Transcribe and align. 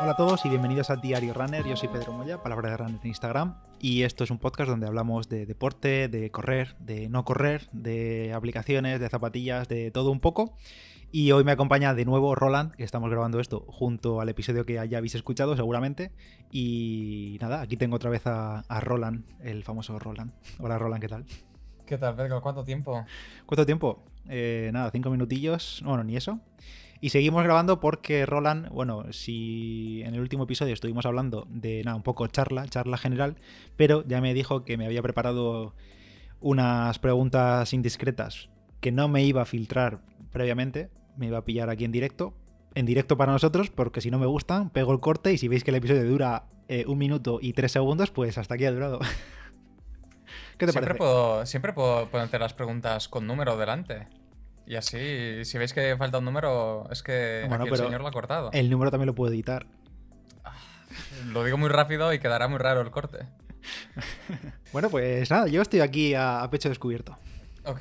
Hola 0.00 0.12
a 0.12 0.16
todos 0.16 0.44
y 0.44 0.50
bienvenidos 0.50 0.90
a 0.90 0.96
Diario 0.96 1.32
Runner. 1.32 1.64
Yo 1.66 1.76
soy 1.76 1.88
Pedro 1.88 2.12
Moya, 2.12 2.42
Palabra 2.42 2.68
de 2.68 2.76
Runner 2.76 3.00
en 3.02 3.08
Instagram. 3.08 3.56
Y 3.80 4.02
esto 4.02 4.24
es 4.24 4.30
un 4.30 4.38
podcast 4.38 4.68
donde 4.68 4.86
hablamos 4.86 5.30
de 5.30 5.46
deporte, 5.46 6.08
de 6.08 6.30
correr, 6.30 6.76
de 6.78 7.08
no 7.08 7.24
correr, 7.24 7.68
de 7.72 8.32
aplicaciones, 8.34 9.00
de 9.00 9.08
zapatillas, 9.08 9.66
de 9.68 9.90
todo 9.90 10.10
un 10.10 10.20
poco. 10.20 10.56
Y 11.10 11.32
hoy 11.32 11.44
me 11.44 11.52
acompaña 11.52 11.94
de 11.94 12.04
nuevo 12.04 12.34
Roland, 12.34 12.72
que 12.72 12.84
estamos 12.84 13.08
grabando 13.08 13.40
esto 13.40 13.64
junto 13.68 14.20
al 14.20 14.28
episodio 14.28 14.66
que 14.66 14.74
ya 14.74 14.98
habéis 14.98 15.14
escuchado 15.14 15.56
seguramente. 15.56 16.12
Y 16.50 17.38
nada, 17.40 17.62
aquí 17.62 17.78
tengo 17.78 17.96
otra 17.96 18.10
vez 18.10 18.26
a, 18.26 18.60
a 18.60 18.80
Roland, 18.80 19.24
el 19.40 19.64
famoso 19.64 19.98
Roland. 19.98 20.32
Hola 20.58 20.76
Roland, 20.76 21.00
¿qué 21.00 21.08
tal? 21.08 21.24
¿Qué 21.86 21.96
tal, 21.96 22.14
Pedro? 22.16 22.42
¿Cuánto 22.42 22.64
tiempo? 22.64 23.06
¿Cuánto 23.46 23.64
tiempo? 23.64 24.04
Eh, 24.28 24.70
nada, 24.72 24.90
cinco 24.90 25.10
minutillos. 25.10 25.82
Bueno, 25.84 26.04
ni 26.04 26.16
eso. 26.16 26.40
Y 27.00 27.10
seguimos 27.10 27.44
grabando 27.44 27.80
porque 27.80 28.24
Roland, 28.24 28.70
bueno, 28.70 29.12
si 29.12 30.02
en 30.04 30.14
el 30.14 30.20
último 30.20 30.44
episodio 30.44 30.72
estuvimos 30.72 31.04
hablando 31.04 31.46
de 31.50 31.82
nada, 31.84 31.96
un 31.96 32.02
poco 32.02 32.26
charla, 32.28 32.66
charla 32.66 32.96
general, 32.96 33.36
pero 33.76 34.06
ya 34.06 34.22
me 34.22 34.32
dijo 34.32 34.64
que 34.64 34.78
me 34.78 34.86
había 34.86 35.02
preparado 35.02 35.74
unas 36.40 36.98
preguntas 36.98 37.72
indiscretas 37.74 38.48
que 38.80 38.92
no 38.92 39.08
me 39.08 39.22
iba 39.24 39.42
a 39.42 39.44
filtrar 39.44 40.00
previamente, 40.32 40.88
me 41.16 41.26
iba 41.26 41.38
a 41.38 41.44
pillar 41.44 41.70
aquí 41.70 41.84
en 41.84 41.92
directo, 41.92 42.34
en 42.74 42.86
directo 42.86 43.16
para 43.16 43.32
nosotros, 43.32 43.70
porque 43.70 44.00
si 44.00 44.10
no 44.10 44.18
me 44.18 44.26
gustan, 44.26 44.70
pego 44.70 44.92
el 44.92 45.00
corte 45.00 45.32
y 45.32 45.38
si 45.38 45.48
veis 45.48 45.64
que 45.64 45.70
el 45.70 45.76
episodio 45.76 46.08
dura 46.08 46.44
eh, 46.68 46.84
un 46.86 46.98
minuto 46.98 47.38
y 47.40 47.52
tres 47.52 47.72
segundos, 47.72 48.10
pues 48.10 48.38
hasta 48.38 48.54
aquí 48.54 48.64
ha 48.64 48.72
durado. 48.72 49.00
¿Qué 50.58 50.66
te 50.66 50.72
siempre 50.72 50.94
parece? 50.94 50.98
Puedo, 50.98 51.46
siempre 51.46 51.72
puedo 51.72 52.08
ponerte 52.10 52.38
las 52.38 52.54
preguntas 52.54 53.08
con 53.08 53.26
número 53.26 53.56
delante. 53.56 54.06
Y 54.66 54.76
así, 54.76 55.44
si 55.44 55.58
veis 55.58 55.72
que 55.74 55.96
falta 55.96 56.18
un 56.18 56.24
número, 56.24 56.88
es 56.90 57.02
que 57.02 57.44
Bueno, 57.48 57.64
aquí 57.64 57.72
el 57.74 57.78
señor 57.78 58.00
lo 58.00 58.08
ha 58.08 58.12
cortado. 58.12 58.50
El 58.52 58.70
número 58.70 58.90
también 58.90 59.06
lo 59.06 59.14
puedo 59.14 59.32
editar. 59.32 59.66
Lo 61.26 61.44
digo 61.44 61.56
muy 61.58 61.68
rápido 61.68 62.12
y 62.12 62.18
quedará 62.18 62.48
muy 62.48 62.58
raro 62.58 62.80
el 62.80 62.90
corte. 62.90 63.18
Bueno, 64.72 64.90
pues 64.90 65.30
nada, 65.30 65.46
yo 65.46 65.62
estoy 65.62 65.80
aquí 65.80 66.14
a, 66.14 66.42
a 66.42 66.50
pecho 66.50 66.68
descubierto. 66.68 67.16
Ok. 67.64 67.80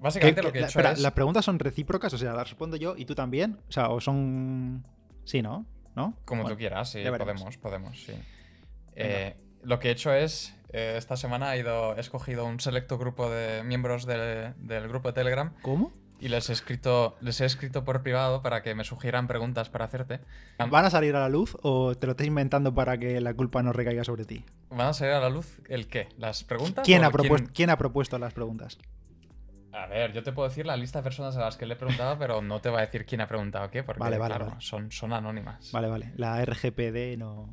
Básicamente 0.00 0.42
¿Qué- 0.42 0.46
lo 0.46 0.52
que 0.52 0.58
he 0.58 0.60
la- 0.60 0.66
hecho 0.66 0.78
espera, 0.78 0.92
es... 0.92 1.00
¿Las 1.00 1.12
preguntas 1.12 1.44
son 1.46 1.58
recíprocas? 1.58 2.12
O 2.12 2.18
sea, 2.18 2.34
¿las 2.34 2.48
respondo 2.50 2.76
yo 2.76 2.94
y 2.96 3.06
tú 3.06 3.14
también? 3.14 3.58
O 3.68 3.72
sea, 3.72 3.88
¿o 3.88 4.00
son...? 4.02 4.86
Sí, 5.24 5.40
¿no? 5.40 5.64
¿No? 5.94 6.14
Como 6.26 6.42
Bueno, 6.42 6.54
tú 6.54 6.58
quieras, 6.58 6.90
sí, 6.90 7.02
podemos, 7.16 7.56
podemos, 7.56 8.04
sí. 8.04 8.12
Eh, 8.96 9.34
lo 9.62 9.78
que 9.78 9.88
he 9.88 9.92
hecho 9.92 10.12
es, 10.12 10.54
eh, 10.76 10.96
esta 10.98 11.16
semana 11.16 11.54
he, 11.54 11.60
ido, 11.60 11.96
he 11.96 12.00
escogido 12.00 12.44
un 12.44 12.60
selecto 12.60 12.98
grupo 12.98 13.30
de 13.30 13.62
miembros 13.64 14.04
de- 14.04 14.52
del 14.58 14.88
grupo 14.88 15.08
de 15.08 15.14
Telegram 15.14 15.52
¿Cómo? 15.62 15.92
y 16.20 16.28
les 16.28 16.48
he, 16.50 16.52
escrito, 16.52 17.16
les 17.20 17.40
he 17.40 17.44
escrito 17.46 17.84
por 17.84 18.02
privado 18.02 18.42
para 18.42 18.62
que 18.62 18.74
me 18.74 18.84
sugieran 18.84 19.26
preguntas 19.26 19.68
para 19.70 19.86
hacerte. 19.86 20.20
¿Van 20.58 20.84
a 20.84 20.90
salir 20.90 21.14
a 21.16 21.20
la 21.20 21.28
luz 21.28 21.56
o 21.62 21.94
te 21.94 22.06
lo 22.06 22.12
estás 22.12 22.26
inventando 22.26 22.74
para 22.74 22.98
que 22.98 23.20
la 23.20 23.34
culpa 23.34 23.62
no 23.62 23.72
recaiga 23.72 24.04
sobre 24.04 24.24
ti? 24.24 24.44
¿Van 24.70 24.88
a 24.88 24.92
salir 24.92 25.14
a 25.14 25.20
la 25.20 25.30
luz 25.30 25.58
el 25.68 25.88
qué? 25.88 26.08
¿Las 26.18 26.44
preguntas? 26.44 26.84
¿Quién 26.84 27.04
ha, 27.04 27.10
propuesto, 27.10 27.50
¿Quién 27.54 27.70
ha 27.70 27.76
propuesto 27.78 28.18
las 28.18 28.34
preguntas? 28.34 28.78
A 29.72 29.86
ver, 29.86 30.12
yo 30.12 30.22
te 30.22 30.32
puedo 30.32 30.48
decir 30.48 30.64
la 30.66 30.76
lista 30.76 31.00
de 31.00 31.04
personas 31.04 31.36
a 31.36 31.40
las 31.40 31.56
que 31.58 31.66
le 31.66 31.74
he 31.74 31.76
preguntado, 31.76 32.18
pero 32.18 32.40
no 32.40 32.60
te 32.60 32.70
voy 32.70 32.78
a 32.78 32.86
decir 32.86 33.04
quién 33.04 33.20
ha 33.20 33.26
preguntado 33.28 33.70
qué, 33.70 33.82
porque 33.82 34.00
Vale, 34.00 34.16
vale, 34.16 34.34
claro, 34.34 34.50
vale. 34.52 34.60
Son, 34.62 34.90
son 34.90 35.12
anónimas. 35.12 35.70
Vale, 35.72 35.88
vale. 35.88 36.12
La 36.16 36.42
RGPD 36.42 37.18
no... 37.18 37.50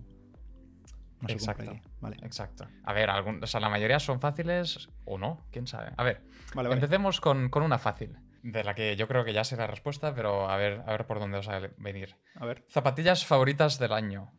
No 1.19 1.27
se 1.27 1.33
Exacto. 1.33 1.71
aquí. 1.71 1.81
Vale, 2.03 2.17
Exacto. 2.23 2.67
A 2.83 2.93
ver, 2.93 3.09
algún, 3.09 3.43
o 3.43 3.47
sea, 3.47 3.59
la 3.59 3.69
mayoría 3.69 3.99
son 3.99 4.19
fáciles 4.19 4.89
o 5.05 5.17
no, 5.17 5.47
quién 5.51 5.65
sabe. 5.67 5.91
A 5.97 6.03
ver, 6.03 6.21
vale. 6.53 6.69
vale. 6.69 6.73
empecemos 6.75 7.19
con, 7.21 7.49
con 7.49 7.63
una 7.63 7.79
fácil, 7.79 8.17
de 8.43 8.63
la 8.63 8.75
que 8.75 8.95
yo 8.95 9.07
creo 9.07 9.23
que 9.23 9.33
ya 9.33 9.43
sé 9.43 9.55
la 9.57 9.67
respuesta, 9.67 10.13
pero 10.13 10.49
a 10.49 10.57
ver, 10.57 10.81
a 10.85 10.91
ver 10.91 11.07
por 11.07 11.19
dónde 11.19 11.37
os 11.39 11.49
va 11.49 11.57
a 11.57 11.69
venir. 11.77 12.15
A 12.35 12.45
ver. 12.45 12.65
Zapatillas 12.69 13.25
favoritas 13.25 13.79
del 13.79 13.93
año. 13.93 14.31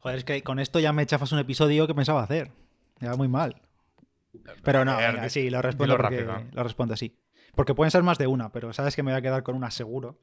Joder, 0.00 0.18
es 0.18 0.24
que 0.24 0.42
con 0.42 0.58
esto 0.58 0.78
ya 0.80 0.92
me 0.92 1.04
chafas 1.06 1.32
un 1.32 1.38
episodio 1.40 1.86
que 1.86 1.94
pensaba 1.94 2.22
hacer. 2.22 2.52
Me 3.00 3.08
va 3.08 3.16
muy 3.16 3.28
mal. 3.28 3.60
Pero 4.62 4.84
no, 4.84 4.92
A 4.92 4.96
ver, 4.96 5.10
venga, 5.12 5.22
di- 5.24 5.30
sí, 5.30 5.50
lo 5.50 5.60
respondo 5.62 5.94
dilo 5.94 6.02
porque- 6.02 6.24
rápido. 6.24 6.50
lo 6.52 6.62
respondo 6.62 6.94
así. 6.94 7.18
Porque 7.54 7.74
pueden 7.74 7.90
ser 7.90 8.02
más 8.02 8.18
de 8.18 8.26
una, 8.28 8.52
pero 8.52 8.72
sabes 8.72 8.94
que 8.94 9.02
me 9.02 9.10
voy 9.10 9.18
a 9.18 9.22
quedar 9.22 9.42
con 9.42 9.56
una 9.56 9.70
seguro. 9.70 10.20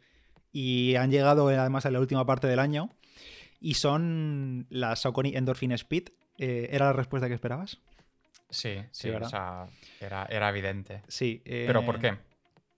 Y 0.52 0.96
han 0.96 1.12
llegado 1.12 1.52
eh, 1.52 1.58
además 1.58 1.86
en 1.86 1.94
la 1.94 2.00
última 2.00 2.26
parte 2.26 2.48
del 2.48 2.60
año. 2.60 2.90
Y 3.60 3.74
son 3.76 4.68
las 4.70 5.02
Saucony 5.02 5.36
Endorphin 5.36 5.72
Speed. 5.74 6.10
Eh, 6.38 6.70
¿Era 6.72 6.86
la 6.88 6.94
respuesta 6.94 7.28
que 7.28 7.34
esperabas? 7.34 7.80
Sí, 8.50 8.78
sí, 8.92 9.10
o 9.10 9.30
sea, 9.30 9.68
era, 10.00 10.26
era 10.30 10.50
evidente. 10.50 11.02
Sí. 11.08 11.42
eh, 11.46 11.64
¿Pero 11.68 11.86
por 11.86 12.00
qué? 12.00 12.18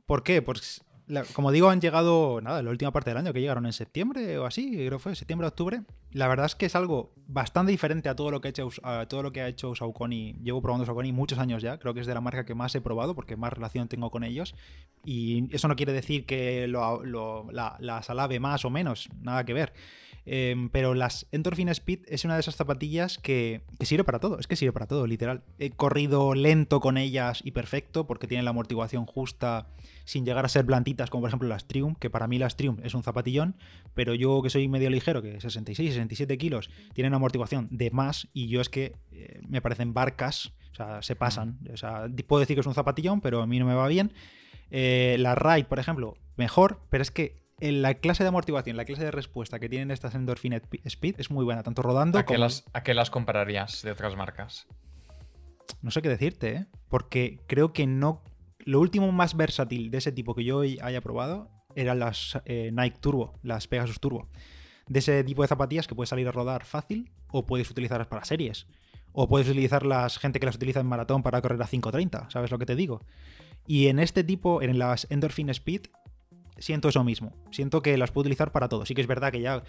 ¿Por 0.06 0.24
qué? 0.24 0.42
Pues, 0.42 0.84
la- 1.08 1.24
como 1.24 1.52
digo, 1.52 1.70
han 1.70 1.82
llegado, 1.82 2.40
nada, 2.42 2.62
la 2.64 2.70
última 2.70 2.92
parte 2.92 3.10
del 3.10 3.18
año, 3.18 3.34
que 3.34 3.42
llegaron 3.42 3.66
en 3.66 3.74
septiembre 3.74 4.38
o 4.38 4.46
así, 4.46 4.72
creo 4.72 4.92
que 4.92 5.00
fue, 5.00 5.16
septiembre, 5.16 5.48
octubre. 5.48 5.82
La 6.12 6.28
verdad 6.28 6.46
es 6.46 6.56
que 6.56 6.66
es 6.66 6.76
algo 6.76 7.14
bastante 7.28 7.72
diferente 7.72 8.08
a 8.10 8.16
todo 8.16 8.32
lo 8.32 8.40
que 8.42 8.48
ha 8.48 8.50
hecho, 8.52 8.70
a 8.84 9.06
todo 9.08 9.22
lo 9.24 9.32
que 9.34 9.42
ha 9.42 9.48
hecho 9.48 9.76
Saucony. 9.76 10.34
Llevo 10.42 10.62
probando 10.62 10.86
Saucony 10.86 11.12
muchos 11.12 11.38
años 11.40 11.62
ya, 11.62 11.78
creo 11.80 11.94
que 11.94 12.00
es 12.00 12.08
de 12.08 12.14
la 12.14 12.22
marca 12.22 12.46
que 12.46 12.56
más 12.56 12.74
he 12.76 12.82
probado, 12.82 13.14
porque 13.14 13.36
más 13.36 13.52
relación 13.54 13.88
tengo 13.90 14.10
con 14.10 14.24
ellos. 14.24 14.56
Y 15.04 15.54
eso 15.54 15.68
no 15.68 15.76
quiere 15.76 15.92
decir 15.94 16.26
que 16.26 16.68
lo, 16.68 17.04
lo- 17.04 17.52
la, 17.52 17.76
las 17.80 18.10
alabe 18.10 18.40
más 18.40 18.64
o 18.66 18.70
menos, 18.70 19.10
nada 19.22 19.44
que 19.46 19.54
ver. 19.54 19.74
Em, 20.30 20.68
pero 20.70 20.94
las 20.94 21.26
Endorphin 21.32 21.70
Speed 21.70 22.00
es 22.10 22.26
una 22.26 22.34
de 22.34 22.42
esas 22.42 22.58
zapatillas 22.58 23.18
que, 23.18 23.62
que 23.80 23.86
sirve 23.86 24.04
para 24.04 24.20
todo, 24.20 24.40
es 24.40 24.48
que 24.48 24.58
sirve 24.58 24.74
para 24.74 24.86
todo, 24.86 25.08
literal. 25.08 25.44
He 25.58 25.70
corrido 25.70 26.36
lento 26.36 26.82
con 26.82 26.98
ellas 26.98 27.40
y 27.46 27.52
perfecto 27.52 28.08
porque 28.08 28.28
tienen 28.28 28.44
la 28.44 28.52
amortiguación 28.52 29.06
justa 29.06 29.70
sin 30.04 30.26
llegar 30.26 30.44
a 30.44 30.50
ser 30.50 30.66
blanditas 30.66 31.10
como 31.10 31.22
por 31.22 31.30
ejemplo 31.30 31.48
las 31.48 31.66
Triumph, 31.70 31.98
que 31.98 32.10
para 32.10 32.28
mí 32.28 32.40
las 32.40 32.58
Triumph 32.58 32.82
es 32.84 32.94
un 32.94 33.04
zapatillón, 33.04 33.56
pero 33.94 34.14
yo 34.14 34.42
que 34.42 34.50
soy 34.50 34.68
medio 34.68 34.90
ligero, 34.90 35.22
que 35.22 35.40
66, 35.40 35.92
67 35.92 36.38
kilos, 36.38 36.70
tienen 36.94 37.14
amortiguación 37.14 37.70
de 37.72 37.90
más 37.92 38.28
y 38.34 38.50
yo 38.50 38.60
es 38.60 38.68
que 38.68 38.98
eh, 39.14 39.40
me 39.48 39.62
parecen 39.62 39.94
barcas, 39.94 40.52
o 40.74 40.76
sea, 40.76 41.02
se 41.04 41.16
pasan. 41.16 41.58
O 41.74 41.78
sea, 41.78 42.08
puedo 42.28 42.42
decir 42.42 42.58
que 42.58 42.62
es 42.62 42.68
un 42.68 42.74
zapatillón, 42.74 43.22
pero 43.22 43.42
a 43.42 43.48
mí 43.48 43.60
no 43.60 43.66
me 43.66 43.76
va 43.76 43.88
bien. 43.88 44.12
Eh, 44.72 45.16
la 45.20 45.36
Ride, 45.36 45.64
por 45.64 45.80
ejemplo, 45.80 46.18
mejor, 46.36 46.82
pero 46.90 47.02
es 47.02 47.12
que 47.12 47.47
en 47.60 47.82
la 47.82 47.96
clase 47.96 48.24
de 48.24 48.30
amortiguación, 48.30 48.78
la 48.78 48.86
clase 48.86 49.04
de 49.04 49.12
respuesta 49.12 49.60
que 49.60 49.70
tienen 49.70 49.92
estas 49.92 50.14
Endorphin 50.16 50.62
Speed 50.84 51.16
es 51.20 51.32
muy 51.32 51.44
buena, 51.44 51.64
tanto 51.64 51.82
rodando 51.82 52.20
¿A 52.20 52.24
qué, 52.24 52.36
como... 52.36 52.40
las, 52.40 52.66
¿A 52.74 52.84
qué 52.84 52.94
las 52.94 53.10
compararías 53.10 53.82
de 53.82 53.92
otras 53.92 54.16
marcas? 54.16 54.68
No 55.82 55.92
sé 55.92 56.02
qué 56.02 56.10
decirte, 56.10 56.54
¿eh? 56.54 56.66
Porque 56.90 57.40
creo 57.48 57.74
que 57.74 57.88
no... 57.88 58.24
Lo 58.60 58.80
último 58.80 59.12
más 59.12 59.36
versátil 59.36 59.92
de 59.92 59.98
ese 59.98 60.12
tipo 60.12 60.36
que 60.36 60.44
yo 60.44 60.62
haya 60.62 61.02
probado 61.02 61.50
eran 61.76 62.00
las 62.00 62.40
eh, 62.46 62.72
Nike 62.74 62.98
Turbo, 63.00 63.40
las 63.44 63.68
Pegasus 63.68 64.00
Turbo. 64.00 64.28
De 64.88 65.00
ese 65.00 65.24
tipo 65.24 65.42
de 65.42 65.48
zapatillas 65.48 65.88
que 65.88 65.96
puedes 65.96 66.10
salir 66.10 66.28
a 66.28 66.32
rodar 66.32 66.66
fácil 66.66 67.12
o 67.32 67.46
puedes 67.46 67.70
utilizarlas 67.70 68.08
para 68.08 68.26
series. 68.26 68.68
O 69.14 69.28
puedes 69.28 69.48
utilizarlas, 69.48 70.20
gente 70.20 70.40
que 70.40 70.46
las 70.46 70.56
utiliza 70.56 70.80
en 70.80 70.88
maratón 70.88 71.24
para 71.24 71.42
correr 71.42 71.62
a 71.62 71.68
5.30, 71.68 72.30
¿sabes 72.30 72.52
lo 72.52 72.60
que 72.60 72.66
te 72.66 72.76
digo? 72.76 73.02
Y 73.66 73.88
en 73.88 74.00
este 74.00 74.24
tipo, 74.24 74.62
en 74.62 74.78
las 74.78 75.08
Endorphin 75.10 75.50
Speed, 75.50 75.88
siento 76.60 76.90
eso 76.90 77.04
mismo. 77.04 77.34
Siento 77.52 77.82
que 77.82 77.98
las 77.98 78.12
puedo 78.12 78.24
utilizar 78.24 78.52
para 78.52 78.70
todo. 78.70 78.86
Sí 78.86 78.96
que 78.96 79.02
es 79.02 79.08
verdad 79.08 79.32
que 79.32 79.42
ya, 79.42 79.56
a 79.56 79.64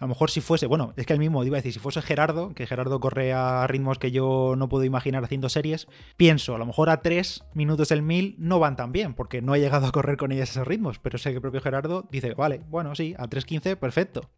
lo 0.00 0.08
mejor 0.08 0.30
si 0.30 0.40
fuese, 0.40 0.66
bueno, 0.66 0.92
es 0.96 1.06
que 1.06 1.12
el 1.12 1.18
mismo 1.18 1.44
iba 1.44 1.56
a 1.56 1.60
decir, 1.60 1.72
si 1.72 1.78
fuese 1.78 2.02
Gerardo, 2.02 2.54
que 2.54 2.66
Gerardo 2.66 3.00
corre 3.00 3.32
a 3.32 3.66
ritmos 3.66 3.98
que 3.98 4.10
yo 4.10 4.54
no 4.56 4.68
puedo 4.68 4.84
imaginar 4.84 5.24
haciendo 5.24 5.48
series, 5.48 5.86
pienso, 6.16 6.54
a 6.54 6.58
lo 6.58 6.66
mejor 6.66 6.90
a 6.90 7.02
3 7.02 7.44
minutos 7.54 7.90
el 7.90 8.02
1000 8.02 8.36
no 8.38 8.58
van 8.58 8.76
tan 8.76 8.92
bien, 8.92 9.14
porque 9.14 9.42
no 9.42 9.54
he 9.54 9.60
llegado 9.60 9.86
a 9.86 9.92
correr 9.92 10.16
con 10.16 10.32
ellas 10.32 10.50
esos 10.50 10.66
ritmos, 10.66 10.98
pero 10.98 11.18
sé 11.18 11.30
que 11.30 11.36
el 11.36 11.42
propio 11.42 11.60
Gerardo 11.60 12.08
dice, 12.10 12.34
vale, 12.34 12.62
bueno, 12.68 12.94
sí, 12.94 13.14
a 13.18 13.26
3.15, 13.28 13.76
perfecto. 13.76 14.30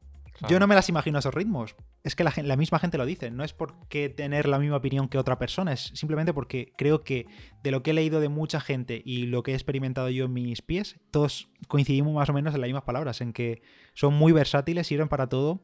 Yo 0.49 0.61
no 0.61 0.67
me 0.67 0.75
las 0.75 0.89
imagino 0.89 1.19
a 1.19 1.21
esos 1.21 1.35
ritmos. 1.35 1.77
Es 2.05 2.15
que 2.15 2.25
la, 2.25 2.33
la 2.37 2.57
misma 2.57 2.79
gente 2.79 2.99
lo 2.99 3.07
dice. 3.07 3.31
No 3.31 3.45
es 3.45 3.53
porque 3.53 4.09
tener 4.09 4.47
la 4.49 4.59
misma 4.59 4.77
opinión 4.77 5.09
que 5.09 5.19
otra 5.19 5.39
persona, 5.39 5.73
es 5.73 5.93
simplemente 5.95 6.33
porque 6.35 6.73
creo 6.77 7.03
que 7.03 7.27
de 7.63 7.71
lo 7.71 7.83
que 7.83 7.91
he 7.91 7.95
leído 7.95 8.21
de 8.21 8.29
mucha 8.29 8.61
gente 8.61 9.03
y 9.05 9.27
lo 9.27 9.43
que 9.43 9.53
he 9.53 9.55
experimentado 9.55 10.09
yo 10.11 10.27
en 10.27 10.33
mis 10.33 10.63
pies, 10.63 11.01
todos 11.11 11.49
coincidimos 11.69 12.15
más 12.15 12.29
o 12.29 12.33
menos 12.33 12.55
en 12.55 12.61
las 12.61 12.69
mismas 12.69 12.85
palabras, 12.85 13.21
en 13.21 13.33
que 13.33 13.63
son 13.95 14.15
muy 14.15 14.33
versátiles, 14.33 14.87
sirven 14.87 15.09
para 15.09 15.29
todo, 15.29 15.63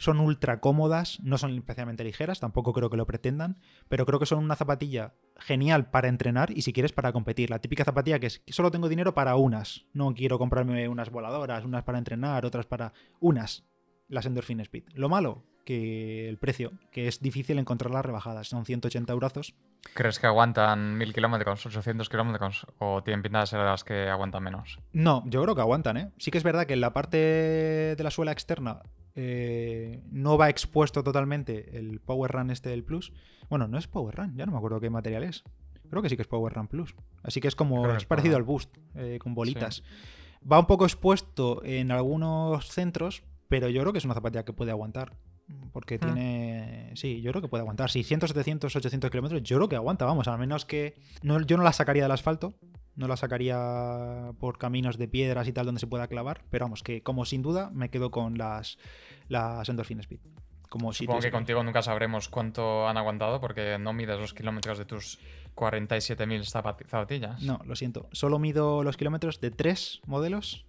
son 0.00 0.18
ultra 0.18 0.60
cómodas, 0.60 1.20
no 1.22 1.36
son 1.36 1.54
especialmente 1.56 2.04
ligeras, 2.04 2.40
tampoco 2.40 2.72
creo 2.72 2.88
que 2.88 2.96
lo 2.96 3.06
pretendan, 3.06 3.58
pero 3.88 4.06
creo 4.06 4.18
que 4.18 4.26
son 4.26 4.42
una 4.42 4.56
zapatilla 4.56 5.14
genial 5.36 5.90
para 5.90 6.08
entrenar 6.08 6.50
y 6.56 6.62
si 6.62 6.72
quieres 6.72 6.92
para 6.92 7.12
competir. 7.12 7.50
La 7.50 7.58
típica 7.58 7.84
zapatilla 7.84 8.18
que 8.18 8.28
es 8.28 8.42
solo 8.48 8.70
tengo 8.70 8.88
dinero 8.88 9.12
para 9.12 9.36
unas, 9.36 9.86
no 9.92 10.14
quiero 10.14 10.38
comprarme 10.38 10.88
unas 10.88 11.10
voladoras, 11.10 11.64
unas 11.64 11.84
para 11.84 11.98
entrenar, 11.98 12.46
otras 12.46 12.64
para 12.64 12.94
unas 13.20 13.69
las 14.10 14.26
Endorphin 14.26 14.60
Speed. 14.60 14.84
Lo 14.94 15.08
malo, 15.08 15.44
que 15.64 16.28
el 16.28 16.36
precio, 16.36 16.72
que 16.90 17.08
es 17.08 17.20
difícil 17.20 17.58
encontrar 17.58 17.90
las 17.90 18.04
rebajadas, 18.04 18.48
son 18.48 18.64
180 18.64 19.12
euros. 19.12 19.54
¿Crees 19.94 20.18
que 20.18 20.26
aguantan 20.26 20.98
1000 20.98 21.14
kilómetros, 21.14 21.64
800 21.64 22.08
kilómetros? 22.08 22.66
¿O 22.78 23.02
tienen 23.02 23.22
pinta 23.22 23.40
de 23.40 23.46
ser 23.46 23.60
las 23.60 23.84
que 23.84 24.08
aguantan 24.08 24.42
menos? 24.42 24.78
No, 24.92 25.22
yo 25.26 25.42
creo 25.42 25.54
que 25.54 25.60
aguantan, 25.62 25.96
¿eh? 25.96 26.10
Sí 26.18 26.30
que 26.30 26.38
es 26.38 26.44
verdad 26.44 26.66
que 26.66 26.74
en 26.74 26.80
la 26.80 26.92
parte 26.92 27.16
de 27.96 28.02
la 28.02 28.10
suela 28.10 28.32
externa 28.32 28.82
eh, 29.14 30.02
no 30.10 30.36
va 30.36 30.48
expuesto 30.48 31.02
totalmente 31.02 31.78
el 31.78 32.00
Power 32.00 32.30
Run 32.30 32.50
este 32.50 32.68
del 32.70 32.84
Plus. 32.84 33.12
Bueno, 33.48 33.68
no 33.68 33.78
es 33.78 33.86
Power 33.86 34.14
Run, 34.14 34.36
ya 34.36 34.46
no 34.46 34.52
me 34.52 34.58
acuerdo 34.58 34.80
qué 34.80 34.90
material 34.90 35.24
es. 35.24 35.44
Creo 35.88 36.02
que 36.02 36.08
sí 36.08 36.16
que 36.16 36.22
es 36.22 36.28
Power 36.28 36.52
Run 36.52 36.68
Plus. 36.68 36.94
Así 37.22 37.40
que 37.40 37.48
es 37.48 37.56
como. 37.56 37.82
Que 37.82 37.90
Es 37.90 37.96
es 37.98 38.04
parecido 38.06 38.36
al 38.36 38.44
Boost, 38.44 38.76
eh, 38.94 39.18
con 39.20 39.34
bolitas. 39.34 39.82
Va 40.50 40.58
un 40.58 40.66
poco 40.66 40.84
expuesto 40.84 41.62
en 41.64 41.90
algunos 41.90 42.68
centros, 42.68 43.24
pero 43.50 43.68
yo 43.68 43.82
creo 43.82 43.92
que 43.92 43.98
es 43.98 44.04
una 44.06 44.14
zapatilla 44.14 44.46
que 44.46 44.54
puede 44.54 44.70
aguantar. 44.70 45.12
Porque 45.72 45.98
tiene. 45.98 46.92
Sí, 46.94 47.20
yo 47.22 47.32
creo 47.32 47.42
que 47.42 47.48
puede 47.48 47.62
aguantar. 47.62 47.90
600, 47.90 48.30
700, 48.30 48.74
800 48.76 49.10
kilómetros, 49.10 49.42
yo 49.42 49.56
creo 49.56 49.68
que 49.68 49.76
aguanta, 49.76 50.04
vamos. 50.04 50.28
Al 50.28 50.38
menos 50.38 50.64
que. 50.64 50.94
No, 51.22 51.40
yo 51.42 51.56
no 51.58 51.64
la 51.64 51.72
sacaría 51.72 52.04
del 52.04 52.12
asfalto. 52.12 52.54
No 52.94 53.08
la 53.08 53.16
sacaría 53.16 54.32
por 54.38 54.58
caminos 54.58 54.96
de 54.96 55.08
piedras 55.08 55.48
y 55.48 55.52
tal 55.52 55.66
donde 55.66 55.80
se 55.80 55.86
pueda 55.88 56.06
clavar. 56.06 56.44
Pero 56.50 56.64
vamos, 56.66 56.82
que 56.84 57.02
como 57.02 57.24
sin 57.24 57.42
duda 57.42 57.70
me 57.72 57.90
quedo 57.90 58.10
con 58.12 58.38
las, 58.38 58.78
las 59.28 59.68
Endorphin 59.68 60.00
Speed. 60.00 60.20
Como 60.68 60.92
Supongo 60.92 61.18
que 61.18 61.32
contigo 61.32 61.64
nunca 61.64 61.82
sabremos 61.82 62.28
cuánto 62.28 62.86
han 62.86 62.96
aguantado 62.96 63.40
porque 63.40 63.76
no 63.80 63.92
mides 63.92 64.20
los 64.20 64.32
kilómetros 64.34 64.78
de 64.78 64.84
tus 64.84 65.18
47.000 65.56 66.44
zapati- 66.44 66.86
zapatillas. 66.86 67.42
No, 67.42 67.60
lo 67.64 67.74
siento. 67.74 68.08
Solo 68.12 68.38
mido 68.38 68.84
los 68.84 68.96
kilómetros 68.96 69.40
de 69.40 69.50
tres 69.50 70.00
modelos 70.06 70.64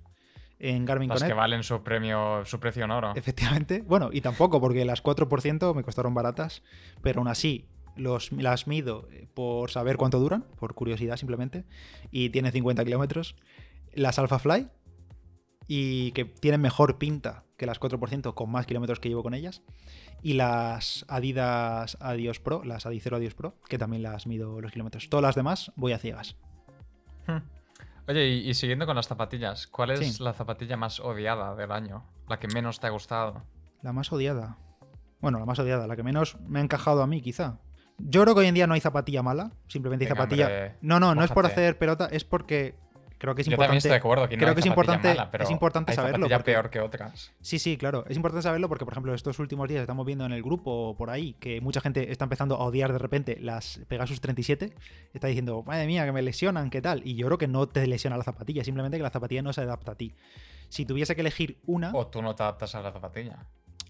en 0.63 0.85
Garmin 0.85 1.09
Las 1.09 1.23
que 1.23 1.33
valen 1.33 1.63
su 1.63 1.81
premio, 1.81 2.45
su 2.45 2.59
precio 2.59 2.85
en 2.85 2.91
oro. 2.91 3.13
Efectivamente. 3.15 3.83
Bueno, 3.91 4.09
y 4.13 4.21
tampoco, 4.21 4.61
porque 4.61 4.85
las 4.85 5.03
4% 5.03 5.75
me 5.75 5.83
costaron 5.83 6.13
baratas, 6.13 6.61
pero 7.01 7.19
aún 7.19 7.27
así 7.27 7.67
los, 7.95 8.31
las 8.31 8.67
mido 8.67 9.07
eh, 9.11 9.27
por 9.33 9.71
saber 9.71 9.97
cuánto 9.97 10.19
duran, 10.19 10.45
por 10.59 10.73
curiosidad 10.75 11.17
simplemente, 11.17 11.65
y 12.11 12.29
tienen 12.29 12.51
50 12.51 12.85
kilómetros. 12.85 13.35
Las 13.93 14.19
Alpha 14.19 14.39
Fly, 14.39 14.69
y 15.67 16.11
que 16.11 16.25
tienen 16.25 16.61
mejor 16.61 16.97
pinta 16.97 17.43
que 17.57 17.65
las 17.65 17.79
4% 17.79 18.33
con 18.33 18.51
más 18.51 18.65
kilómetros 18.65 18.99
que 18.99 19.09
llevo 19.09 19.23
con 19.23 19.33
ellas. 19.33 19.63
Y 20.21 20.33
las 20.33 21.05
Adidas 21.07 21.97
Adios 21.99 22.39
Pro, 22.39 22.63
las 22.63 22.85
Adicero 22.85 23.17
Adios 23.17 23.33
Pro, 23.33 23.55
que 23.67 23.77
también 23.77 24.03
las 24.03 24.27
mido 24.27 24.61
los 24.61 24.71
kilómetros. 24.71 25.09
Todas 25.09 25.23
las 25.23 25.35
demás 25.35 25.71
voy 25.75 25.93
a 25.93 25.97
ciegas. 25.97 26.37
Hmm. 27.27 27.60
Oye, 28.07 28.27
y, 28.27 28.49
y 28.49 28.53
siguiendo 28.53 28.85
con 28.85 28.95
las 28.95 29.07
zapatillas, 29.07 29.67
¿cuál 29.67 29.91
es 29.91 30.15
Sí. 30.17 30.23
la 30.23 30.33
zapatilla 30.33 30.75
más 30.77 30.99
odiada 30.99 31.55
del 31.55 31.71
año? 31.71 32.05
La 32.27 32.39
que 32.39 32.47
menos 32.47 32.79
te 32.79 32.87
ha 32.87 32.89
gustado. 32.89 33.43
La 33.81 33.93
más 33.93 34.11
odiada. 34.11 34.57
Bueno, 35.19 35.39
la 35.39 35.45
más 35.45 35.59
odiada, 35.59 35.87
la 35.87 35.95
que 35.95 36.03
menos 36.03 36.37
me 36.47 36.59
ha 36.59 36.63
encajado 36.63 37.01
a 37.03 37.07
mí, 37.07 37.21
quizá. 37.21 37.59
Yo 37.99 38.23
creo 38.23 38.33
que 38.33 38.41
hoy 38.41 38.47
en 38.47 38.55
día 38.55 38.65
no 38.67 38.73
hay 38.73 38.79
zapatilla 38.81 39.21
mala, 39.21 39.51
simplemente 39.67 40.05
hay 40.05 40.09
Venga, 40.09 40.21
zapatilla. 40.23 40.45
hombre, 40.45 40.75
no, 40.81 40.99
no, 40.99 41.13
no 41.13 41.23
es 41.23 41.31
por 41.31 41.45
hacer 41.45 41.77
pelota, 41.77 42.07
es 42.11 42.23
porque 42.25 42.75
creo 43.21 43.35
que 43.35 43.43
es 43.43 43.47
Yo 43.47 43.51
también 43.51 43.75
importante. 43.75 43.77
estoy 43.77 43.91
de 43.91 43.97
acuerdo 43.97 44.27
que 44.27 44.35
no 44.35 44.41
creo 44.41 44.53
que 44.55 44.59
es 44.61 44.65
importante- 44.65 45.07
mala, 45.09 45.29
pero 45.29 45.43
es 45.43 45.51
importante 45.51 45.91
hay 45.91 45.95
saberlo, 45.95 46.27
porque- 46.27 46.43
peor 46.43 46.69
que 46.71 46.79
otras. 46.79 47.31
Sí, 47.39 47.59
sí, 47.59 47.77
claro. 47.77 48.03
Es 48.09 48.15
importante 48.15 48.41
saberlo 48.41 48.67
porque, 48.67 48.83
por 48.83 48.93
ejemplo, 48.95 49.13
estos 49.13 49.37
últimos 49.37 49.69
días 49.69 49.81
estamos 49.81 50.05
viendo 50.07 50.25
en 50.25 50.31
el 50.31 50.41
grupo 50.41 50.95
por 50.97 51.11
ahí 51.11 51.33
que 51.39 51.61
mucha 51.61 51.81
gente 51.81 52.11
está 52.11 52.25
empezando 52.25 52.55
a 52.55 52.63
odiar 52.65 52.91
de 52.91 52.97
repente 52.97 53.37
las 53.39 53.79
Pegasus 53.87 54.19
37. 54.21 54.73
Está 55.13 55.27
diciendo, 55.27 55.63
madre 55.67 55.85
mía, 55.85 56.03
que 56.05 56.11
me 56.11 56.23
lesionan, 56.23 56.71
¿qué 56.71 56.81
tal? 56.81 57.01
Y 57.05 57.13
yo 57.15 57.27
creo 57.27 57.37
que 57.37 57.47
no 57.47 57.67
te 57.69 57.85
lesiona 57.85 58.17
la 58.17 58.23
zapatilla, 58.23 58.63
simplemente 58.63 58.97
que 58.97 59.03
la 59.03 59.11
zapatilla 59.11 59.43
no 59.43 59.53
se 59.53 59.61
adapta 59.61 59.91
a 59.91 59.95
ti. 59.95 60.15
Si 60.69 60.85
tuviese 60.87 61.13
que 61.13 61.21
elegir 61.21 61.59
una. 61.67 61.91
O 61.93 62.07
tú 62.07 62.21
no 62.23 62.33
te 62.33 62.41
adaptas 62.41 62.73
a 62.73 62.81
la 62.81 62.91
zapatilla. 62.91 63.45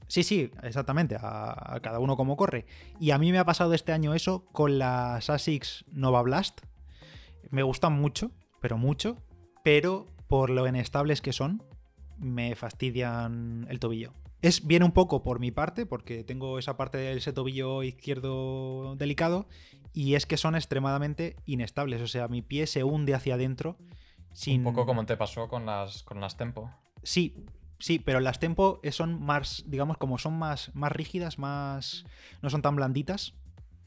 Sí, 0.08 0.24
sí, 0.24 0.52
exactamente, 0.64 1.16
a, 1.18 1.76
a 1.76 1.80
cada 1.80 2.00
uno 2.00 2.18
como 2.18 2.36
corre. 2.36 2.66
Y 3.00 3.12
a 3.12 3.18
mí 3.18 3.32
me 3.32 3.38
ha 3.40 3.46
pasado 3.46 3.74
este 3.74 3.94
año 3.94 4.14
eso 4.14 4.44
con 4.52 4.78
las 4.78 5.30
ASICS 5.30 5.86
Nova 5.94 6.22
Blast. 6.22 6.60
Me 7.50 7.64
gustan 7.64 7.94
mucho, 7.94 8.32
pero 8.62 8.78
mucho, 8.78 9.18
pero 9.64 10.06
por 10.28 10.50
lo 10.50 10.66
inestables 10.66 11.22
que 11.22 11.34
son, 11.34 11.64
me 12.18 12.56
fastidian 12.56 13.68
el 13.70 13.80
tobillo. 13.80 14.14
Es 14.42 14.66
viene 14.66 14.86
un 14.86 14.92
poco 14.92 15.24
por 15.24 15.40
mi 15.40 15.52
parte, 15.52 15.86
porque 15.86 16.24
tengo 16.24 16.58
esa 16.58 16.78
parte 16.78 16.98
de 16.98 17.14
ese 17.14 17.34
tobillo 17.34 17.84
izquierdo 17.84 18.96
delicado, 18.96 19.48
y 19.94 20.16
es 20.16 20.26
que 20.26 20.38
son 20.38 20.56
extremadamente 20.56 21.36
inestables. 21.46 22.02
O 22.02 22.08
sea, 22.08 22.28
mi 22.28 22.42
pie 22.42 22.66
se 22.66 22.84
hunde 22.84 23.14
hacia 23.14 23.36
adentro. 23.36 23.78
Sin... 24.34 24.66
Un 24.66 24.74
poco 24.74 24.86
como 24.86 25.06
te 25.06 25.18
pasó 25.18 25.50
con 25.50 25.66
las, 25.66 26.04
con 26.04 26.22
las 26.22 26.38
Tempo. 26.38 26.72
Sí, 27.04 27.46
sí, 27.80 28.00
pero 28.00 28.20
las 28.20 28.40
tempo 28.40 28.80
son 28.92 29.22
más, 29.22 29.64
digamos, 29.68 29.98
como 29.98 30.18
son 30.18 30.38
más, 30.38 30.74
más 30.76 30.92
rígidas, 30.92 31.40
más. 31.40 32.06
no 32.42 32.50
son 32.50 32.62
tan 32.62 32.76
blanditas. 32.76 33.34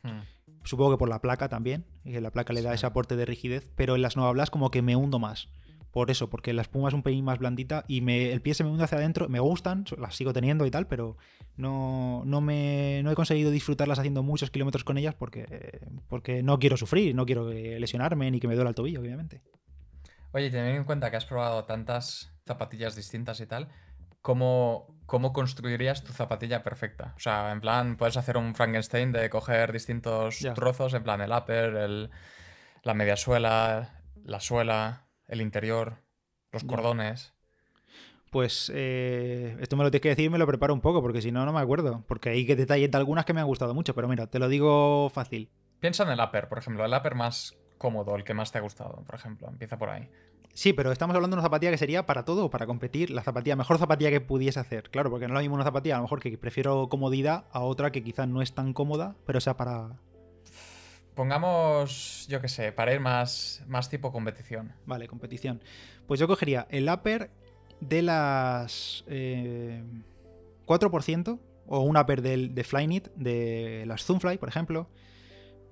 Hmm. 0.02 0.20
Supongo 0.64 0.92
que 0.92 0.98
por 0.98 1.08
la 1.08 1.20
placa 1.20 1.48
también, 1.48 1.84
que 2.04 2.20
la 2.20 2.30
placa 2.30 2.52
le 2.52 2.62
da 2.62 2.74
ese 2.74 2.86
aporte 2.86 3.16
de 3.16 3.26
rigidez, 3.26 3.70
pero 3.76 3.94
en 3.94 4.02
las 4.02 4.16
Nova 4.16 4.32
Blast 4.32 4.52
como 4.52 4.70
que 4.70 4.82
me 4.82 4.96
hundo 4.96 5.18
más. 5.18 5.48
Por 5.92 6.10
eso, 6.10 6.28
porque 6.28 6.52
la 6.52 6.62
espuma 6.62 6.88
es 6.88 6.94
un 6.94 7.04
pelín 7.04 7.24
más 7.24 7.38
blandita 7.38 7.84
y 7.86 8.00
me, 8.00 8.32
el 8.32 8.40
pie 8.40 8.54
se 8.54 8.64
me 8.64 8.70
hunde 8.70 8.82
hacia 8.82 8.98
adentro. 8.98 9.28
Me 9.28 9.38
gustan, 9.38 9.84
las 9.96 10.16
sigo 10.16 10.32
teniendo 10.32 10.66
y 10.66 10.70
tal, 10.72 10.88
pero 10.88 11.16
no, 11.56 12.24
no, 12.26 12.40
me, 12.40 13.00
no 13.04 13.12
he 13.12 13.14
conseguido 13.14 13.52
disfrutarlas 13.52 14.00
haciendo 14.00 14.24
muchos 14.24 14.50
kilómetros 14.50 14.82
con 14.82 14.98
ellas 14.98 15.14
porque, 15.14 15.80
porque 16.08 16.42
no 16.42 16.58
quiero 16.58 16.76
sufrir, 16.76 17.14
no 17.14 17.26
quiero 17.26 17.52
eh, 17.52 17.78
lesionarme 17.78 18.28
ni 18.32 18.40
que 18.40 18.48
me 18.48 18.56
duela 18.56 18.70
el 18.70 18.74
tobillo, 18.74 19.00
obviamente. 19.00 19.40
Oye, 20.32 20.50
teniendo 20.50 20.78
en 20.78 20.84
cuenta 20.84 21.12
que 21.12 21.16
has 21.16 21.26
probado 21.26 21.62
tantas 21.64 22.32
zapatillas 22.44 22.96
distintas 22.96 23.38
y 23.38 23.46
tal, 23.46 23.68
¿cómo, 24.24 24.86
¿cómo 25.04 25.34
construirías 25.34 26.02
tu 26.02 26.14
zapatilla 26.14 26.62
perfecta? 26.62 27.12
O 27.14 27.20
sea, 27.20 27.52
en 27.52 27.60
plan, 27.60 27.98
puedes 27.98 28.16
hacer 28.16 28.38
un 28.38 28.54
Frankenstein 28.54 29.12
de 29.12 29.28
coger 29.28 29.70
distintos 29.70 30.38
trozos, 30.54 30.94
en 30.94 31.02
plan 31.04 31.20
el 31.20 31.30
upper, 31.30 31.76
el, 31.76 32.10
la 32.82 32.94
media 32.94 33.18
suela, 33.18 34.00
la 34.24 34.40
suela, 34.40 35.08
el 35.28 35.42
interior, 35.42 35.98
los 36.52 36.64
cordones. 36.64 37.34
Pues 38.30 38.72
eh, 38.74 39.58
esto 39.60 39.76
me 39.76 39.84
lo 39.84 39.90
tienes 39.90 40.02
que 40.02 40.08
decir 40.08 40.24
y 40.24 40.30
me 40.30 40.38
lo 40.38 40.46
preparo 40.46 40.72
un 40.72 40.80
poco, 40.80 41.02
porque 41.02 41.20
si 41.20 41.30
no, 41.30 41.44
no 41.44 41.52
me 41.52 41.60
acuerdo. 41.60 42.02
Porque 42.08 42.30
hay 42.30 42.46
que 42.46 42.56
detalles 42.56 42.90
de 42.90 42.96
algunas 42.96 43.26
que 43.26 43.34
me 43.34 43.42
han 43.42 43.46
gustado 43.46 43.74
mucho, 43.74 43.94
pero 43.94 44.08
mira, 44.08 44.26
te 44.28 44.38
lo 44.38 44.48
digo 44.48 45.10
fácil. 45.10 45.50
Piensa 45.80 46.04
en 46.04 46.08
el 46.08 46.20
upper, 46.20 46.48
por 46.48 46.56
ejemplo, 46.56 46.82
el 46.86 46.94
upper 46.94 47.14
más 47.14 47.58
cómodo, 47.76 48.16
el 48.16 48.24
que 48.24 48.32
más 48.32 48.52
te 48.52 48.56
ha 48.56 48.62
gustado, 48.62 49.04
por 49.04 49.16
ejemplo. 49.16 49.48
Empieza 49.48 49.76
por 49.76 49.90
ahí. 49.90 50.08
Sí, 50.54 50.72
pero 50.72 50.92
estamos 50.92 51.16
hablando 51.16 51.34
de 51.34 51.40
una 51.40 51.46
zapatilla 51.46 51.72
que 51.72 51.78
sería 51.78 52.06
para 52.06 52.24
todo, 52.24 52.48
para 52.48 52.64
competir, 52.64 53.10
la 53.10 53.22
zapatilla, 53.22 53.56
mejor 53.56 53.76
zapatilla 53.78 54.10
que 54.10 54.20
pudiese 54.20 54.60
hacer. 54.60 54.88
Claro, 54.88 55.10
porque 55.10 55.26
no 55.26 55.34
es 55.34 55.38
lo 55.38 55.40
mismo 55.40 55.56
una 55.56 55.64
zapatilla, 55.64 55.96
a 55.96 55.98
lo 55.98 56.04
mejor 56.04 56.20
que 56.20 56.38
prefiero 56.38 56.88
comodidad 56.88 57.46
a 57.50 57.60
otra 57.60 57.90
que 57.90 58.04
quizás 58.04 58.28
no 58.28 58.40
es 58.40 58.54
tan 58.54 58.72
cómoda, 58.72 59.16
pero 59.26 59.40
sea 59.40 59.56
para. 59.56 59.98
Pongamos, 61.16 62.26
yo 62.28 62.40
qué 62.40 62.48
sé, 62.48 62.70
para 62.70 62.94
ir 62.94 63.00
más, 63.00 63.62
más 63.66 63.90
tipo 63.90 64.12
competición. 64.12 64.72
Vale, 64.86 65.08
competición. 65.08 65.60
Pues 66.06 66.20
yo 66.20 66.28
cogería 66.28 66.68
el 66.70 66.88
upper 66.88 67.30
de 67.80 68.02
las. 68.02 69.04
eh, 69.08 69.82
4% 70.66 71.38
o 71.66 71.80
un 71.80 71.96
upper 71.96 72.22
del, 72.22 72.54
de 72.54 72.64
Flyknit, 72.64 73.08
de 73.14 73.84
las 73.86 74.04
Zoomfly, 74.04 74.38
por 74.38 74.48
ejemplo. 74.48 74.88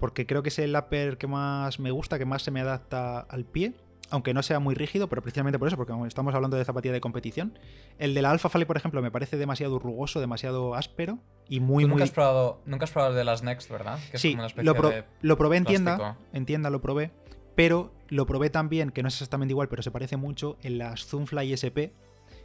Porque 0.01 0.27
creo 0.27 0.43
que 0.43 0.49
es 0.49 0.59
el 0.59 0.75
upper 0.75 1.19
que 1.19 1.29
más 1.29 1.79
me 1.79 1.93
gusta, 1.93 2.19
que 2.19 2.25
más 2.25 2.43
se 2.43 2.51
me 2.51 2.61
adapta 2.61 3.21
al 3.21 3.45
pie. 3.45 3.75
Aunque 4.11 4.35
no 4.35 4.43
sea 4.43 4.59
muy 4.59 4.75
rígido, 4.75 5.09
pero 5.09 5.23
precisamente 5.23 5.59
por 5.59 5.69
eso, 5.69 5.77
porque 5.79 5.95
estamos 6.07 6.35
hablando 6.35 6.59
de 6.59 6.65
zapatilla 6.67 6.93
de 6.93 7.01
competición. 7.01 7.59
El 7.99 8.13
de 8.13 8.21
la 8.21 8.31
Alpha 8.31 8.51
Fly, 8.51 8.67
por 8.67 8.77
ejemplo, 8.77 9.01
me 9.01 9.11
parece 9.11 9.39
demasiado 9.39 9.79
rugoso, 9.79 10.21
demasiado 10.21 10.75
áspero 10.75 11.19
y 11.49 11.61
muy, 11.61 11.85
Tú 11.85 11.89
nunca 11.89 12.01
muy. 12.01 12.03
has 12.05 12.11
probado, 12.11 12.61
nunca 12.67 12.85
has 12.85 12.91
probado 12.91 13.13
el 13.13 13.17
de 13.19 13.25
las 13.25 13.43
Next, 13.43 13.71
¿verdad? 13.71 13.99
Que 14.11 14.17
es 14.17 14.21
Sí, 14.21 14.33
como 14.33 14.43
una 14.43 14.47
especie 14.49 14.65
lo, 14.67 14.75
pro- 14.75 14.91
de 14.91 15.05
lo 15.23 15.39
probé 15.39 15.57
en 15.57 15.65
tienda, 15.65 15.97
plástico. 15.97 16.27
en 16.35 16.45
tienda 16.47 16.69
lo 16.69 16.83
probé, 16.83 17.11
pero 17.55 17.93
lo 18.09 18.27
probé 18.27 18.51
también, 18.51 18.91
que 18.91 19.03
no 19.03 19.09
es 19.09 19.15
exactamente 19.15 19.53
igual, 19.53 19.69
pero 19.69 19.83
se 19.83 19.91
parece 19.91 20.19
mucho, 20.19 20.59
en 20.63 20.77
las 20.77 21.07
Zoomfly 21.07 21.53
SP, 21.57 21.95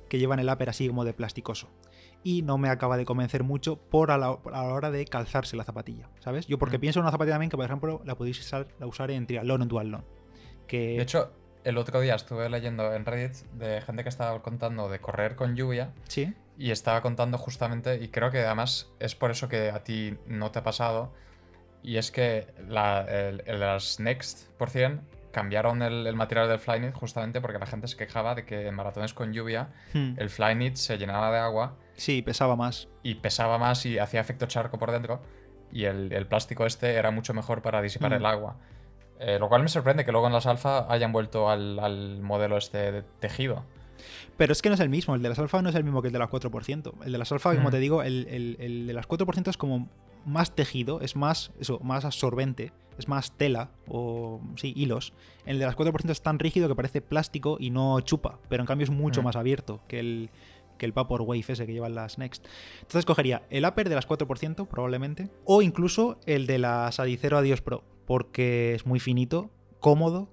que 0.07 0.19
llevan 0.19 0.39
el 0.39 0.49
upper 0.49 0.69
así 0.69 0.87
como 0.87 1.03
de 1.03 1.11
plasticoso. 1.13 1.67
Y 2.23 2.43
no 2.43 2.57
me 2.57 2.69
acaba 2.69 2.95
de 2.95 3.03
convencer 3.03 3.43
mucho 3.43 3.75
por 3.75 4.11
a 4.11 4.17
la, 4.17 4.27
a 4.29 4.51
la 4.51 4.73
hora 4.73 4.89
de 4.89 5.03
calzarse 5.03 5.57
la 5.57 5.65
zapatilla, 5.65 6.09
¿sabes? 6.21 6.47
Yo 6.47 6.57
porque 6.57 6.77
Mm. 6.77 6.81
pienso 6.81 6.99
en 6.99 7.03
una 7.03 7.11
zapatilla 7.11 7.33
también 7.33 7.49
que, 7.49 7.57
por 7.57 7.65
ejemplo, 7.65 8.01
la 8.05 8.15
podéis 8.15 8.39
usar, 8.39 8.67
la 8.79 8.85
usar 8.87 9.11
en 9.11 9.27
triatlón 9.27 9.59
o 9.59 9.63
en 9.63 9.67
duatlón. 9.69 10.05
Que, 10.65 10.95
De 10.97 11.01
hecho, 11.01 11.31
el 11.67 11.77
otro 11.77 11.99
día 12.01 12.15
estuve 12.15 12.49
leyendo 12.49 12.93
en 12.93 13.05
Reddit 13.05 13.33
de 13.53 13.81
gente 13.81 14.03
que 14.03 14.09
estaba 14.09 14.41
contando 14.41 14.89
de 14.89 14.99
correr 14.99 15.35
con 15.35 15.55
lluvia 15.55 15.91
sí, 16.07 16.33
y 16.57 16.71
estaba 16.71 17.01
contando 17.01 17.37
justamente, 17.37 17.95
y 18.01 18.07
creo 18.07 18.31
que 18.31 18.39
además 18.45 18.89
es 18.99 19.15
por 19.15 19.31
eso 19.31 19.47
que 19.47 19.69
a 19.71 19.83
ti 19.83 20.17
no 20.27 20.49
te 20.51 20.59
ha 20.59 20.63
pasado, 20.63 21.11
y 21.83 21.97
es 21.97 22.09
que 22.11 22.47
la, 22.67 23.01
el- 23.01 23.43
el- 23.45 23.59
las 23.59 23.99
Next 23.99 24.49
por 24.57 24.69
100 24.69 25.01
cambiaron 25.31 25.81
el, 25.83 26.07
el 26.07 26.15
material 26.15 26.47
del 26.47 26.57
Flyknit 26.59 26.93
justamente 26.93 27.41
porque 27.41 27.59
la 27.59 27.67
gente 27.67 27.87
se 27.87 27.95
quejaba 27.95 28.33
de 28.33 28.43
que 28.45 28.67
en 28.67 28.73
maratones 28.73 29.13
con 29.13 29.33
lluvia 29.33 29.69
Hmm. 29.93 30.13
el 30.17 30.29
Flyknit 30.31 30.75
se 30.75 30.97
llenaba 30.97 31.31
de 31.31 31.37
agua 31.37 31.75
sí, 31.95 32.21
pesaba 32.23 32.55
más. 32.55 32.87
y 33.03 33.15
pesaba 33.15 33.57
más 33.59 33.85
y 33.85 33.99
hacía 33.99 34.21
efecto 34.21 34.47
charco 34.47 34.79
por 34.79 34.91
dentro. 34.91 35.21
Y 35.71 35.83
el, 35.83 36.25
plástico 36.27 36.65
este 36.65 36.93
era 36.95 37.11
mucho 37.11 37.33
mejor 37.33 37.61
para 37.61 37.81
disipar 37.81 38.11
Mm. 38.11 38.15
el 38.15 38.25
agua. 38.25 38.55
Eh, 39.19 39.37
lo 39.39 39.49
cual 39.49 39.63
me 39.63 39.69
sorprende 39.69 40.05
que 40.05 40.11
luego 40.11 40.27
en 40.27 40.33
las 40.33 40.45
alfa 40.45 40.91
hayan 40.91 41.11
vuelto 41.11 41.49
al, 41.49 41.79
al 41.79 42.21
modelo 42.21 42.57
este 42.57 42.91
de 42.91 43.01
tejido. 43.19 43.63
Pero 44.37 44.53
es 44.53 44.61
que 44.61 44.69
no 44.69 44.75
es 44.75 44.81
el 44.81 44.89
mismo, 44.89 45.15
el 45.15 45.23
de 45.23 45.29
las 45.29 45.39
alfa 45.39 45.61
no 45.63 45.69
es 45.69 45.75
el 45.75 45.83
mismo 45.83 46.01
que 46.03 46.09
el 46.09 46.13
de 46.13 46.19
las 46.19 46.29
4%. 46.29 46.93
El 47.03 47.11
de 47.11 47.17
las 47.17 47.31
alfa, 47.31 47.55
como 47.55 47.69
Mm. 47.69 47.71
te 47.71 47.79
digo, 47.79 48.03
el, 48.03 48.27
el- 48.29 48.57
el 48.59 48.87
de 48.87 48.93
las 48.93 49.07
4% 49.07 49.49
es 49.49 49.57
como 49.57 49.89
más 50.25 50.53
tejido, 50.53 51.01
es 51.01 51.15
más, 51.15 51.51
eso, 51.59 51.79
más 51.79 52.05
absorbente, 52.05 52.73
es 52.99 53.07
más 53.07 53.31
tela 53.31 53.71
o, 53.87 54.39
sí, 54.55 54.73
hilos. 54.75 55.13
El 55.45 55.57
de 55.57 55.65
las 55.65 55.75
4% 55.75 56.11
es 56.11 56.21
tan 56.21 56.37
rígido 56.37 56.67
que 56.67 56.75
parece 56.75 57.01
plástico 57.01 57.57
y 57.59 57.71
no 57.71 57.99
chupa, 58.01 58.37
pero 58.49 58.61
en 58.61 58.67
cambio 58.67 58.83
es 58.85 58.91
mucho 58.91 59.21
Mm. 59.21 59.25
más 59.25 59.35
abierto 59.35 59.79
que 59.87 59.99
el, 59.99 60.29
que 60.77 60.85
el 60.85 60.91
Vaporwave 60.91 61.39
ese 61.47 61.65
que 61.65 61.73
llevan 61.73 61.95
las 61.95 62.19
Next. 62.19 62.45
Entonces 62.81 63.05
cogería 63.05 63.41
el 63.49 63.65
upper 63.65 63.89
de 63.89 63.95
las 63.95 64.05
4% 64.07 64.67
probablemente, 64.67 65.29
o 65.45 65.63
incluso 65.63 66.19
el 66.27 66.45
de 66.45 66.59
las 66.59 66.99
Adicero 66.99 67.37
Adios 67.39 67.61
Pro. 67.61 67.83
Porque 68.07 68.73
es 68.73 68.87
muy 68.87 68.99
finito, 68.99 69.51
cómodo, 69.79 70.29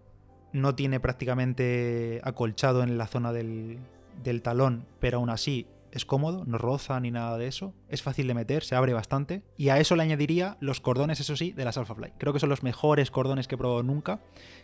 no 0.55 0.75
tiene 0.75 1.01
prácticamente 1.01 2.21
acolchado 2.25 2.83
en 2.83 2.97
la 2.97 3.07
zona 3.09 3.33
del, 3.33 3.81
del 4.23 4.41
talón, 4.41 4.87
pero 5.01 5.19
aún 5.19 5.29
así 5.29 5.67
es 5.91 6.05
cómodo, 6.05 6.45
no 6.45 6.59
roza 6.59 6.99
ni 7.01 7.11
nada 7.11 7.37
de 7.37 7.47
eso, 7.47 7.75
es 7.89 8.03
fácil 8.03 8.27
de 8.27 8.35
meter, 8.35 8.65
se 8.65 8.75
abre 8.75 8.93
bastante. 8.93 9.43
Y 9.57 9.69
a 9.69 9.79
eso 9.79 9.95
le 9.95 10.03
añadiría 10.03 10.57
los 10.61 10.81
cordones, 10.81 11.21
eso 11.21 11.37
sí, 11.37 11.53
de 11.53 11.65
las 11.65 11.77
Alphafly. 11.77 12.13
Creo 12.19 12.33
que 12.33 12.41
son 12.41 12.49
los 12.49 12.65
mejores 12.65 13.13
cordones 13.13 13.47
que 13.47 13.55
he 13.55 13.59
probado 13.59 13.83
nunca, 13.83 14.21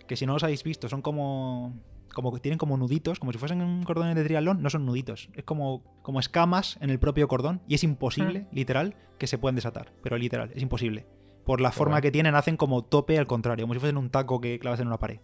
que 0.08 0.16
si 0.16 0.26
no 0.26 0.32
los 0.32 0.42
habéis 0.42 0.64
visto 0.64 0.88
son 0.88 1.02
como... 1.02 1.74
Como 2.12 2.32
que 2.32 2.40
tienen 2.40 2.58
como 2.58 2.76
nuditos, 2.76 3.20
como 3.20 3.30
si 3.30 3.38
fuesen 3.38 3.62
un 3.62 3.84
cordón 3.84 4.12
de 4.12 4.24
triatlón, 4.24 4.60
no 4.60 4.68
son 4.68 4.84
nuditos. 4.84 5.28
Es 5.34 5.44
como, 5.44 5.84
como 6.02 6.18
escamas 6.18 6.76
en 6.80 6.90
el 6.90 6.98
propio 6.98 7.28
cordón 7.28 7.62
y 7.68 7.76
es 7.76 7.84
imposible, 7.84 8.48
literal, 8.50 8.96
que 9.16 9.28
se 9.28 9.38
puedan 9.38 9.54
desatar. 9.54 9.92
Pero 10.02 10.18
literal, 10.18 10.50
es 10.52 10.60
imposible. 10.60 11.06
Por 11.44 11.60
la 11.60 11.72
forma 11.72 12.00
que 12.00 12.10
tienen, 12.10 12.34
hacen 12.34 12.56
como 12.56 12.84
tope 12.84 13.18
al 13.18 13.26
contrario, 13.26 13.64
como 13.64 13.74
si 13.74 13.80
fuesen 13.80 13.96
un 13.96 14.10
taco 14.10 14.40
que 14.40 14.58
clavas 14.58 14.80
en 14.80 14.86
una 14.86 14.98
pared. 14.98 15.20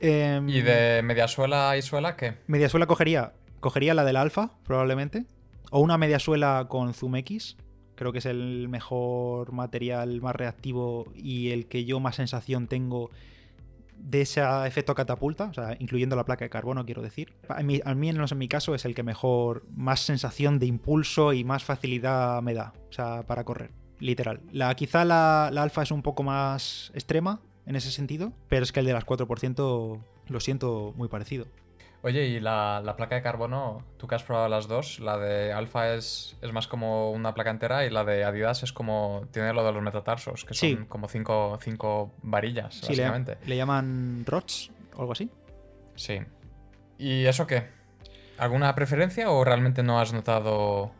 Em, 0.00 0.48
¿Y 0.48 0.60
de 0.60 1.02
mediasuela 1.02 1.76
y 1.76 1.82
suela 1.82 2.16
qué? 2.16 2.34
Mediasuela 2.46 2.86
cogería, 2.86 3.32
cogería 3.60 3.94
la 3.94 4.04
del 4.04 4.16
alfa, 4.16 4.50
probablemente. 4.64 5.24
O 5.70 5.80
una 5.80 5.98
mediasuela 5.98 6.66
con 6.68 6.92
Zoom 6.94 7.16
X. 7.16 7.56
Creo 7.94 8.12
que 8.12 8.18
es 8.18 8.26
el 8.26 8.68
mejor 8.68 9.52
material, 9.52 10.20
más 10.20 10.36
reactivo 10.36 11.10
y 11.14 11.50
el 11.50 11.66
que 11.66 11.86
yo 11.86 11.98
más 11.98 12.16
sensación 12.16 12.66
tengo 12.66 13.10
de 13.98 14.20
ese 14.20 14.42
efecto 14.66 14.94
catapulta, 14.94 15.44
o 15.44 15.54
sea, 15.54 15.76
incluyendo 15.78 16.16
la 16.16 16.24
placa 16.24 16.44
de 16.44 16.50
carbono, 16.50 16.84
quiero 16.84 17.02
decir. 17.02 17.34
A 17.48 17.62
mí, 17.62 17.80
al 17.84 17.96
menos 17.96 18.32
en 18.32 18.38
mi 18.38 18.48
caso, 18.48 18.74
es 18.74 18.84
el 18.84 18.94
que 18.94 19.02
mejor, 19.02 19.64
más 19.74 20.00
sensación 20.00 20.58
de 20.58 20.66
impulso 20.66 21.32
y 21.32 21.44
más 21.44 21.64
facilidad 21.64 22.42
me 22.42 22.54
da, 22.54 22.74
o 22.90 22.92
sea, 22.92 23.22
para 23.22 23.44
correr, 23.44 23.70
literal. 23.98 24.40
La, 24.52 24.74
quizá 24.74 25.04
la, 25.04 25.50
la 25.52 25.62
alfa 25.62 25.82
es 25.82 25.90
un 25.90 26.02
poco 26.02 26.22
más 26.22 26.90
extrema 26.94 27.40
en 27.66 27.76
ese 27.76 27.90
sentido, 27.90 28.32
pero 28.48 28.62
es 28.62 28.72
que 28.72 28.80
el 28.80 28.86
de 28.86 28.92
las 28.92 29.06
4% 29.06 30.00
lo 30.28 30.40
siento 30.40 30.92
muy 30.96 31.08
parecido. 31.08 31.46
Oye, 32.02 32.26
y 32.28 32.38
la, 32.40 32.80
la 32.84 32.94
placa 32.94 33.16
de 33.16 33.22
carbono, 33.22 33.82
tú 33.96 34.06
que 34.06 34.14
has 34.14 34.22
probado 34.22 34.48
las 34.48 34.68
dos, 34.68 35.00
la 35.00 35.18
de 35.18 35.52
Alpha 35.52 35.94
es, 35.94 36.36
es 36.40 36.52
más 36.52 36.68
como 36.68 37.10
una 37.10 37.34
placa 37.34 37.50
entera 37.50 37.84
y 37.84 37.90
la 37.90 38.04
de 38.04 38.22
Adidas 38.22 38.62
es 38.62 38.72
como, 38.72 39.22
tiene 39.32 39.52
lo 39.52 39.64
de 39.64 39.72
los 39.72 39.82
metatarsos, 39.82 40.44
que 40.44 40.54
son 40.54 40.68
Sí. 40.68 40.78
como 40.88 41.08
cinco, 41.08 41.58
cinco 41.60 42.12
varillas, 42.22 42.74
Sí, 42.76 42.94
le, 42.94 43.02
básicamente. 43.08 43.38
le 43.46 43.56
llaman 43.56 44.22
ROTS 44.24 44.70
o 44.94 45.00
algo 45.00 45.12
así. 45.12 45.30
Sí. 45.96 46.20
¿Y 46.98 47.24
eso 47.24 47.46
qué? 47.46 47.68
¿Alguna 48.38 48.72
preferencia 48.76 49.30
o 49.30 49.42
realmente 49.42 49.82
no 49.82 49.98
has 49.98 50.12
notado 50.12 50.92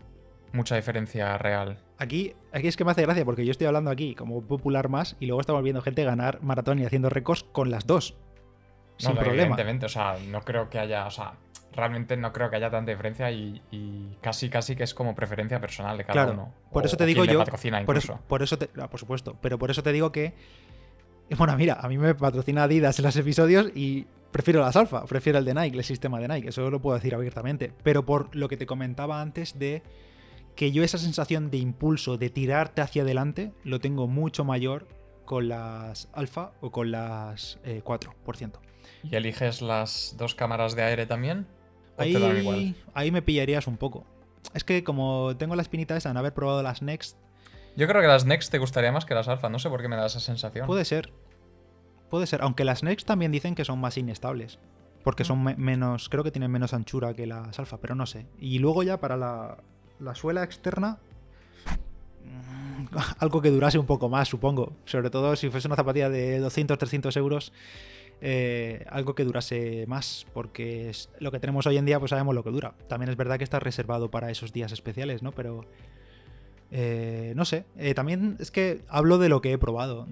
mucha 0.53 0.75
diferencia 0.75 1.39
real? 1.39 1.79
Aquí, 1.99 2.35
aquí 2.53 2.69
es 2.69 2.77
que 2.77 2.85
me 2.85 2.91
hace 2.91 3.03
gracia 3.03 3.25
porque 3.25 3.45
yo 3.45 3.51
estoy 3.51 3.67
hablando 3.67 3.91
aquí 3.91 4.15
como 4.15 4.43
popular 4.43 4.89
más 4.89 5.17
y 5.19 5.27
luego 5.27 5.41
estamos 5.41 5.63
viendo 5.63 5.81
gente 5.83 6.05
ganar 6.05 6.43
maratón 6.43 6.79
y 6.79 6.85
haciendo 6.85 7.09
récords 7.09 7.43
con 7.45 7.71
las 7.71 7.87
dos. 7.87 8.15
No, 8.15 8.99
Sin 8.99 9.15
no, 9.15 9.21
problema. 9.21 9.43
Evidentemente, 9.43 9.87
o 9.87 9.89
sea, 9.89 10.17
no 10.29 10.41
creo 10.43 10.69
que 10.69 10.79
haya, 10.79 11.07
o 11.07 11.11
sea, 11.11 11.35
realmente 11.73 12.17
no 12.17 12.33
creo 12.33 12.51
que 12.51 12.57
haya 12.57 12.71
tanta 12.71 12.91
diferencia 12.91 13.31
y, 13.31 13.63
y 13.71 14.17
casi 14.21 14.49
casi 14.51 14.77
que 14.77 14.83
es 14.85 14.95
como 14.95 15.15
preferencia 15.15 15.61
personal 15.61 15.97
de 15.99 16.05
cada 16.05 16.13
Claro, 16.25 16.33
uno. 16.33 16.55
por 16.73 16.83
O- 16.83 16.87
eso 16.87 16.97
te 16.97 17.07
digo 17.07 17.25
yo- 17.25 17.39
patrocina 17.39 17.85
Por 17.85 17.97
eso, 17.97 18.19
por 18.29 18.43
eso 18.43 18.59
te, 18.59 18.69
ah, 18.81 18.89
por 18.89 19.01
supuesto, 19.01 19.37
pero 19.41 19.59
por 19.59 19.71
eso 19.71 19.83
te 19.83 19.93
digo 19.93 20.13
que. 20.13 20.35
Bueno, 21.37 21.57
mira, 21.57 21.79
a 21.81 21.89
mí 21.89 21.99
me 21.99 22.15
patrocina 22.15 22.65
Adidas 22.65 22.99
en 22.99 23.05
los 23.07 23.17
episodios 23.17 23.71
y 23.75 24.07
prefiero 24.31 24.61
las 24.61 24.77
alfa, 24.77 25.05
prefiero 25.07 25.39
el 25.39 25.45
de 25.45 25.55
Nike, 25.55 25.77
el 25.79 25.85
sistema 25.85 26.21
de 26.21 26.29
Nike, 26.29 26.49
eso 26.51 26.71
lo 26.71 26.81
puedo 26.81 26.95
decir 26.97 27.15
abiertamente. 27.15 27.73
Pero 27.83 28.05
por 28.07 28.35
lo 28.37 28.49
que 28.49 28.57
te 28.57 28.65
comentaba 28.67 29.21
antes 29.21 29.59
de 29.59 29.83
que 30.57 30.73
yo 30.73 30.83
esa 30.83 30.99
sensación 30.99 31.51
de 31.51 31.59
impulso, 31.59 32.17
de 32.19 32.31
tirarte 32.31 32.81
hacia 32.83 33.03
adelante, 33.03 33.53
lo 33.63 33.79
tengo 33.81 34.09
mucho 34.09 34.45
mayor 34.45 34.89
con 35.25 35.49
las 35.49 36.09
alfa 36.13 36.53
o 36.61 36.71
con 36.73 36.91
las 36.91 37.59
eh, 37.65 37.83
4%. 37.85 38.53
¿Y 39.05 39.15
eliges 39.17 39.63
las 39.63 40.15
dos 40.17 40.35
cámaras 40.35 40.75
de 40.75 40.83
aire 40.83 41.07
también? 41.07 41.47
¿O 41.99 42.03
te 42.03 42.19
dan 42.19 42.37
igual? 42.37 42.57
Ahí, 42.59 42.77
ahí 42.95 43.11
me 43.13 43.23
pillarías 43.23 43.67
un 43.67 43.77
poco. 43.77 44.05
Es 44.55 44.65
que 44.65 44.83
como 44.85 45.37
tengo 45.37 45.57
la 45.57 45.63
espinita 45.63 45.97
esa 45.97 46.09
de 46.11 46.15
no 46.15 46.21
haber 46.21 46.33
probado 46.35 46.63
las 46.63 46.83
Next, 46.83 47.17
Yo 47.77 47.87
creo 47.87 48.01
que 48.01 48.09
las 48.09 48.25
Next 48.25 48.51
te 48.51 48.59
gustaría 48.59 48.91
más 48.93 49.05
que 49.05 49.15
las 49.15 49.29
Alpha, 49.29 49.49
no 49.51 49.59
sé 49.59 49.69
por 49.69 49.83
qué 49.83 49.89
me 49.89 49.97
da 49.97 50.07
esa 50.07 50.21
sensación. 50.21 50.67
puede 50.67 50.85
ser. 50.85 51.13
Puede 52.09 52.27
ser. 52.27 52.41
Aunque 52.43 52.65
las 52.65 52.83
Next 52.83 53.07
también 53.07 53.33
dicen 53.33 53.55
que 53.55 53.65
son 53.65 53.81
más 53.81 53.97
inestables. 53.99 54.59
Porque 55.05 55.25
Mm. 55.25 55.27
son 55.27 55.45
me- 55.45 55.57
menos. 55.57 56.09
Creo 56.09 56.25
que 56.25 56.31
tienen 56.31 56.51
menos 56.51 56.73
anchura 56.73 57.15
que 57.15 57.27
las 57.27 57.59
alfa, 57.59 57.79
pero 57.79 57.95
no 57.95 58.07
sé. 58.07 58.27
Y 58.39 58.59
luego 58.61 58.83
ya 58.83 58.99
para 59.01 59.17
la, 59.17 59.59
la 60.01 60.15
suela 60.15 60.43
externa. 60.43 60.99
Algo 63.19 63.43
que 63.43 63.51
durase 63.51 63.79
un 63.79 63.87
poco 63.87 64.09
más, 64.09 64.29
supongo. 64.29 64.73
Sobre 64.85 65.11
todo 65.11 65.37
si 65.37 65.51
fuese 65.51 65.67
una 65.69 65.77
zapatilla 65.77 66.09
de 66.11 66.39
200, 66.39 66.79
300 66.79 67.17
euros. 67.17 67.53
eh, 68.23 68.87
algo 68.89 69.15
que 69.15 69.25
durase 69.25 69.85
más. 69.89 70.27
Porque 70.33 70.89
es- 70.91 71.11
lo 71.21 71.31
que 71.31 71.39
tenemos 71.39 71.67
hoy 71.67 71.77
en 71.77 71.85
día, 71.85 71.99
pues 71.99 72.11
sabemos 72.11 72.35
lo 72.35 72.43
que 72.43 72.51
dura. 72.51 72.73
También 72.89 73.11
es 73.11 73.17
verdad 73.17 73.37
que 73.39 73.45
está 73.45 73.61
reservado 73.61 74.11
para 74.11 74.31
esos 74.31 74.53
días 74.55 74.73
especiales, 74.73 75.23
¿no? 75.23 75.33
Pero. 75.33 75.67
eh, 76.71 77.33
no 77.37 77.45
sé. 77.45 77.65
Eh, 77.77 77.93
también 77.95 78.37
es 78.41 78.51
que 78.51 78.83
hablo 78.89 79.19
de 79.19 79.29
lo 79.29 79.41
que 79.43 79.53
he 79.53 79.59
probado. 79.59 80.07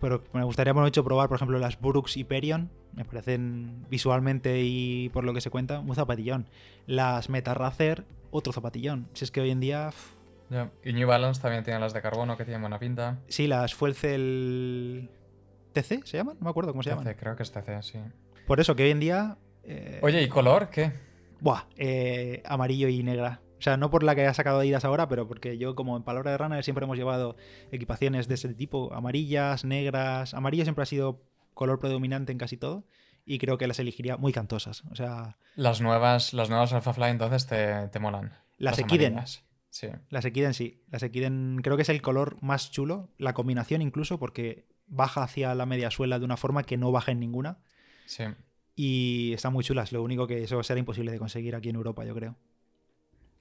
Pero 0.00 0.22
me 0.32 0.44
gustaría 0.44 0.72
mucho 0.74 1.04
probar, 1.04 1.28
por 1.28 1.36
ejemplo, 1.36 1.58
las 1.58 1.78
Brooks 1.80 2.16
Hyperion. 2.16 2.70
Me 2.94 3.04
parecen 3.04 3.84
visualmente 3.90 4.62
y 4.62 5.10
por 5.10 5.24
lo 5.24 5.34
que 5.34 5.40
se 5.42 5.50
cuenta, 5.50 5.80
un 5.80 5.94
zapatillón. 5.94 6.46
Las 6.86 7.28
Meta 7.28 7.52
Racer, 7.54 8.04
otro 8.30 8.52
zapatillón. 8.52 9.08
Si 9.14 9.24
es 9.24 9.30
que 9.30 9.40
hoy 9.40 9.50
en 9.50 9.60
día. 9.60 9.90
Y 10.84 10.92
New 10.92 11.08
Balance 11.08 11.40
también 11.42 11.64
tiene 11.64 11.80
las 11.80 11.92
de 11.92 12.00
carbono 12.00 12.36
que 12.36 12.44
tienen 12.44 12.60
buena 12.60 12.78
pinta. 12.78 13.18
sí, 13.28 13.46
las 13.48 13.74
Fuelcel 13.74 15.10
TC 15.72 16.04
se 16.06 16.16
llaman, 16.16 16.36
no 16.38 16.44
me 16.44 16.50
acuerdo 16.50 16.70
cómo 16.70 16.82
se 16.82 16.90
llaman. 16.90 17.04
TC, 17.04 17.16
creo 17.16 17.36
que 17.36 17.42
es 17.42 17.52
TC, 17.52 17.82
sí. 17.82 17.98
Por 18.46 18.60
eso 18.60 18.76
que 18.76 18.84
hoy 18.84 18.90
en 18.90 19.00
día. 19.00 19.38
eh, 19.64 19.98
Oye, 20.02 20.22
¿y 20.22 20.28
color 20.28 20.70
qué? 20.70 20.92
Buah, 21.40 21.64
eh, 21.76 22.42
amarillo 22.46 22.88
y 22.88 23.02
negra. 23.02 23.42
O 23.58 23.62
sea, 23.62 23.76
no 23.76 23.90
por 23.90 24.02
la 24.02 24.14
que 24.14 24.20
haya 24.20 24.34
sacado 24.34 24.60
Adidas 24.60 24.84
ahora, 24.84 25.08
pero 25.08 25.26
porque 25.26 25.58
yo, 25.58 25.74
como 25.74 25.96
en 25.96 26.02
palabra 26.02 26.30
de 26.30 26.38
runner, 26.38 26.62
siempre 26.62 26.84
hemos 26.84 26.96
llevado 26.96 27.36
equipaciones 27.72 28.28
de 28.28 28.34
ese 28.34 28.54
tipo: 28.54 28.92
amarillas, 28.94 29.64
negras. 29.64 30.34
Amarillo 30.34 30.64
siempre 30.64 30.82
ha 30.82 30.86
sido 30.86 31.22
color 31.54 31.78
predominante 31.78 32.32
en 32.32 32.38
casi 32.38 32.56
todo. 32.56 32.84
Y 33.28 33.38
creo 33.38 33.58
que 33.58 33.66
las 33.66 33.78
elegiría 33.80 34.16
muy 34.16 34.32
cantosas. 34.32 34.84
O 34.90 34.94
sea, 34.94 35.36
Las 35.56 35.80
nuevas, 35.80 36.32
las 36.32 36.48
nuevas 36.48 36.72
Alpha 36.72 36.92
Fly 36.94 37.06
entonces 37.10 37.46
te, 37.46 37.88
te 37.88 37.98
molan. 37.98 38.32
las 38.56 38.78
Equiden. 38.78 39.20
Sí. 39.68 39.88
Las 40.10 40.24
Equiden 40.24 40.54
sí. 40.54 40.82
Las 40.90 41.02
Equiden 41.02 41.58
creo 41.62 41.76
que 41.76 41.82
es 41.82 41.88
el 41.88 42.00
color 42.02 42.36
más 42.40 42.70
chulo. 42.70 43.10
La 43.18 43.34
combinación 43.34 43.82
incluso, 43.82 44.18
porque 44.20 44.64
baja 44.86 45.24
hacia 45.24 45.54
la 45.56 45.66
media 45.66 45.90
suela 45.90 46.18
de 46.20 46.24
una 46.24 46.36
forma 46.36 46.62
que 46.62 46.76
no 46.76 46.92
baja 46.92 47.10
en 47.12 47.18
ninguna. 47.20 47.58
Sí. 48.06 48.22
Y 48.76 49.32
están 49.34 49.52
muy 49.52 49.64
chulas. 49.64 49.90
Lo 49.90 50.02
único 50.04 50.26
que 50.28 50.44
eso 50.44 50.62
será 50.62 50.78
imposible 50.78 51.10
de 51.10 51.18
conseguir 51.18 51.56
aquí 51.56 51.68
en 51.68 51.76
Europa, 51.76 52.04
yo 52.04 52.14
creo. 52.14 52.36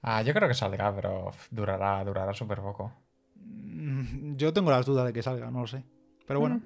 Ah, 0.02 0.24
yo 0.24 0.34
creo 0.34 0.48
que 0.48 0.54
saldrá, 0.56 0.94
pero 0.96 1.32
durará, 1.52 2.04
durará 2.04 2.34
súper 2.34 2.60
poco. 2.60 2.92
Mm, 3.36 4.36
Yo 4.36 4.52
tengo 4.52 4.72
las 4.72 4.86
dudas 4.86 5.06
de 5.06 5.14
que 5.14 5.22
salga, 5.24 5.52
no 5.52 5.62
lo 5.62 5.68
sé. 5.68 5.84
Pero 6.28 6.40
bueno, 6.40 6.56
Mm. 6.56 6.64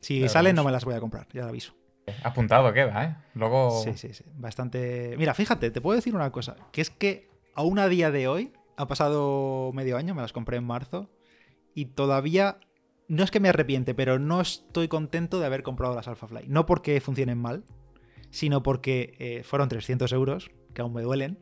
si 0.00 0.28
salen 0.28 0.56
no 0.56 0.64
me 0.64 0.72
las 0.72 0.84
voy 0.84 0.94
a 0.94 1.00
comprar, 1.00 1.28
ya 1.32 1.42
lo 1.42 1.48
aviso. 1.48 1.74
Apuntado 2.22 2.72
queda, 2.72 3.04
¿eh? 3.04 3.16
Luego. 3.34 3.82
Sí, 3.82 3.92
sí, 3.96 4.12
sí. 4.14 4.24
Bastante. 4.34 5.14
Mira, 5.18 5.34
fíjate, 5.34 5.70
te 5.70 5.80
puedo 5.80 5.96
decir 5.96 6.14
una 6.14 6.32
cosa: 6.32 6.56
que 6.72 6.80
es 6.80 6.90
que 6.90 7.30
aún 7.54 7.78
a 7.78 7.88
día 7.88 8.10
de 8.10 8.28
hoy, 8.28 8.52
ha 8.76 8.86
pasado 8.86 9.72
medio 9.74 9.96
año, 9.96 10.14
me 10.14 10.22
las 10.22 10.32
compré 10.32 10.56
en 10.56 10.64
marzo, 10.64 11.10
y 11.74 11.86
todavía. 11.86 12.58
No 13.08 13.24
es 13.24 13.30
que 13.30 13.40
me 13.40 13.48
arrepiente, 13.48 13.94
pero 13.94 14.18
no 14.18 14.42
estoy 14.42 14.88
contento 14.88 15.40
de 15.40 15.46
haber 15.46 15.62
comprado 15.62 15.94
las 15.94 16.08
Alpha 16.08 16.28
Fly. 16.28 16.44
No 16.46 16.66
porque 16.66 17.00
funcionen 17.00 17.38
mal, 17.38 17.64
sino 18.30 18.62
porque 18.62 19.14
eh, 19.18 19.42
fueron 19.44 19.70
300 19.70 20.12
euros, 20.12 20.50
que 20.74 20.82
aún 20.82 20.92
me 20.92 21.00
duelen. 21.00 21.38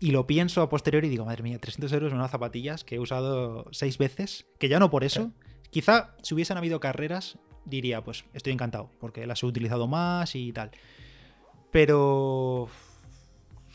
Y 0.00 0.10
lo 0.10 0.26
pienso 0.26 0.62
a 0.62 0.68
posteriori 0.68 1.06
y 1.06 1.10
digo, 1.10 1.24
madre 1.24 1.42
mía, 1.42 1.58
300 1.58 1.92
euros 1.92 2.12
en 2.12 2.18
unas 2.18 2.30
zapatillas 2.30 2.84
que 2.84 2.96
he 2.96 2.98
usado 2.98 3.66
seis 3.70 3.98
veces, 3.98 4.46
que 4.58 4.68
ya 4.68 4.78
no 4.78 4.90
por 4.90 5.04
eso. 5.04 5.32
Quizá 5.70 6.14
si 6.22 6.34
hubiesen 6.34 6.56
habido 6.56 6.80
carreras, 6.80 7.38
diría, 7.64 8.02
pues 8.02 8.24
estoy 8.32 8.52
encantado, 8.52 8.90
porque 9.00 9.26
las 9.26 9.42
he 9.42 9.46
utilizado 9.46 9.86
más 9.86 10.34
y 10.34 10.52
tal. 10.52 10.70
Pero 11.70 12.68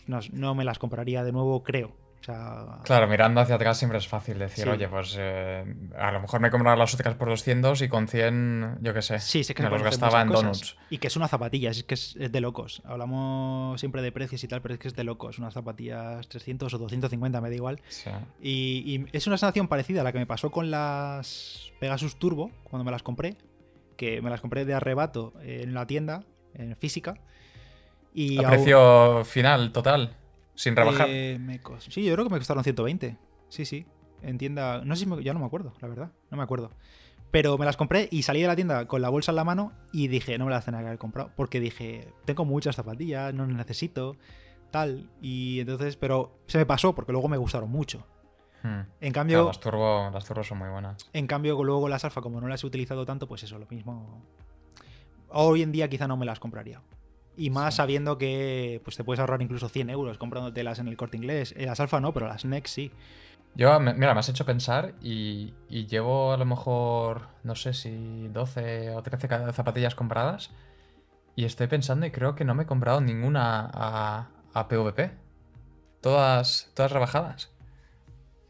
no, 0.07 0.19
no 0.31 0.55
me 0.55 0.63
las 0.63 0.79
compraría 0.79 1.23
de 1.23 1.31
nuevo, 1.31 1.63
creo. 1.63 1.91
O 2.21 2.23
sea, 2.23 2.79
Claro, 2.83 3.07
mirando 3.07 3.39
hacia 3.39 3.55
atrás 3.55 3.77
siempre 3.77 3.97
es 3.97 4.07
fácil 4.07 4.37
decir, 4.39 4.65
Sí. 4.65 4.69
oye, 4.69 4.89
pues 4.89 5.15
eh, 5.17 5.63
a 5.97 6.11
lo 6.11 6.19
mejor 6.19 6.41
me 6.41 6.51
compraba 6.51 6.75
las 6.75 6.93
ópticas 6.93 7.15
por 7.15 7.29
200 7.29 7.81
y 7.81 7.87
con 7.87 8.09
100, 8.09 8.79
yo 8.81 8.93
qué 8.93 9.01
sé, 9.01 9.19
sí, 9.19 9.45
sé 9.45 9.53
que 9.53 9.63
me 9.63 9.69
los 9.69 9.81
gastaba 9.81 10.21
en 10.21 10.27
donuts. 10.27 10.75
Y 10.89 10.97
que 10.97 11.07
es 11.07 11.15
una 11.15 11.29
zapatilla, 11.29 11.69
es 11.71 11.83
que 11.85 11.93
es, 11.93 12.17
es 12.17 12.29
de 12.29 12.41
locos. 12.41 12.81
Hablamos 12.85 13.79
siempre 13.79 14.01
de 14.01 14.11
precios 14.11 14.43
y 14.43 14.49
tal, 14.49 14.61
pero 14.61 14.73
es 14.73 14.79
que 14.81 14.89
es 14.89 14.95
de 14.95 15.05
locos. 15.05 15.39
Unas 15.39 15.53
zapatillas 15.53 16.27
300 16.27 16.73
o 16.73 16.77
250, 16.77 17.39
me 17.39 17.49
da 17.49 17.55
igual. 17.55 17.81
Sí. 17.87 18.09
Y, 18.41 18.95
y 18.95 19.05
es 19.13 19.25
una 19.27 19.37
sensación 19.37 19.69
parecida 19.69 20.01
a 20.01 20.03
la 20.03 20.11
que 20.11 20.19
me 20.19 20.25
pasó 20.27 20.51
con 20.51 20.69
las 20.71 21.71
Pegasus 21.79 22.17
Turbo 22.19 22.51
cuando 22.65 22.83
me 22.83 22.91
las 22.91 23.01
compré. 23.01 23.37
Que 23.99 24.21
me 24.21 24.29
las 24.29 24.39
compré 24.39 24.63
de 24.63 24.73
arrebato 24.73 25.33
en 25.41 25.73
la 25.73 25.85
tienda, 25.85 26.23
en 26.53 26.77
física. 26.77 27.15
Y 28.13 28.37
a 28.37 28.47
aún- 28.47 28.49
precio 28.51 29.25
final, 29.25 29.73
total, 29.73 30.15
sin 30.55 30.73
rebajar. 30.77 31.07
Eh, 31.09 31.37
me 31.37 31.61
cos- 31.61 31.83
Sí, 31.91 32.05
yo 32.05 32.13
creo 32.13 32.23
que 32.25 32.31
me 32.31 32.37
costaron 32.37 32.63
120. 32.63 33.17
Sí, 33.49 33.65
sí. 33.65 33.85
En 34.21 34.37
tienda. 34.37 34.81
No 34.85 34.95
sé 34.95 35.03
si 35.03 35.09
me- 35.09 35.21
ya 35.21 35.33
no 35.33 35.39
me 35.41 35.45
acuerdo, 35.45 35.73
la 35.81 35.89
verdad. 35.89 36.11
No 36.31 36.37
me 36.37 36.43
acuerdo. 36.43 36.71
Pero 37.29 37.57
me 37.57 37.65
las 37.65 37.75
compré 37.75 38.07
y 38.09 38.23
salí 38.23 38.41
de 38.41 38.47
la 38.47 38.55
tienda 38.55 38.85
con 38.87 39.01
la 39.01 39.09
bolsa 39.09 39.33
en 39.33 39.35
la 39.35 39.43
mano 39.43 39.73
y 39.91 40.07
dije, 40.07 40.37
no 40.37 40.45
me 40.45 40.51
las 40.51 40.63
tenía 40.63 40.79
que 40.79 40.85
haber 40.87 40.97
comprado. 40.97 41.31
Porque 41.35 41.59
dije, 41.59 42.07
tengo 42.23 42.45
muchas 42.45 42.77
zapatillas, 42.77 43.33
no 43.33 43.45
las 43.45 43.55
necesito, 43.57 44.15
tal. 44.71 45.09
Y 45.21 45.59
entonces, 45.59 45.97
pero 45.97 46.39
se 46.47 46.57
me 46.57 46.65
pasó 46.65 46.95
porque 46.95 47.11
luego 47.11 47.27
me 47.27 47.35
gustaron 47.37 47.69
mucho. 47.69 48.07
Hmm. 48.61 48.67
En 48.67 48.85
Claro, 48.99 49.13
cambio, 49.13 49.45
las, 49.47 49.59
turbo, 49.59 50.09
las 50.13 50.25
turbo 50.25 50.43
son 50.43 50.57
muy 50.57 50.69
buenas. 50.69 51.09
en 51.13 51.27
cambio, 51.27 51.61
luego 51.63 51.87
las 51.87 52.03
alfa, 52.05 52.21
como 52.21 52.41
no 52.41 52.47
las 52.47 52.63
he 52.63 52.67
utilizado 52.67 53.05
tanto, 53.05 53.27
pues 53.27 53.43
eso, 53.43 53.57
lo 53.57 53.65
mismo. 53.67 54.21
Hoy 55.29 55.61
en 55.61 55.71
día 55.71 55.89
quizá 55.89 56.07
no 56.07 56.17
me 56.17 56.25
las 56.25 56.39
compraría. 56.39 56.81
Y 57.37 57.51
más 57.51 57.75
Sí. 57.75 57.77
sabiendo 57.77 58.17
que 58.17 58.81
pues 58.83 58.97
te 58.97 59.03
puedes 59.03 59.19
ahorrar 59.19 59.41
incluso 59.41 59.69
100 59.69 59.89
euros 59.89 60.17
comprándotelas 60.17 60.79
en 60.79 60.87
el 60.89 60.97
corte 60.97 61.15
inglés. 61.17 61.53
Eh, 61.55 61.65
Las 61.65 61.79
alfa 61.79 62.01
no, 62.01 62.13
pero 62.13 62.27
las 62.27 62.43
Next 62.45 62.73
sí. 62.75 62.91
Yo, 63.55 63.79
mira, 63.79 64.13
me 64.13 64.19
has 64.19 64.29
hecho 64.29 64.45
pensar 64.45 64.93
y, 65.01 65.53
y 65.69 65.85
llevo 65.87 66.33
a 66.33 66.37
lo 66.37 66.45
mejor, 66.45 67.27
no 67.43 67.55
sé 67.55 67.73
si 67.73 68.27
12 68.27 68.91
o 68.91 69.01
13 69.01 69.27
ca- 69.27 69.53
zapatillas 69.53 69.95
compradas. 69.95 70.51
Y 71.35 71.45
estoy 71.45 71.67
pensando 71.67 72.05
y 72.05 72.11
creo 72.11 72.35
que 72.35 72.43
no 72.45 72.53
me 72.55 72.63
he 72.63 72.65
comprado 72.65 72.99
ninguna 72.99 73.69
a, 73.73 74.27
a 74.53 74.67
PVP. 74.67 75.11
Todas, 76.01 76.71
todas 76.75 76.91
rebajadas. 76.91 77.51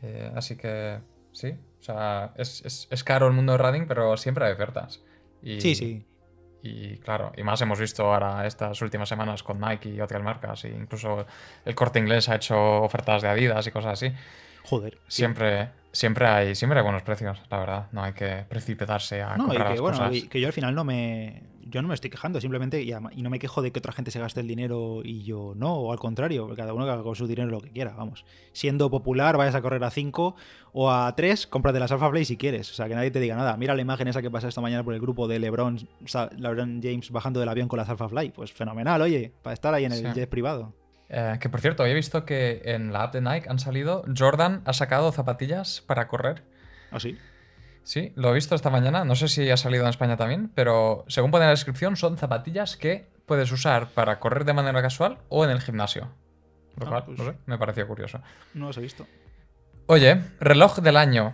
Eh, 0.02 0.32
así 0.36 0.56
que 0.56 1.00
sí. 1.32 1.56
O 1.80 1.84
sea, 1.84 2.34
es, 2.36 2.64
es- 2.66 2.88
es 2.90 3.04
caro 3.04 3.28
el 3.28 3.34
mundo 3.34 3.54
de 3.54 3.58
running, 3.58 3.88
pero 3.88 4.16
siempre 4.18 4.46
hay 4.46 4.54
ofertas. 4.54 5.02
Y, 5.42 5.60
Sí, 5.62 5.76
sí. 5.76 6.06
Y 6.62 6.98
claro, 6.98 7.32
y 7.38 7.44
más 7.44 7.62
hemos 7.62 7.80
visto 7.80 8.04
ahora 8.14 8.46
estas 8.46 8.82
últimas 8.82 9.08
semanas 9.08 9.44
con 9.44 9.62
Nike 9.62 9.90
y 9.90 10.02
otras 10.02 10.22
marcas. 10.22 10.66
E 10.66 10.70
incluso 10.70 11.26
el 11.64 11.74
corte 11.76 12.00
inglés 12.00 12.28
ha 12.28 12.36
hecho 12.36 12.82
ofertas 12.82 13.22
de 13.22 13.30
Adidas 13.30 13.66
y 13.68 13.72
cosas 13.72 13.94
así. 13.94 14.14
Joder. 14.66 14.96
sí. 15.08 15.18
Siempre, 15.22 15.70
siempre, 15.94 16.28
hay, 16.28 16.56
siempre 16.56 16.80
hay 16.80 16.84
buenos 16.84 17.04
precios, 17.04 17.42
la 17.50 17.60
verdad. 17.60 17.88
No 17.94 18.04
hay 18.04 18.12
que 18.12 18.44
precipitarse 18.50 19.22
a 19.22 19.38
No, 19.38 19.46
y 19.46 19.48
comprar 19.48 19.68
que 19.68 19.72
las 19.76 19.82
bueno, 19.82 19.98
cosas. 20.00 20.16
y 20.16 20.28
que 20.28 20.42
yo 20.42 20.48
al 20.48 20.54
final 20.54 20.76
no 20.76 20.84
me. 20.84 21.44
Yo 21.70 21.82
no 21.82 21.88
me 21.88 21.94
estoy 21.94 22.10
quejando, 22.10 22.42
simplemente. 22.42 22.82
Y, 22.82 22.92
no 22.94 23.30
me 23.30 23.40
quejo 23.40 23.62
de 23.62 23.72
que 23.72 23.80
otra 23.80 23.92
gente 23.94 24.12
se 24.12 24.20
gaste 24.20 24.42
el 24.42 24.48
dinero 24.48 25.02
y 25.04 25.24
yo 25.24 25.54
no, 25.56 25.74
o 25.76 25.92
al 25.92 26.00
contrario, 26.00 26.54
cada 26.56 26.74
uno 26.74 26.86
que 26.86 26.92
haga 26.92 27.04
con 27.04 27.16
su 27.16 27.28
dinero 27.28 27.50
lo 27.50 27.62
que 27.62 27.70
quiera, 27.72 27.94
vamos. 27.96 28.26
Siendo 28.52 28.90
popular, 28.90 29.38
vayas 29.38 29.56
a 29.56 29.62
correr 29.62 29.84
a 29.84 29.90
5 29.90 30.36
o 30.74 30.92
a 30.92 31.16
3, 31.16 31.48
cómprate 31.48 31.80
las 31.80 31.92
Alpha 31.92 32.10
Play 32.12 32.26
si 32.26 32.38
quieres. 32.38 32.70
O 32.72 32.74
sea, 32.74 32.88
que 32.88 32.96
nadie 32.96 33.12
te 33.12 33.20
diga 33.20 33.36
nada. 33.36 33.56
Mira 33.58 33.76
la 33.76 33.82
imagen 33.82 34.08
esa 34.08 34.22
que 34.22 34.32
pasa 34.32 34.48
esta 34.48 34.62
mañana 34.62 34.84
por 34.84 34.94
el 34.94 35.00
grupo 35.02 35.28
de 35.28 35.40
LeBron, 35.40 35.88
LeBron 36.38 36.82
James 36.82 37.12
bajando 37.12 37.40
del 37.40 37.50
avión 37.50 37.68
con 37.68 37.78
las 37.78 37.90
Alpha 37.90 38.10
Fly. 38.10 38.32
Pues 38.32 38.52
fenomenal, 38.52 39.02
oye, 39.02 39.32
para 39.42 39.54
estar 39.54 39.74
ahí 39.74 39.86
en 39.86 39.92
el 39.94 40.00
Sí. 40.00 40.14
jet 40.14 40.30
privado. 40.30 40.74
Eh, 41.10 41.38
que 41.42 41.50
por 41.50 41.60
cierto, 41.60 41.82
había 41.84 41.96
visto 41.96 42.24
que 42.24 42.62
en 42.66 42.94
la 42.94 43.04
app 43.04 43.14
de 43.14 43.22
Nike 43.22 43.50
han 43.50 43.58
salido. 43.60 44.04
Jordan 44.16 44.62
ha 44.66 44.74
sacado 44.74 45.12
zapatillas 45.12 45.82
para 45.88 46.08
correr. 46.08 46.44
¿Ah, 46.92 47.00
sí? 47.00 47.18
Sí, 47.90 48.12
lo 48.16 48.30
he 48.30 48.34
visto 48.36 48.54
esta 48.54 48.70
mañana. 48.70 49.04
No 49.04 49.16
sé 49.16 49.28
si 49.28 49.50
ha 49.50 49.58
salido 49.58 49.82
en 49.84 49.90
España 49.90 50.16
también, 50.16 50.52
pero 50.54 51.06
según 51.08 51.32
pone 51.32 51.46
en 51.46 51.48
la 51.48 51.54
descripción, 51.56 51.96
son 51.96 52.18
zapatillas 52.20 52.78
que 52.78 53.08
puedes 53.26 53.52
usar 53.52 53.90
para 53.96 54.20
correr 54.20 54.46
de 54.46 54.54
manera 54.54 54.80
casual 54.84 55.18
o 55.28 55.44
en 55.44 55.50
el 55.50 55.60
gimnasio. 55.60 56.08
Lo 56.78 56.86
Ah, 56.86 56.90
cual, 56.90 57.04
pues- 57.08 57.18
no 57.18 57.26
sé, 57.26 57.38
me 57.48 57.58
pareció 57.58 57.88
curioso. 57.88 58.22
No 58.54 58.68
los 58.68 58.78
he 58.78 58.82
visto. 58.82 59.08
Oye, 59.88 60.22
reloj 60.40 60.78
del 60.82 60.98
año. 60.98 61.34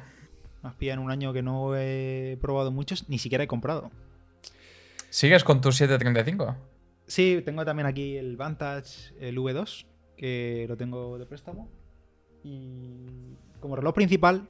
Más 0.61 0.75
pilla 0.75 0.93
en 0.93 0.99
un 0.99 1.11
año 1.11 1.33
que 1.33 1.41
no 1.41 1.75
he 1.75 2.37
probado 2.41 2.71
muchos, 2.71 3.09
ni 3.09 3.19
siquiera 3.19 3.43
he 3.43 3.47
comprado. 3.47 3.91
¿Sigues 5.09 5.43
con 5.43 5.59
tu 5.59 5.73
735? 5.73 6.55
Sí, 7.05 7.41
tengo 7.43 7.65
también 7.65 7.85
aquí 7.85 8.15
el 8.15 8.37
Vantage, 8.37 9.13
el 9.19 9.37
V2, 9.37 9.85
que 10.15 10.65
lo 10.69 10.77
tengo 10.77 11.17
de 11.17 11.25
préstamo. 11.25 11.69
Y 12.45 13.35
como 13.59 13.75
reloj 13.75 13.93
principal, 13.93 14.47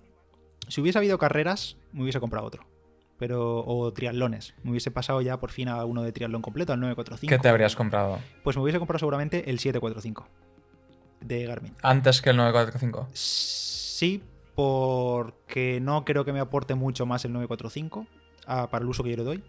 si 0.67 0.81
hubiese 0.81 0.99
habido 0.99 1.17
carreras, 1.17 1.77
me 1.95 2.03
hubiese 2.03 2.19
comprado 2.19 2.45
otro. 2.45 2.65
Pero, 3.17 3.63
o 3.65 3.93
triatlones. 3.93 4.53
Me 4.63 4.71
hubiese 4.71 4.91
pasado 4.91 5.21
ya 5.21 5.39
por 5.39 5.49
fin 5.51 5.69
a 5.69 5.85
uno 5.85 6.03
de 6.03 6.11
triatlón 6.11 6.41
completo, 6.41 6.73
al 6.73 6.81
945. 6.81 7.29
¿Qué 7.33 7.41
te 7.41 7.47
habrías 7.47 7.75
comprado? 7.75 8.19
Pues 8.43 8.57
me 8.57 8.63
hubiese 8.63 8.77
comprado 8.77 8.99
seguramente 8.99 9.49
el 9.49 9.57
745 9.59 10.27
de 11.21 11.45
Garmin. 11.45 11.73
Antes 11.81 12.21
que 12.21 12.31
el 12.31 12.37
945. 12.37 13.07
Sí, 13.13 14.21
porque 14.53 15.79
no 15.81 16.03
creo 16.03 16.25
que 16.25 16.33
me 16.33 16.41
aporte 16.41 16.75
mucho 16.75 17.05
más 17.05 17.23
el 17.23 17.31
945 17.33 18.05
ah, 18.47 18.67
para 18.69 18.83
el 18.83 18.89
uso 18.89 19.03
que 19.03 19.11
yo 19.11 19.17
le 19.17 19.23
doy. 19.23 19.43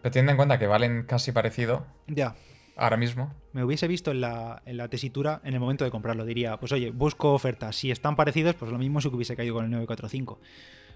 Pero 0.00 0.12
teniendo 0.12 0.32
en 0.32 0.36
cuenta 0.36 0.58
que 0.58 0.66
valen 0.68 1.02
casi 1.04 1.32
parecido 1.32 1.84
Ya, 2.06 2.34
ahora 2.76 2.96
mismo. 2.96 3.32
me 3.52 3.64
hubiese 3.64 3.86
visto 3.88 4.10
en 4.12 4.20
la, 4.20 4.62
en 4.66 4.76
la 4.76 4.88
tesitura 4.88 5.40
en 5.44 5.54
el 5.54 5.60
momento 5.60 5.84
de 5.84 5.90
comprarlo. 5.90 6.24
Diría, 6.24 6.58
pues 6.58 6.70
oye, 6.72 6.90
busco 6.90 7.32
ofertas. 7.32 7.74
Si 7.76 7.90
están 7.90 8.14
parecidos, 8.16 8.54
pues 8.54 8.70
lo 8.70 8.78
mismo 8.78 9.00
si 9.00 9.08
hubiese 9.08 9.34
caído 9.36 9.54
con 9.54 9.64
el 9.64 9.70
945. 9.70 10.40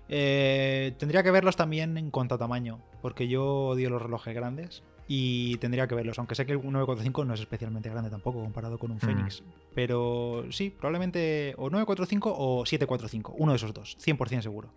Eh, 0.08 0.94
tendría 0.98 1.22
que 1.22 1.30
verlos 1.30 1.56
también 1.56 1.96
en 1.98 2.10
cuanto 2.10 2.36
a 2.36 2.38
tamaño, 2.38 2.80
porque 3.02 3.28
yo 3.28 3.68
odio 3.68 3.90
los 3.90 4.00
relojes 4.00 4.34
grandes 4.34 4.82
y 5.08 5.56
tendría 5.58 5.86
que 5.86 5.94
verlos, 5.94 6.18
aunque 6.18 6.34
sé 6.34 6.46
que 6.46 6.52
el 6.52 6.58
945 6.58 7.24
no 7.24 7.34
es 7.34 7.40
especialmente 7.40 7.90
grande 7.90 8.10
tampoco 8.10 8.40
comparado 8.40 8.78
con 8.78 8.90
un 8.90 9.00
Phoenix. 9.00 9.42
Pero 9.74 10.44
sí, 10.50 10.70
probablemente 10.70 11.54
o 11.58 11.70
945 11.70 12.34
o 12.36 12.66
745, 12.66 13.34
uno 13.38 13.52
de 13.52 13.56
esos 13.56 13.72
dos, 13.72 13.96
100% 13.98 14.42
seguro. 14.42 14.70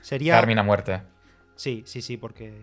Sería... 0.00 0.34
Garmin 0.34 0.58
a 0.58 0.62
muerte. 0.62 1.02
Sí, 1.56 1.82
sí, 1.86 2.00
sí, 2.02 2.16
porque 2.16 2.54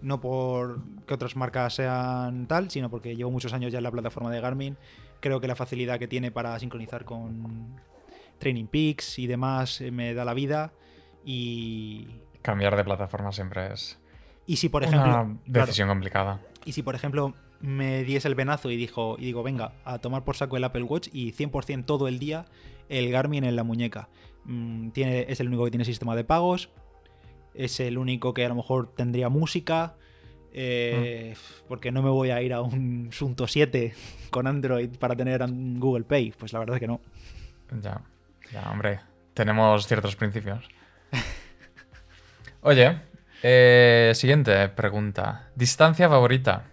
no 0.00 0.20
por 0.20 0.80
que 1.06 1.14
otras 1.14 1.36
marcas 1.36 1.74
sean 1.74 2.46
tal, 2.46 2.70
sino 2.70 2.90
porque 2.90 3.16
llevo 3.16 3.30
muchos 3.30 3.52
años 3.52 3.72
ya 3.72 3.78
en 3.78 3.84
la 3.84 3.90
plataforma 3.90 4.30
de 4.30 4.40
Garmin. 4.40 4.76
Creo 5.20 5.40
que 5.40 5.46
la 5.46 5.56
facilidad 5.56 5.98
que 5.98 6.08
tiene 6.08 6.30
para 6.30 6.58
sincronizar 6.58 7.04
con 7.04 7.80
Training 8.38 8.66
Peaks 8.66 9.18
y 9.20 9.26
demás 9.28 9.80
eh, 9.80 9.90
me 9.90 10.14
da 10.14 10.24
la 10.24 10.34
vida. 10.34 10.72
Y, 11.24 12.06
Cambiar 12.42 12.76
de 12.76 12.84
plataforma 12.84 13.32
siempre 13.32 13.72
es 13.72 13.98
y 14.46 14.56
si 14.56 14.68
por 14.68 14.82
ejemplo, 14.82 15.04
una 15.04 15.38
claro, 15.44 15.66
decisión 15.66 15.88
complicada. 15.88 16.40
y 16.64 16.72
si 16.72 16.82
por 16.82 16.96
ejemplo 16.96 17.34
me 17.60 18.02
diese 18.02 18.26
el 18.26 18.34
venazo 18.34 18.70
y 18.72 18.76
dijo 18.76 19.14
y 19.18 19.26
digo, 19.26 19.44
venga, 19.44 19.72
a 19.84 19.98
tomar 20.00 20.24
por 20.24 20.36
saco 20.36 20.56
el 20.56 20.64
Apple 20.64 20.82
Watch 20.82 21.08
y 21.12 21.32
100% 21.32 21.84
todo 21.86 22.08
el 22.08 22.18
día 22.18 22.46
el 22.88 23.10
Garmin 23.12 23.44
en 23.44 23.54
la 23.54 23.62
muñeca. 23.62 24.08
Mm, 24.44 24.90
tiene, 24.90 25.26
es 25.28 25.38
el 25.38 25.46
único 25.46 25.64
que 25.64 25.70
tiene 25.70 25.84
sistema 25.84 26.16
de 26.16 26.24
pagos. 26.24 26.70
Es 27.54 27.78
el 27.78 27.98
único 27.98 28.34
que 28.34 28.44
a 28.44 28.48
lo 28.48 28.56
mejor 28.56 28.92
tendría 28.94 29.28
música. 29.28 29.94
eh, 30.52 31.34
Porque 31.68 31.92
no 31.92 32.02
me 32.02 32.10
voy 32.10 32.30
a 32.30 32.42
ir 32.42 32.52
a 32.52 32.60
un 32.60 33.10
Sunto 33.12 33.46
7 33.46 33.94
con 34.30 34.46
Android 34.48 34.90
para 34.98 35.14
tener 35.14 35.44
Google 35.48 36.04
Pay. 36.04 36.32
Pues 36.36 36.52
la 36.52 36.58
verdad 36.58 36.76
es 36.76 36.80
que 36.80 36.88
no. 36.88 37.00
Ya, 37.80 38.02
ya, 38.52 38.70
hombre. 38.72 39.00
Tenemos 39.34 39.86
ciertos 39.86 40.16
principios. 40.16 40.68
Oye, 42.62 43.00
eh, 43.42 44.12
siguiente 44.14 44.68
pregunta. 44.68 45.50
¿Distancia 45.54 46.08
favorita? 46.08 46.64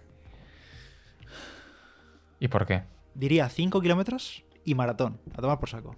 ¿Y 2.38 2.48
por 2.48 2.66
qué? 2.66 2.82
Diría 3.14 3.48
5 3.48 3.80
kilómetros 3.80 4.44
y 4.64 4.74
maratón. 4.74 5.20
A 5.36 5.40
tomar 5.40 5.58
por 5.58 5.68
saco. 5.68 5.96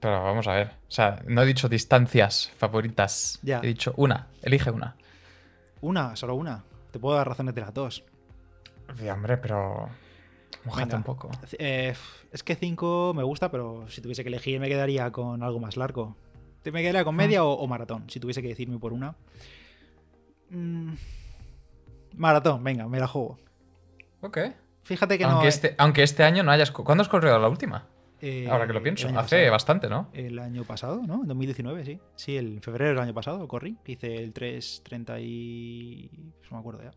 Pero 0.00 0.22
vamos 0.22 0.46
a 0.46 0.52
ver. 0.52 0.68
O 0.88 0.90
sea, 0.90 1.22
no 1.26 1.42
he 1.42 1.46
dicho 1.46 1.68
distancias 1.68 2.52
favoritas. 2.56 3.38
Ya. 3.42 3.60
He 3.62 3.66
dicho 3.66 3.92
una. 3.96 4.28
Elige 4.42 4.70
una. 4.70 4.96
Una, 5.80 6.16
solo 6.16 6.34
una. 6.34 6.64
Te 6.92 6.98
puedo 6.98 7.16
dar 7.16 7.28
razones 7.28 7.54
de 7.54 7.60
las 7.60 7.74
dos. 7.74 8.04
Sí, 8.96 9.08
hombre, 9.08 9.36
pero. 9.36 9.88
Mojate 10.64 10.96
un 10.96 11.02
poco. 11.02 11.30
Eh, 11.58 11.94
es 12.32 12.42
que 12.42 12.54
5 12.54 13.12
me 13.14 13.22
gusta, 13.22 13.50
pero 13.50 13.88
si 13.88 14.00
tuviese 14.00 14.22
que 14.22 14.28
elegir 14.28 14.60
me 14.60 14.68
quedaría 14.68 15.10
con 15.10 15.42
algo 15.42 15.60
más 15.60 15.76
largo. 15.76 16.16
Te- 16.62 16.72
Me 16.72 16.80
quedaría 16.82 17.04
con 17.04 17.14
media 17.16 17.44
o, 17.44 17.52
o 17.52 17.66
maratón, 17.66 18.08
si 18.10 18.18
tuviese 18.20 18.42
que 18.42 18.48
decirme 18.48 18.78
por 18.78 18.92
una. 18.92 19.16
Mm, 20.50 20.94
maratón, 22.16 22.62
venga, 22.64 22.86
me 22.88 22.98
la 22.98 23.06
juego. 23.06 23.38
Ok. 24.20 24.38
Fíjate 24.82 25.18
que 25.18 25.24
Aunque, 25.24 25.42
no... 25.44 25.48
este, 25.48 25.74
aunque 25.78 26.02
este 26.02 26.24
año 26.24 26.42
no 26.42 26.50
hayas. 26.50 26.70
¿Cuándo 26.70 27.02
has 27.02 27.08
corrido 27.08 27.38
la 27.38 27.48
última? 27.48 27.86
eh, 28.20 28.48
Ahora 28.50 28.66
que 28.66 28.72
lo 28.72 28.82
pienso. 28.82 29.06
Hace 29.08 29.14
pasado. 29.14 29.50
bastante, 29.50 29.88
¿no? 29.88 30.08
El 30.14 30.38
año 30.38 30.64
pasado, 30.64 31.02
¿no? 31.06 31.22
En 31.22 31.28
2019, 31.28 31.84
sí. 31.84 32.00
Sí, 32.16 32.36
el 32.36 32.54
en 32.54 32.62
febrero 32.62 32.90
del 32.90 32.98
año 33.00 33.14
pasado 33.14 33.46
corrí. 33.46 33.76
Hice 33.86 34.16
el 34.16 34.32
3.30 34.32 35.18
y... 35.22 36.08
pues 36.38 36.50
no 36.50 36.56
me 36.56 36.60
acuerdo 36.60 36.82
ya. 36.82 36.90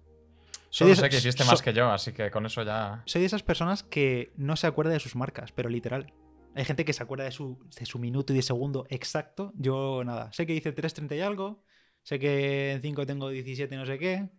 Solo 0.69 0.95
sé 0.95 1.10
que 1.10 1.17
hiciste 1.17 1.43
so- 1.43 1.52
más 1.52 1.62
que 1.62 1.74
yo, 1.74 1.91
así 1.91 2.13
que 2.13 2.32
con 2.32 2.45
eso 2.45 2.63
ya. 2.63 3.04
Soy 3.06 3.19
de 3.21 3.28
esas 3.28 3.43
personas 3.43 3.84
que 3.84 4.32
no 4.38 4.56
se 4.56 4.67
acuerda 4.67 4.93
de 4.93 5.02
sus 5.02 5.17
marcas, 5.17 5.52
pero 5.52 5.67
literal. 5.67 6.13
Hay 6.55 6.65
gente 6.65 6.83
que 6.85 6.93
se 6.93 7.01
acuerda 7.03 7.23
de 7.25 7.31
su, 7.31 7.57
de 7.79 7.85
su 7.85 7.97
minuto 7.99 8.33
y 8.33 8.35
de 8.37 8.41
segundo 8.41 8.85
exacto. 8.89 9.53
Yo 9.55 10.03
nada. 10.03 10.31
Sé 10.33 10.45
que 10.45 10.53
hice 10.53 10.75
3.30 10.75 11.15
y 11.17 11.21
algo. 11.21 11.63
Sé 12.03 12.19
que 12.19 12.73
en 12.73 12.81
5 12.81 13.05
tengo 13.05 13.29
17 13.29 13.75
no 13.77 13.85
sé 13.85 13.97
qué. 13.99 14.29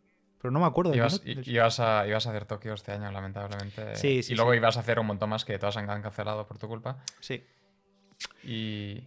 Pero 0.41 0.51
no 0.51 0.59
me 0.61 0.67
acuerdo 0.67 0.91
del 0.91 0.99
Ibas, 0.99 1.23
i- 1.25 1.51
ibas, 1.51 1.79
a, 1.79 2.07
ibas 2.07 2.27
a 2.27 2.31
hacer 2.31 2.45
Tokio 2.47 2.75
este 2.75 2.91
año, 2.93 3.11
lamentablemente. 3.13 3.95
Sí, 3.95 4.23
sí, 4.25 4.33
y 4.33 4.37
luego 4.37 4.51
sí. 4.51 4.57
ibas 4.57 4.77
a 4.77 4.81
hacer 4.81 4.99
un 4.99 5.07
montón 5.07 5.31
más 5.31 5.45
que 5.45 5.57
todas 5.59 5.77
han 5.77 5.87
cancelado 5.87 6.47
por 6.47 6.59
tu 6.59 6.67
culpa. 6.67 6.99
Sí. 7.21 7.45
Y, 8.43 9.05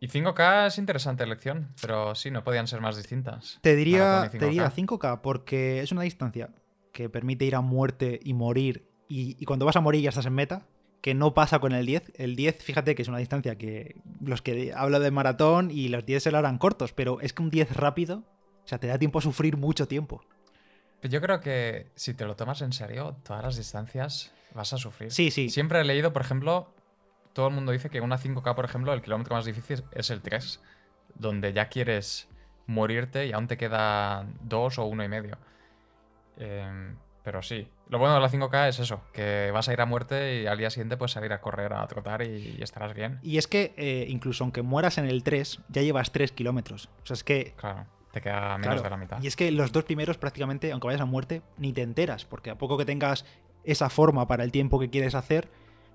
y 0.00 0.08
5K 0.08 0.66
es 0.66 0.78
interesante 0.78 1.22
elección, 1.24 1.68
pero 1.80 2.14
sí, 2.14 2.30
no 2.30 2.42
podían 2.44 2.66
ser 2.66 2.80
más 2.80 2.96
distintas. 2.96 3.58
Te 3.62 3.76
diría, 3.76 4.04
Maratón 4.04 4.36
y 4.36 4.38
te 4.40 4.46
diría 4.46 4.70
5K. 4.70 4.98
5K 4.98 5.20
porque 5.22 5.80
es 5.80 5.92
una 5.92 6.02
distancia 6.02 6.50
que 6.92 7.08
permite 7.08 7.44
ir 7.44 7.54
a 7.54 7.60
muerte 7.60 8.18
y 8.22 8.34
morir. 8.34 8.88
Y, 9.08 9.36
y 9.40 9.44
cuando 9.44 9.64
vas 9.66 9.76
a 9.76 9.80
morir 9.80 10.02
ya 10.02 10.08
estás 10.10 10.26
en 10.26 10.34
meta. 10.34 10.66
Que 11.02 11.14
no 11.14 11.34
pasa 11.34 11.58
con 11.58 11.72
el 11.72 11.84
10. 11.84 12.12
El 12.16 12.36
10, 12.36 12.62
fíjate 12.62 12.94
que 12.94 13.02
es 13.02 13.08
una 13.08 13.18
distancia 13.18 13.58
que 13.58 13.96
los 14.20 14.40
que 14.40 14.72
hablo 14.74 15.00
de 15.00 15.10
maratón 15.10 15.70
y 15.70 15.88
los 15.88 16.06
10 16.06 16.22
se 16.22 16.30
lo 16.30 16.38
harán 16.38 16.58
cortos, 16.58 16.92
pero 16.92 17.20
es 17.20 17.32
que 17.32 17.42
un 17.42 17.50
10 17.50 17.76
rápido, 17.76 18.22
o 18.64 18.68
sea, 18.68 18.78
te 18.78 18.86
da 18.86 18.98
tiempo 18.98 19.18
a 19.18 19.22
sufrir 19.22 19.56
mucho 19.56 19.86
tiempo. 19.86 20.24
Yo 21.02 21.20
creo 21.20 21.40
que 21.40 21.90
si 21.96 22.14
te 22.14 22.24
lo 22.24 22.36
tomas 22.36 22.62
en 22.62 22.72
serio, 22.72 23.16
todas 23.24 23.42
las 23.42 23.56
distancias 23.56 24.32
vas 24.54 24.72
a 24.72 24.78
sufrir. 24.78 25.10
Sí, 25.10 25.32
sí. 25.32 25.50
Siempre 25.50 25.80
he 25.80 25.84
leído, 25.84 26.12
por 26.12 26.22
ejemplo, 26.22 26.72
todo 27.32 27.48
el 27.48 27.54
mundo 27.54 27.72
dice 27.72 27.90
que 27.90 28.00
una 28.00 28.18
5K, 28.18 28.54
por 28.54 28.64
ejemplo, 28.64 28.92
el 28.92 29.02
kilómetro 29.02 29.34
más 29.34 29.44
difícil 29.44 29.82
es 29.90 30.10
el 30.10 30.22
3, 30.22 30.60
donde 31.16 31.52
ya 31.52 31.68
quieres 31.68 32.28
morirte 32.66 33.26
y 33.26 33.32
aún 33.32 33.48
te 33.48 33.56
queda 33.56 34.24
dos 34.42 34.78
o 34.78 34.84
uno 34.84 35.02
y 35.02 35.08
medio. 35.08 35.36
Em, 36.36 36.96
pero 37.22 37.42
sí, 37.42 37.68
lo 37.88 37.98
bueno 37.98 38.14
de 38.14 38.20
la 38.20 38.28
5K 38.28 38.68
es 38.68 38.78
eso, 38.80 39.02
que 39.12 39.50
vas 39.52 39.68
a 39.68 39.72
ir 39.72 39.80
a 39.80 39.86
muerte 39.86 40.42
y 40.42 40.46
al 40.46 40.58
día 40.58 40.70
siguiente 40.70 40.96
puedes 40.96 41.12
salir 41.12 41.32
a 41.32 41.40
correr, 41.40 41.72
a 41.72 41.86
trotar 41.86 42.22
y, 42.22 42.58
estarás 42.60 42.94
bien. 42.94 43.20
Y 43.22 43.38
es 43.38 43.46
que 43.46 43.74
eh, 43.76 44.06
incluso 44.08 44.44
aunque 44.44 44.62
mueras 44.62 44.98
en 44.98 45.06
el 45.06 45.22
3, 45.22 45.60
ya 45.68 45.82
llevas 45.82 46.10
3 46.10 46.32
kilómetros. 46.32 46.88
O 47.02 47.06
sea, 47.06 47.14
es 47.14 47.24
que... 47.24 47.54
Claro, 47.56 47.86
te 48.12 48.20
queda 48.20 48.58
menos 48.58 48.82
de 48.82 48.90
la 48.90 48.96
mitad. 48.96 49.22
Y 49.22 49.26
es 49.26 49.36
que 49.36 49.50
los 49.52 49.72
dos 49.72 49.84
primeros 49.84 50.18
prácticamente, 50.18 50.72
aunque 50.72 50.86
vayas 50.86 51.00
a 51.00 51.06
muerte, 51.06 51.42
ni 51.56 51.72
te 51.72 51.82
enteras, 51.82 52.24
porque 52.24 52.50
a 52.50 52.58
poco 52.58 52.76
que 52.76 52.84
tengas 52.84 53.24
esa 53.64 53.88
forma 53.88 54.26
para 54.26 54.44
el 54.44 54.52
tiempo 54.52 54.78
que 54.78 54.90
quieres 54.90 55.14
hacer, 55.14 55.48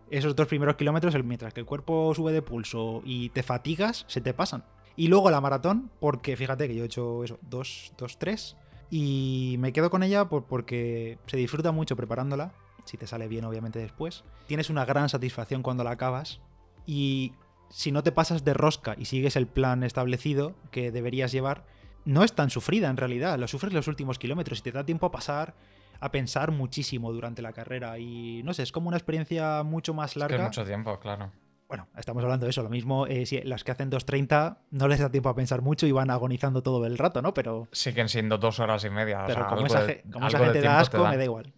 esos 0.10 0.36
dos 0.36 0.48
primeros 0.48 0.78
kilómetros, 0.78 1.14
mientras 1.24 1.54
que 1.54 1.60
el 1.60 1.66
cuerpo 1.66 2.14
sube 2.16 2.32
de 2.32 2.42
pulso 2.42 3.02
y 3.04 3.30
te 3.30 3.44
fatigas, 3.44 4.06
se 4.08 4.22
te 4.22 4.34
pasan. 4.34 4.64
Y 4.96 5.10
luego 5.10 5.30
la 5.30 5.42
maratón, 5.42 5.92
porque 6.00 6.36
fíjate 6.36 6.68
que 6.68 6.76
yo 6.76 6.84
he 6.84 6.86
hecho 6.88 7.24
eso, 7.24 7.38
2, 7.42 7.94
2, 7.98 8.18
3 8.18 8.58
y 8.90 9.56
me 9.60 9.74
quedo 9.74 9.90
con 9.90 10.04
ella 10.04 10.26
porque 10.26 11.18
se 11.28 11.38
disfruta 11.38 11.72
mucho 11.72 11.96
preparándola, 11.96 12.54
si 12.86 12.98
te 12.98 13.08
sale 13.08 13.28
bien 13.28 13.46
obviamente 13.46 13.80
después. 13.80 14.24
Tienes 14.48 14.70
una 14.70 14.86
gran 14.86 15.10
satisfacción 15.10 15.62
cuando 15.62 15.84
la 15.84 15.92
acabas 15.92 16.40
y 16.86 17.34
si 17.70 17.92
no 17.92 18.04
te 18.04 18.12
pasas 18.12 18.46
de 18.46 18.54
rosca 18.54 18.96
y 18.98 19.06
sigues 19.06 19.36
el 19.36 19.48
plan 19.48 19.84
establecido 19.84 20.56
que 20.72 20.92
deberías 20.92 21.32
llevar, 21.32 21.66
no 22.06 22.24
es 22.24 22.34
tan 22.34 22.50
sufrida 22.50 22.90
en 22.90 22.98
realidad. 22.98 23.38
Lo 23.38 23.48
sufres 23.48 23.74
los 23.74 23.88
últimos 23.88 24.20
kilómetros 24.20 24.60
y 24.60 24.62
te 24.62 24.72
da 24.72 24.86
tiempo 24.86 25.06
a 25.06 25.12
pasar, 25.12 25.56
a 26.00 26.12
pensar 26.12 26.52
muchísimo 26.52 27.12
durante 27.12 27.42
la 27.42 27.52
carrera. 27.52 28.00
Y 28.00 28.42
no 28.44 28.54
sé, 28.54 28.64
es 28.64 28.72
como 28.72 28.88
una 28.88 28.98
experiencia 28.98 29.64
mucho 29.64 29.94
más 29.94 30.16
larga. 30.16 30.38
Es 30.38 30.44
mucho 30.44 30.64
tiempo, 30.64 30.98
claro 31.00 31.32
bueno, 31.68 31.88
estamos 31.98 32.24
hablando 32.24 32.46
de 32.46 32.52
eso. 32.52 32.64
Lo 32.64 32.70
mismo, 32.70 33.08
eh, 33.08 33.26
si 33.26 33.42
las 33.42 33.64
que 33.64 33.72
hacen 33.72 33.92
2.30 33.92 34.58
no 34.72 34.88
les 34.88 35.00
da 35.00 35.10
tiempo 35.10 35.30
a 35.30 35.36
pensar 35.36 35.62
mucho 35.62 35.86
y 35.86 35.92
van 35.92 36.10
agonizando 36.10 36.64
todo 36.64 36.86
el 36.86 36.98
rato, 36.98 37.22
¿no? 37.22 37.34
Pero. 37.34 37.68
Siguen 37.72 38.08
siendo 38.08 38.38
dos 38.38 38.60
horas 38.60 38.84
y 38.86 38.90
media. 38.90 39.24
Pero 39.28 39.48
como, 39.48 39.66
esa, 39.66 39.86
gente 39.86 40.62
da 40.62 40.80
asco, 40.80 41.06
me 41.08 41.18
da 41.18 41.24
igual. 41.24 41.54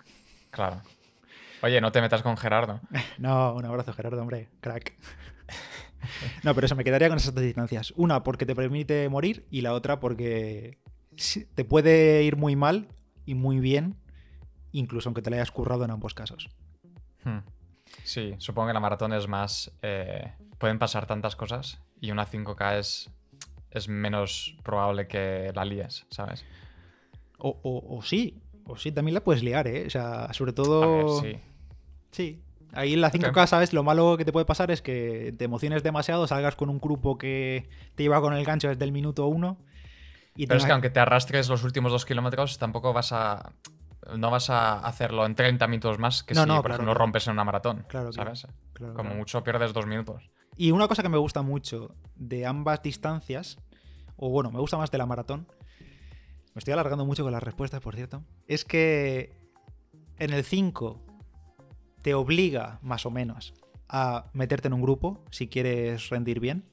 Claro. 0.49 0.81
Oye, 1.61 1.79
no 1.81 1.91
te 1.91 2.01
metas 2.01 2.23
con 2.23 2.37
Gerardo. 2.37 2.79
no, 3.19 3.53
un 3.53 3.65
abrazo, 3.65 3.93
Gerardo, 3.93 4.19
hombre. 4.21 4.49
Crack. 4.61 4.95
no, 6.43 6.55
pero 6.55 6.65
eso 6.65 6.75
me 6.75 6.83
quedaría 6.83 7.09
con 7.09 7.17
esas 7.17 7.33
dos 7.35 7.43
distancias. 7.43 7.93
Una 7.95 8.23
porque 8.23 8.45
te 8.45 8.55
permite 8.55 9.07
morir 9.09 9.45
y 9.51 9.61
la 9.61 9.73
otra 9.73 9.99
porque 9.99 10.79
te 11.53 11.65
puede 11.65 12.23
ir 12.23 12.35
muy 12.35 12.55
mal 12.55 12.87
y 13.25 13.35
muy 13.35 13.59
bien, 13.59 13.95
incluso 14.71 15.09
aunque 15.09 15.21
te 15.21 15.29
la 15.29 15.35
hayas 15.35 15.51
currado 15.51 15.85
en 15.85 15.91
ambos 15.91 16.15
casos. 16.15 16.49
Hmm. 17.23 17.39
Sí, 18.09 18.33
supongo 18.39 18.69
que 18.69 18.73
la 18.73 18.79
maratón 18.79 19.13
es 19.13 19.27
más... 19.27 19.71
Eh, 19.83 20.33
pueden 20.57 20.79
pasar 20.79 21.05
tantas 21.05 21.35
cosas 21.35 21.79
y 22.01 22.09
una 22.09 22.25
5K 22.25 22.79
es, 22.79 23.11
es 23.69 23.87
menos 23.87 24.57
probable 24.63 25.07
que 25.07 25.51
la 25.53 25.63
líes, 25.63 26.07
¿sabes? 26.09 26.43
O, 27.37 28.01
sí, 28.03 28.41
o 28.65 28.77
sí, 28.77 28.91
también 28.91 29.13
la 29.13 29.23
puedes 29.23 29.43
liar, 29.43 29.67
¿eh? 29.67 29.85
O 29.85 29.89
sea, 29.91 30.33
sobre 30.33 30.53
todo... 30.53 31.21
sí. 31.21 31.37
Sí. 32.09 32.41
Ahí 32.73 32.93
en 32.93 33.01
la 33.01 33.11
5K, 33.11 33.45
¿sabes? 33.45 33.73
Lo 33.73 33.83
malo 33.83 34.17
que 34.17 34.25
te 34.25 34.31
puede 34.31 34.47
pasar 34.47 34.71
es 34.71 34.81
que 34.81 35.35
te 35.37 35.45
emociones 35.45 35.83
demasiado, 35.83 36.25
salgas 36.25 36.55
con 36.55 36.71
un 36.71 36.79
grupo 36.79 37.19
que 37.19 37.69
te 37.93 38.01
lleva 38.01 38.21
con 38.21 38.33
el 38.33 38.43
gancho 38.43 38.69
desde 38.69 38.85
el 38.85 38.91
minuto 38.91 39.27
uno. 39.27 39.59
Y 40.35 40.47
Pero 40.47 40.57
es 40.57 40.65
que 40.65 40.71
aunque 40.71 40.89
te 40.89 40.99
arrastres 40.99 41.47
los 41.47 41.63
últimos 41.63 41.91
dos 41.91 42.07
kilómetros, 42.07 42.57
tampoco 42.57 42.91
vas 42.91 43.11
a 43.11 43.53
no 44.17 44.31
vas 44.31 44.49
a 44.49 44.79
hacerlo 44.79 45.25
en 45.25 45.35
30 45.35 45.67
minutos 45.67 45.99
más 45.99 46.23
que 46.23 46.35
si, 46.35 46.45
no, 46.45 46.61
por 46.61 46.71
ejemplo, 46.71 46.93
rompes 46.93 47.27
en 47.27 47.33
una 47.33 47.43
maratón. 47.43 47.85
Claro, 47.87 48.11
¿sabes? 48.11 48.47
Como 48.95 49.15
mucho 49.15 49.43
pierdes 49.43 49.73
dos 49.73 49.85
minutos. 49.85 50.29
Y 50.55 50.71
una 50.71 50.87
cosa 50.87 51.03
que 51.03 51.09
me 51.09 51.17
gusta 51.17 51.41
mucho 51.41 51.95
de 52.15 52.45
ambas 52.45 52.81
distancias, 52.81 53.57
o 54.17 54.29
bueno, 54.29 54.51
me 54.51 54.59
gusta 54.59 54.77
más 54.77 54.91
de 54.91 54.97
la 54.97 55.05
maratón, 55.05 55.47
me 56.53 56.59
estoy 56.59 56.73
alargando 56.73 57.05
mucho 57.05 57.23
con 57.23 57.31
las 57.31 57.43
respuestas, 57.43 57.79
por 57.81 57.95
cierto, 57.95 58.23
es 58.47 58.65
que 58.65 59.37
en 60.17 60.33
el 60.33 60.43
5 60.43 61.01
te 62.01 62.13
obliga, 62.13 62.79
más 62.81 63.05
o 63.05 63.11
menos, 63.11 63.53
a 63.87 64.29
meterte 64.33 64.67
en 64.67 64.73
un 64.73 64.81
grupo 64.81 65.23
si 65.31 65.47
quieres 65.47 66.09
rendir 66.09 66.39
bien. 66.39 66.65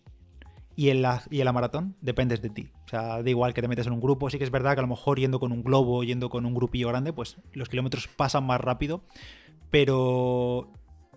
Y 0.76 0.90
en, 0.90 1.00
la, 1.00 1.22
y 1.30 1.40
en 1.40 1.46
la 1.46 1.52
maratón 1.52 1.96
dependes 2.02 2.42
de 2.42 2.50
ti. 2.50 2.70
O 2.84 2.88
sea, 2.88 3.22
da 3.22 3.30
igual 3.30 3.54
que 3.54 3.62
te 3.62 3.68
metes 3.68 3.86
en 3.86 3.94
un 3.94 4.00
grupo. 4.00 4.28
Sí 4.28 4.36
que 4.36 4.44
es 4.44 4.50
verdad 4.50 4.74
que 4.74 4.80
a 4.80 4.82
lo 4.82 4.88
mejor 4.88 5.18
yendo 5.18 5.40
con 5.40 5.50
un 5.50 5.62
globo, 5.62 6.04
yendo 6.04 6.28
con 6.28 6.44
un 6.44 6.54
grupillo 6.54 6.88
grande, 6.88 7.14
pues 7.14 7.38
los 7.52 7.70
kilómetros 7.70 8.08
pasan 8.08 8.44
más 8.44 8.60
rápido. 8.60 9.02
Pero 9.70 10.70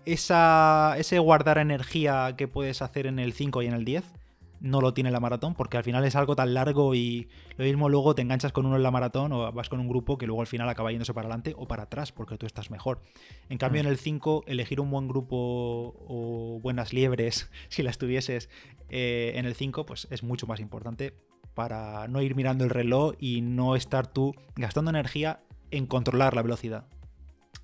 esa, 0.05 0.95
ese 0.97 1.19
guardar 1.19 1.57
energía 1.57 2.35
que 2.37 2.47
puedes 2.47 2.81
hacer 2.81 3.05
en 3.05 3.19
el 3.19 3.33
5 3.33 3.61
y 3.61 3.67
en 3.67 3.73
el 3.73 3.83
10 3.83 4.18
no 4.61 4.81
lo 4.81 4.93
tiene 4.93 5.11
la 5.11 5.19
maratón, 5.19 5.55
porque 5.55 5.77
al 5.77 5.83
final 5.83 6.03
es 6.05 6.15
algo 6.15 6.35
tan 6.35 6.53
largo 6.53 6.95
y 6.95 7.29
lo 7.57 7.65
mismo 7.65 7.89
luego 7.89 8.15
te 8.15 8.21
enganchas 8.21 8.51
con 8.51 8.65
uno 8.65 8.75
en 8.75 8.83
la 8.83 8.91
maratón 8.91 9.31
o 9.31 9.51
vas 9.51 9.69
con 9.69 9.79
un 9.79 9.87
grupo 9.87 10.17
que 10.17 10.27
luego 10.27 10.41
al 10.41 10.47
final 10.47 10.67
acaba 10.69 10.91
yéndose 10.91 11.13
para 11.13 11.27
adelante 11.27 11.53
o 11.57 11.67
para 11.67 11.83
atrás, 11.83 12.11
porque 12.11 12.37
tú 12.37 12.45
estás 12.45 12.71
mejor. 12.71 13.01
En 13.49 13.57
cambio, 13.57 13.81
mm. 13.81 13.85
en 13.85 13.91
el 13.91 13.97
5, 13.97 14.43
elegir 14.47 14.79
un 14.79 14.91
buen 14.91 15.07
grupo 15.07 15.35
o 15.37 16.59
buenas 16.61 16.93
liebres, 16.93 17.49
si 17.69 17.83
las 17.83 17.97
tuvieses 17.97 18.49
eh, 18.89 19.33
en 19.35 19.45
el 19.45 19.55
5, 19.55 19.85
pues 19.85 20.07
es 20.11 20.23
mucho 20.23 20.47
más 20.47 20.59
importante 20.59 21.13
para 21.53 22.07
no 22.07 22.21
ir 22.21 22.35
mirando 22.35 22.63
el 22.63 22.69
reloj 22.69 23.15
y 23.19 23.41
no 23.41 23.75
estar 23.75 24.07
tú 24.07 24.35
gastando 24.55 24.89
energía 24.91 25.41
en 25.71 25.87
controlar 25.87 26.33
la 26.33 26.41
velocidad. 26.41 26.85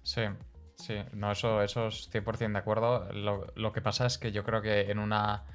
Sí, 0.03 0.21
sí, 0.75 0.95
no, 1.13 1.31
eso, 1.31 1.61
eso 1.61 1.87
es 1.87 2.11
100% 2.11 2.51
de 2.51 2.57
acuerdo. 2.57 3.07
lo 3.13 3.71
que 3.71 3.81
pasa 3.81 4.05
es 4.05 4.17
que 4.17 4.31
yo 4.31 4.43
creo 4.43 4.61
que 4.61 4.91
en 4.91 4.99
una 4.99 5.45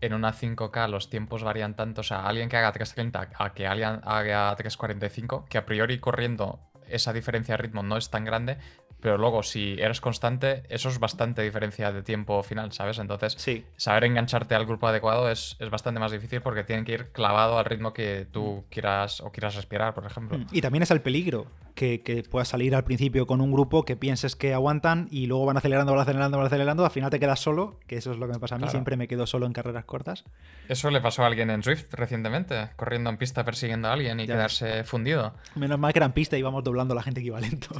en 0.00 0.14
una 0.14 0.32
5K 0.32 0.88
los 0.88 1.10
tiempos 1.10 1.42
varían 1.42 1.74
tanto, 1.74 2.00
o 2.00 2.04
sea, 2.04 2.26
alguien 2.26 2.48
que 2.48 2.56
haga 2.56 2.72
3.30 2.72 3.28
a 3.38 3.54
que 3.54 3.66
alguien 3.66 4.00
haga 4.04 4.56
3.45, 4.56 5.46
que 5.48 5.58
a 5.58 5.66
priori 5.66 5.98
corriendo 5.98 6.60
esa 6.88 7.12
diferencia 7.12 7.54
de 7.56 7.62
ritmo 7.62 7.82
no 7.82 7.96
es 7.96 8.10
tan 8.10 8.24
grande, 8.24 8.58
pero 9.00 9.18
luego 9.18 9.42
si 9.42 9.76
eres 9.78 10.00
constante, 10.00 10.62
eso 10.68 10.88
es 10.88 10.98
bastante 10.98 11.42
diferencia 11.42 11.92
de 11.92 12.02
tiempo 12.02 12.42
final, 12.42 12.72
¿sabes? 12.72 12.98
Entonces, 12.98 13.36
saber 13.76 14.04
engancharte 14.04 14.54
al 14.54 14.66
grupo 14.66 14.88
adecuado 14.88 15.30
es, 15.30 15.56
bastante 15.70 16.00
más 16.00 16.12
difícil 16.12 16.40
porque 16.40 16.64
tienen 16.64 16.84
que 16.84 16.92
ir 16.92 17.08
clavado 17.12 17.58
al 17.58 17.64
ritmo 17.64 17.92
que 17.92 18.26
tú 18.30 18.64
quieras 18.70 19.20
o 19.20 19.30
quieras 19.30 19.54
respirar, 19.54 19.94
por 19.94 20.06
ejemplo. 20.06 20.38
Mm. 20.38 20.46
Y 20.52 20.60
también 20.60 20.82
es 20.82 20.90
el 20.90 21.00
peligro, 21.00 21.46
que, 21.74 22.02
que, 22.02 22.22
puedas 22.22 22.48
salir 22.48 22.74
al 22.74 22.84
principio 22.84 23.26
con 23.26 23.40
un 23.40 23.52
grupo 23.52 23.84
que 23.84 23.96
pienses 23.96 24.36
que 24.36 24.52
aguantan 24.52 25.08
y 25.10 25.26
luego 25.26 25.46
van 25.46 25.56
acelerando, 25.56 25.92
van 25.92 26.02
acelerando, 26.02 26.36
van 26.36 26.46
acelerando, 26.46 26.84
al 26.84 26.90
final 26.90 27.10
te 27.10 27.20
quedas 27.20 27.40
solo, 27.40 27.78
que 27.86 27.96
eso 27.96 28.12
es 28.12 28.18
lo 28.18 28.26
que 28.26 28.34
me 28.34 28.38
pasa 28.38 28.56
a 28.56 28.58
mí, 28.58 28.68
siempre 28.68 28.96
me 28.96 29.08
quedo 29.08 29.26
solo 29.26 29.46
en 29.46 29.52
carreras 29.52 29.84
cortas. 29.84 30.24
Eso 30.68 30.90
le 30.90 31.00
pasó 31.00 31.22
a 31.22 31.26
alguien 31.26 31.50
en 31.50 31.62
Swift 31.62 31.92
recientemente, 31.92 32.70
corriendo 32.76 33.10
en 33.10 33.16
pista 33.16 33.44
persiguiendo 33.44 33.88
a 33.88 33.92
alguien 33.92 34.20
y 34.20 34.26
quedarse 34.26 34.84
fundido. 34.84 35.34
Menos 35.54 35.78
mal 35.78 35.92
que 35.92 35.98
era 35.98 36.06
en 36.06 36.12
pista 36.12 36.36
y 36.36 36.40
íbamos 36.40 36.64
doblando 36.64 36.92
a 36.92 36.96
la 36.96 37.02
gente 37.02 37.20
equivalente. 37.20 37.68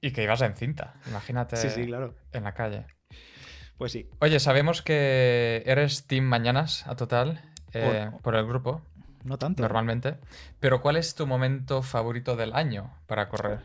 Y 0.00 0.12
que 0.12 0.22
ibas 0.22 0.42
en 0.42 0.54
cinta, 0.54 0.94
imagínate. 1.08 1.56
Sí, 1.56 1.70
sí, 1.70 1.86
claro. 1.86 2.14
En 2.32 2.44
la 2.44 2.54
calle. 2.54 2.86
Pues 3.78 3.92
sí. 3.92 4.08
Oye, 4.20 4.40
sabemos 4.40 4.82
que 4.82 5.62
eres 5.66 6.06
Team 6.06 6.24
Mañanas 6.24 6.86
a 6.86 6.96
total 6.96 7.42
eh, 7.72 8.10
por, 8.22 8.34
el 8.34 8.46
grupo. 8.46 8.82
No 9.24 9.38
tanto. 9.38 9.62
Normalmente. 9.62 10.16
Pero 10.60 10.80
¿cuál 10.80 10.96
es 10.96 11.14
tu 11.14 11.26
momento 11.26 11.82
favorito 11.82 12.36
del 12.36 12.54
año 12.54 12.94
para 13.06 13.28
correr? 13.28 13.60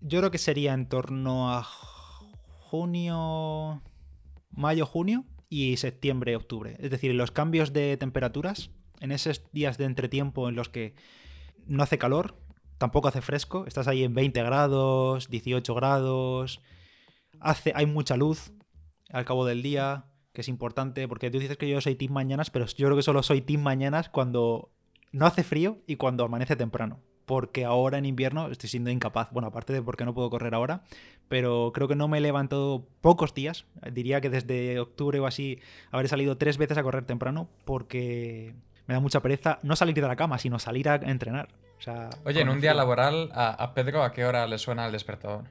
Yo 0.00 0.20
creo 0.20 0.30
que 0.30 0.38
sería 0.38 0.74
en 0.74 0.86
torno 0.86 1.52
a 1.52 1.64
junio, 1.64 3.82
mayo, 4.50 4.86
junio 4.86 5.24
y 5.48 5.76
septiembre, 5.78 6.36
octubre. 6.36 6.76
Es 6.78 6.90
decir, 6.90 7.14
los 7.14 7.30
cambios 7.30 7.72
de 7.72 7.96
temperaturas, 7.96 8.70
en 9.00 9.12
esos 9.12 9.42
días 9.52 9.78
de 9.78 9.86
entretiempo 9.86 10.48
en 10.48 10.54
los 10.54 10.68
que 10.68 10.94
no 11.66 11.82
hace 11.82 11.98
calor, 11.98 12.36
tampoco 12.78 13.08
hace 13.08 13.22
fresco, 13.22 13.64
estás 13.66 13.88
ahí 13.88 14.04
en 14.04 14.14
20 14.14 14.42
grados, 14.42 15.28
18 15.28 15.74
grados, 15.74 16.60
hace, 17.40 17.72
hay 17.74 17.86
mucha 17.86 18.16
luz 18.16 18.52
al 19.10 19.24
cabo 19.24 19.44
del 19.46 19.62
día, 19.62 20.06
que 20.32 20.42
es 20.42 20.48
importante, 20.48 21.08
porque 21.08 21.30
tú 21.30 21.38
dices 21.38 21.56
que 21.56 21.68
yo 21.68 21.80
soy 21.80 21.94
team 21.94 22.12
mañanas, 22.12 22.50
pero 22.50 22.66
yo 22.66 22.86
creo 22.86 22.96
que 22.96 23.02
solo 23.02 23.22
soy 23.22 23.40
team 23.40 23.62
mañanas 23.62 24.08
cuando 24.08 24.70
no 25.12 25.26
hace 25.26 25.42
frío 25.42 25.78
y 25.86 25.96
cuando 25.96 26.24
amanece 26.24 26.56
temprano. 26.56 27.00
Porque 27.24 27.64
ahora 27.64 27.98
en 27.98 28.04
invierno 28.04 28.48
estoy 28.48 28.68
siendo 28.68 28.90
incapaz. 28.90 29.30
Bueno, 29.32 29.48
aparte 29.48 29.72
de 29.72 29.82
porque 29.82 30.04
no 30.04 30.14
puedo 30.14 30.30
correr 30.30 30.54
ahora, 30.54 30.84
pero 31.26 31.72
creo 31.74 31.88
que 31.88 31.96
no 31.96 32.06
me 32.06 32.18
he 32.18 32.20
levantado 32.20 32.86
pocos 33.00 33.34
días. 33.34 33.66
Diría 33.92 34.20
que 34.20 34.30
desde 34.30 34.78
octubre 34.78 35.18
o 35.18 35.26
así 35.26 35.58
habré 35.90 36.06
salido 36.06 36.36
tres 36.36 36.56
veces 36.56 36.78
a 36.78 36.84
correr 36.84 37.04
temprano 37.04 37.48
porque 37.64 38.54
me 38.86 38.94
da 38.94 39.00
mucha 39.00 39.22
pereza 39.22 39.58
no 39.64 39.74
salir 39.74 39.94
de 39.96 40.02
la 40.02 40.14
cama, 40.14 40.38
sino 40.38 40.60
salir 40.60 40.88
a 40.88 40.96
entrenar. 40.96 41.48
Oye, 42.24 42.40
en 42.40 42.48
un 42.48 42.60
día 42.60 42.74
laboral, 42.74 43.30
a, 43.34 43.72
Pedro, 43.74 44.02
¿a 44.02 44.12
qué 44.12 44.24
hora 44.24 44.46
le 44.46 44.58
suena 44.58 44.86
el 44.86 44.92
despertador? 44.92 45.44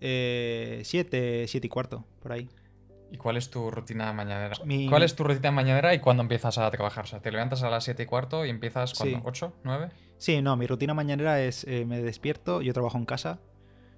Eh, 0.00 0.82
siete, 0.84 1.46
siete 1.48 1.66
y 1.66 1.70
cuarto, 1.70 2.04
por 2.20 2.32
ahí. 2.32 2.48
¿Y 3.10 3.16
cuál 3.16 3.36
es 3.36 3.48
tu 3.50 3.70
rutina 3.70 4.12
mañanera? 4.12 4.56
Mi- 4.64 4.88
¿Cuál 4.88 5.04
es 5.04 5.14
tu 5.14 5.22
rutina 5.24 5.50
mañanera 5.52 5.94
y 5.94 6.00
cuándo 6.00 6.22
empiezas 6.22 6.58
a 6.58 6.68
trabajar? 6.70 7.04
O 7.04 7.06
sea, 7.06 7.20
te 7.20 7.30
levantas 7.30 7.62
a 7.62 7.70
las 7.70 7.84
7 7.84 8.02
y 8.02 8.06
cuarto 8.06 8.44
y 8.44 8.50
empiezas 8.50 8.90
Sí. 8.90 9.12
cuando? 9.12 9.30
¿8? 9.30 9.52
¿9? 9.62 9.90
Sí, 10.18 10.42
no, 10.42 10.56
mi 10.56 10.66
rutina 10.66 10.94
mañanera 10.94 11.40
es 11.40 11.64
eh, 11.64 11.84
me 11.84 12.02
despierto, 12.02 12.60
yo 12.60 12.72
trabajo 12.72 12.98
en 12.98 13.04
casa, 13.04 13.38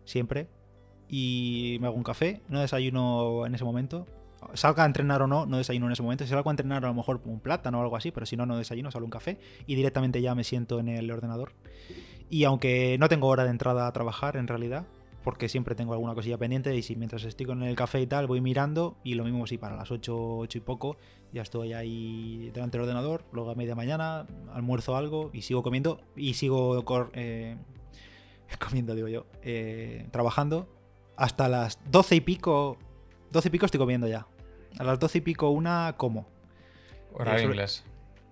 siempre, 0.05 0.48
y 1.09 1.79
me 1.81 1.87
hago 1.87 1.96
un 1.96 2.02
café, 2.02 2.42
no 2.48 2.61
desayuno 2.61 3.46
en 3.46 3.55
ese 3.55 3.64
momento. 3.64 4.07
Salga 4.54 4.82
a 4.82 4.87
entrenar 4.87 5.22
o 5.22 5.26
no, 5.26 5.46
no 5.46 5.59
desayuno 5.59 5.87
en 5.87 5.92
ese 5.92 6.02
momento. 6.02 6.24
Si 6.24 6.30
salgo 6.30 6.50
a 6.50 6.52
entrenar, 6.52 6.85
a 6.85 6.88
lo 6.88 6.94
mejor 6.94 7.20
un 7.24 7.40
plátano 7.40 7.78
o 7.78 7.82
algo 7.82 7.96
así, 7.96 8.11
pero 8.11 8.26
si 8.26 8.37
no, 8.37 8.46
no 8.46 8.56
desayuno, 8.56 8.90
solo 8.90 9.04
un 9.04 9.11
café 9.11 9.38
y 9.66 9.74
directamente 9.74 10.20
ya 10.20 10.35
me 10.35 10.44
siento 10.44 10.78
en 10.80 10.88
el 10.88 11.11
ordenador. 11.11 11.52
Y 12.28 12.44
aunque 12.44 12.96
no 12.98 13.09
tengo 13.09 13.28
hora 13.28 13.44
de 13.44 13.50
entrada 13.50 13.87
a 13.87 13.92
trabajar, 13.92 14.37
en 14.37 14.48
realidad, 14.48 14.87
porque 15.26 15.48
siempre 15.48 15.74
tengo 15.74 15.92
alguna 15.92 16.14
cosilla 16.14 16.38
pendiente 16.38 16.76
y 16.76 16.82
si 16.82 16.94
mientras 16.94 17.24
estoy 17.24 17.46
con 17.46 17.64
el 17.64 17.74
café 17.74 18.00
y 18.00 18.06
tal, 18.06 18.28
voy 18.28 18.40
mirando 18.40 18.96
y 19.02 19.14
lo 19.14 19.24
mismo 19.24 19.44
si 19.48 19.59
para 19.59 19.74
las 19.74 19.90
8, 19.90 20.38
8 20.38 20.59
y 20.59 20.61
poco, 20.61 20.96
ya 21.32 21.42
estoy 21.42 21.72
ahí 21.72 22.50
delante 22.54 22.78
del 22.78 22.82
ordenador, 22.82 23.24
luego 23.32 23.50
a 23.50 23.56
media 23.56 23.74
mañana 23.74 24.24
almuerzo 24.52 24.96
algo 24.96 25.30
y 25.32 25.42
sigo 25.42 25.64
comiendo 25.64 26.00
y 26.14 26.35
sigo 26.35 26.85
eh, 27.14 27.56
comiendo, 28.61 28.94
digo 28.94 29.09
yo, 29.09 29.26
eh, 29.42 30.06
trabajando 30.12 30.68
hasta 31.16 31.48
las 31.48 31.80
12 31.90 32.14
y 32.14 32.20
pico, 32.20 32.78
12 33.32 33.48
y 33.48 33.50
pico 33.50 33.66
estoy 33.66 33.78
comiendo 33.78 34.06
ya. 34.06 34.28
A 34.78 34.84
las 34.84 34.98
12 34.98 35.18
y 35.18 35.20
pico 35.20 35.50
una 35.50 35.94
como. 35.96 36.26
Horario 37.12 37.40
sobre- 37.40 37.54
inglés. 37.54 37.84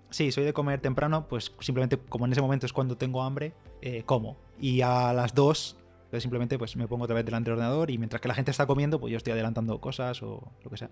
Sí, 0.09 0.31
soy 0.31 0.45
de 0.45 0.53
comer 0.53 0.79
temprano, 0.79 1.27
pues 1.27 1.51
simplemente 1.59 1.97
como 1.97 2.25
en 2.25 2.31
ese 2.31 2.41
momento 2.41 2.65
es 2.65 2.73
cuando 2.73 2.95
tengo 2.97 3.23
hambre, 3.23 3.53
eh, 3.81 4.03
como. 4.05 4.37
Y 4.59 4.81
a 4.81 5.11
las 5.13 5.33
2 5.33 5.77
pues 6.09 6.23
simplemente 6.23 6.57
pues 6.57 6.77
me 6.77 6.87
pongo 6.87 7.03
otra 7.03 7.15
vez 7.15 7.25
delante 7.25 7.49
del 7.49 7.57
ordenador 7.57 7.91
y 7.91 7.97
mientras 7.97 8.21
que 8.21 8.29
la 8.29 8.35
gente 8.35 8.49
está 8.51 8.65
comiendo, 8.65 8.99
pues 9.01 9.11
yo 9.11 9.17
estoy 9.17 9.33
adelantando 9.33 9.81
cosas 9.81 10.21
o 10.23 10.41
lo 10.63 10.69
que 10.69 10.77
sea. 10.77 10.89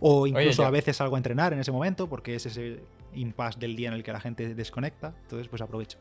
O 0.00 0.26
incluso 0.26 0.66
a 0.66 0.70
veces 0.70 0.96
salgo 0.96 1.16
a 1.16 1.18
entrenar 1.18 1.52
en 1.54 1.60
ese 1.60 1.72
momento 1.72 2.08
porque 2.08 2.34
es 2.34 2.44
ese 2.44 2.82
impasse 3.14 3.58
del 3.58 3.74
día 3.76 3.88
en 3.88 3.94
el 3.94 4.02
que 4.02 4.12
la 4.12 4.20
gente 4.20 4.54
desconecta, 4.54 5.14
entonces 5.22 5.48
pues 5.48 5.62
aprovecho. 5.62 5.98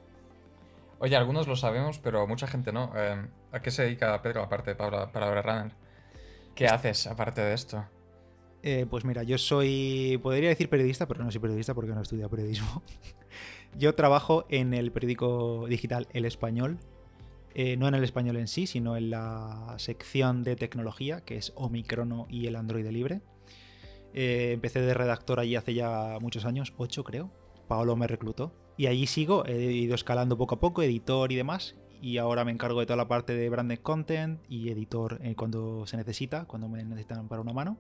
Oye, 0.99 1.15
algunos 1.15 1.47
lo 1.47 1.55
sabemos, 1.55 1.99
pero 1.99 2.27
mucha 2.27 2.47
gente 2.47 2.73
no. 2.73 2.91
Eh, 2.95 3.27
¿A 3.51 3.61
qué 3.61 3.71
se 3.71 3.83
dedica 3.83 4.21
Pedro, 4.21 4.41
aparte 4.43 4.71
de 4.71 4.75
Palabra, 4.75 5.11
Palabra 5.11 5.41
Runner? 5.41 5.71
¿Qué 6.55 6.67
haces 6.67 7.07
aparte 7.07 7.41
de 7.41 7.53
esto? 7.53 7.85
Eh, 8.65 8.85
pues 8.89 9.03
mira, 9.03 9.23
yo 9.23 9.37
soy, 9.37 10.17
podría 10.23 10.47
decir 10.47 10.69
periodista, 10.69 11.05
pero 11.05 11.21
no 11.21 11.29
soy 11.29 11.41
periodista 11.41 11.73
porque 11.73 11.91
no 11.91 12.01
he 12.01 12.29
periodismo. 12.29 12.81
yo 13.77 13.93
trabajo 13.93 14.45
en 14.49 14.73
el 14.73 14.93
periódico 14.93 15.65
digital 15.67 16.07
El 16.13 16.23
Español, 16.23 16.79
eh, 17.55 17.75
no 17.75 17.89
en 17.89 17.95
el 17.95 18.05
español 18.05 18.37
en 18.37 18.47
sí, 18.47 18.65
sino 18.65 18.95
en 18.95 19.09
la 19.09 19.75
sección 19.77 20.43
de 20.43 20.55
tecnología, 20.55 21.21
que 21.21 21.35
es 21.35 21.51
Omicrono 21.55 22.25
y 22.29 22.47
el 22.47 22.55
Android 22.55 22.87
libre. 22.87 23.21
Eh, 24.13 24.51
empecé 24.53 24.79
de 24.79 24.93
redactor 24.93 25.41
allí 25.41 25.57
hace 25.57 25.73
ya 25.73 26.17
muchos 26.21 26.45
años, 26.45 26.73
ocho 26.77 27.03
creo. 27.03 27.31
Paolo 27.67 27.97
me 27.97 28.07
reclutó. 28.07 28.53
Y 28.77 28.87
allí 28.87 29.07
sigo, 29.07 29.45
he 29.45 29.71
ido 29.73 29.93
escalando 29.93 30.37
poco 30.37 30.55
a 30.55 30.59
poco, 30.61 30.81
editor 30.81 31.33
y 31.33 31.35
demás. 31.35 31.75
Y 32.01 32.17
ahora 32.17 32.45
me 32.45 32.51
encargo 32.51 32.79
de 32.79 32.85
toda 32.85 32.97
la 32.97 33.07
parte 33.09 33.33
de 33.33 33.49
branded 33.49 33.79
content 33.79 34.41
y 34.49 34.69
editor 34.69 35.19
cuando 35.35 35.85
se 35.85 35.97
necesita, 35.97 36.45
cuando 36.45 36.69
me 36.69 36.83
necesitan 36.83 37.27
para 37.27 37.41
una 37.41 37.53
mano. 37.53 37.77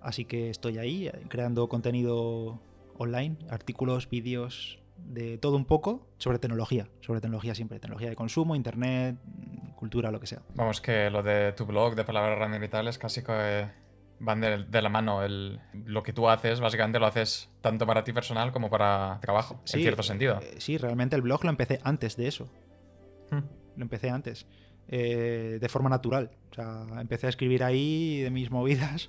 Así 0.00 0.24
que 0.24 0.50
estoy 0.50 0.78
ahí 0.78 1.08
eh, 1.08 1.12
creando 1.28 1.68
contenido 1.68 2.60
online, 2.96 3.36
artículos, 3.50 4.08
vídeos, 4.08 4.78
de 4.96 5.38
todo 5.38 5.56
un 5.56 5.64
poco 5.64 6.06
sobre 6.18 6.38
tecnología, 6.38 6.88
sobre 7.00 7.20
tecnología 7.20 7.54
siempre, 7.54 7.78
tecnología 7.80 8.10
de 8.10 8.16
consumo, 8.16 8.54
internet, 8.54 9.16
mm, 9.24 9.70
cultura, 9.72 10.10
lo 10.10 10.20
que 10.20 10.26
sea. 10.26 10.42
Vamos, 10.54 10.80
que 10.80 11.10
lo 11.10 11.22
de 11.22 11.52
tu 11.52 11.64
blog, 11.66 11.94
de 11.94 12.04
Palabra 12.04 12.36
Runner 12.36 12.62
y 12.62 12.68
tal, 12.68 12.88
es 12.88 12.98
casi 12.98 13.22
que 13.22 13.66
van 14.18 14.40
de, 14.42 14.64
de 14.64 14.82
la 14.82 14.90
mano. 14.90 15.22
El, 15.22 15.58
lo 15.86 16.02
que 16.02 16.12
tú 16.12 16.28
haces, 16.28 16.60
básicamente 16.60 16.98
lo 16.98 17.06
haces 17.06 17.48
tanto 17.62 17.86
para 17.86 18.04
ti 18.04 18.12
personal 18.12 18.52
como 18.52 18.68
para 18.68 19.18
trabajo, 19.22 19.60
en 19.72 19.80
cierto 19.80 20.02
sentido. 20.02 20.38
eh, 20.42 20.56
sí, 20.58 20.76
realmente 20.76 21.16
el 21.16 21.22
blog 21.22 21.44
lo 21.44 21.50
empecé 21.50 21.80
antes 21.82 22.16
de 22.16 22.28
eso. 22.28 22.50
Hmm. 23.30 23.40
Lo 23.76 23.82
empecé 23.82 24.10
antes. 24.10 24.46
eh, 24.92 25.58
de 25.60 25.68
forma 25.68 25.88
natural. 25.88 26.32
O 26.50 26.54
sea, 26.54 26.84
empecé 27.00 27.26
a 27.26 27.30
escribir 27.30 27.62
ahí 27.62 28.20
de 28.22 28.30
mis 28.30 28.50
movidas 28.50 29.08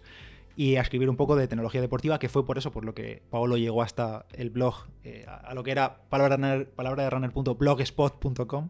y 0.56 0.76
a 0.76 0.82
escribir 0.82 1.10
un 1.10 1.16
poco 1.18 1.36
de 1.36 1.48
tecnología 1.48 1.82
deportiva, 1.82 2.20
que 2.20 2.30
fue 2.30 2.46
por 2.46 2.58
eso 2.58 2.72
por 2.72 2.86
lo 2.86 2.94
que 2.94 3.24
Paolo 3.30 3.58
llegó 3.58 3.82
hasta 3.82 4.26
el 4.34 4.50
blog, 4.50 4.76
eh, 5.04 5.26
a, 5.28 5.36
a 5.36 5.54
lo 5.54 5.64
que 5.64 5.72
era 5.72 6.04
palabra, 6.10 6.38
palabra 6.76 7.04
de 7.04 7.10
runner.blogspot.com, 7.10 8.70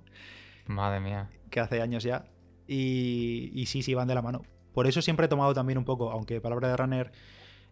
Madre 0.67 0.99
mía. 0.99 1.29
que 1.49 1.59
hace 1.59 1.81
años 1.81 2.03
ya. 2.03 2.25
Y, 2.67 3.51
y 3.53 3.65
sí, 3.65 3.81
sí, 3.83 3.93
van 3.93 4.07
de 4.07 4.15
la 4.15 4.21
mano. 4.21 4.43
Por 4.73 4.87
eso 4.87 5.01
siempre 5.01 5.25
he 5.25 5.29
tomado 5.29 5.53
también 5.53 5.77
un 5.77 5.83
poco, 5.85 6.11
aunque 6.11 6.39
palabra 6.39 6.69
de 6.69 6.77
runner 6.77 7.11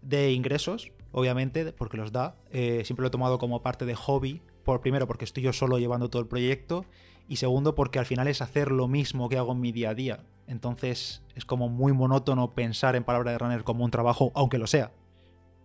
de 0.02 0.32
ingresos, 0.32 0.91
obviamente, 1.12 1.72
porque 1.72 1.98
los 1.98 2.12
da, 2.12 2.36
eh, 2.52 2.82
siempre 2.86 3.04
lo 3.04 3.08
he 3.08 3.12
tomado 3.12 3.38
como 3.38 3.62
parte 3.62 3.86
de 3.86 3.95
hobby. 3.95 4.41
Por, 4.63 4.82
primero, 4.82 5.08
porque 5.08 5.26
estoy 5.26 5.43
yo 5.43 5.54
solo 5.54 5.78
llevando 5.80 6.10
todo 6.10 6.22
el 6.22 6.28
proyecto. 6.28 6.86
Y 7.28 7.38
segundo, 7.38 7.76
porque 7.76 8.00
al 8.00 8.06
final 8.06 8.28
es 8.28 8.41
hacer 8.41 8.72
lo 8.72 8.88
mismo 8.88 9.30
que 9.30 9.38
hago 9.38 9.52
en 9.54 9.62
mi 9.62 9.72
día 9.72 9.91
a 9.91 9.93
día. 9.93 10.24
Entonces 10.49 11.21
es 11.35 11.45
como 11.45 11.69
muy 11.69 11.93
monótono 11.93 12.51
pensar 12.51 12.95
en 12.95 13.03
palabra 13.03 13.31
de 13.31 13.38
runner 13.38 13.63
como 13.63 13.85
un 13.85 13.91
trabajo, 13.91 14.31
aunque 14.35 14.57
lo 14.57 14.67
sea. 14.67 14.91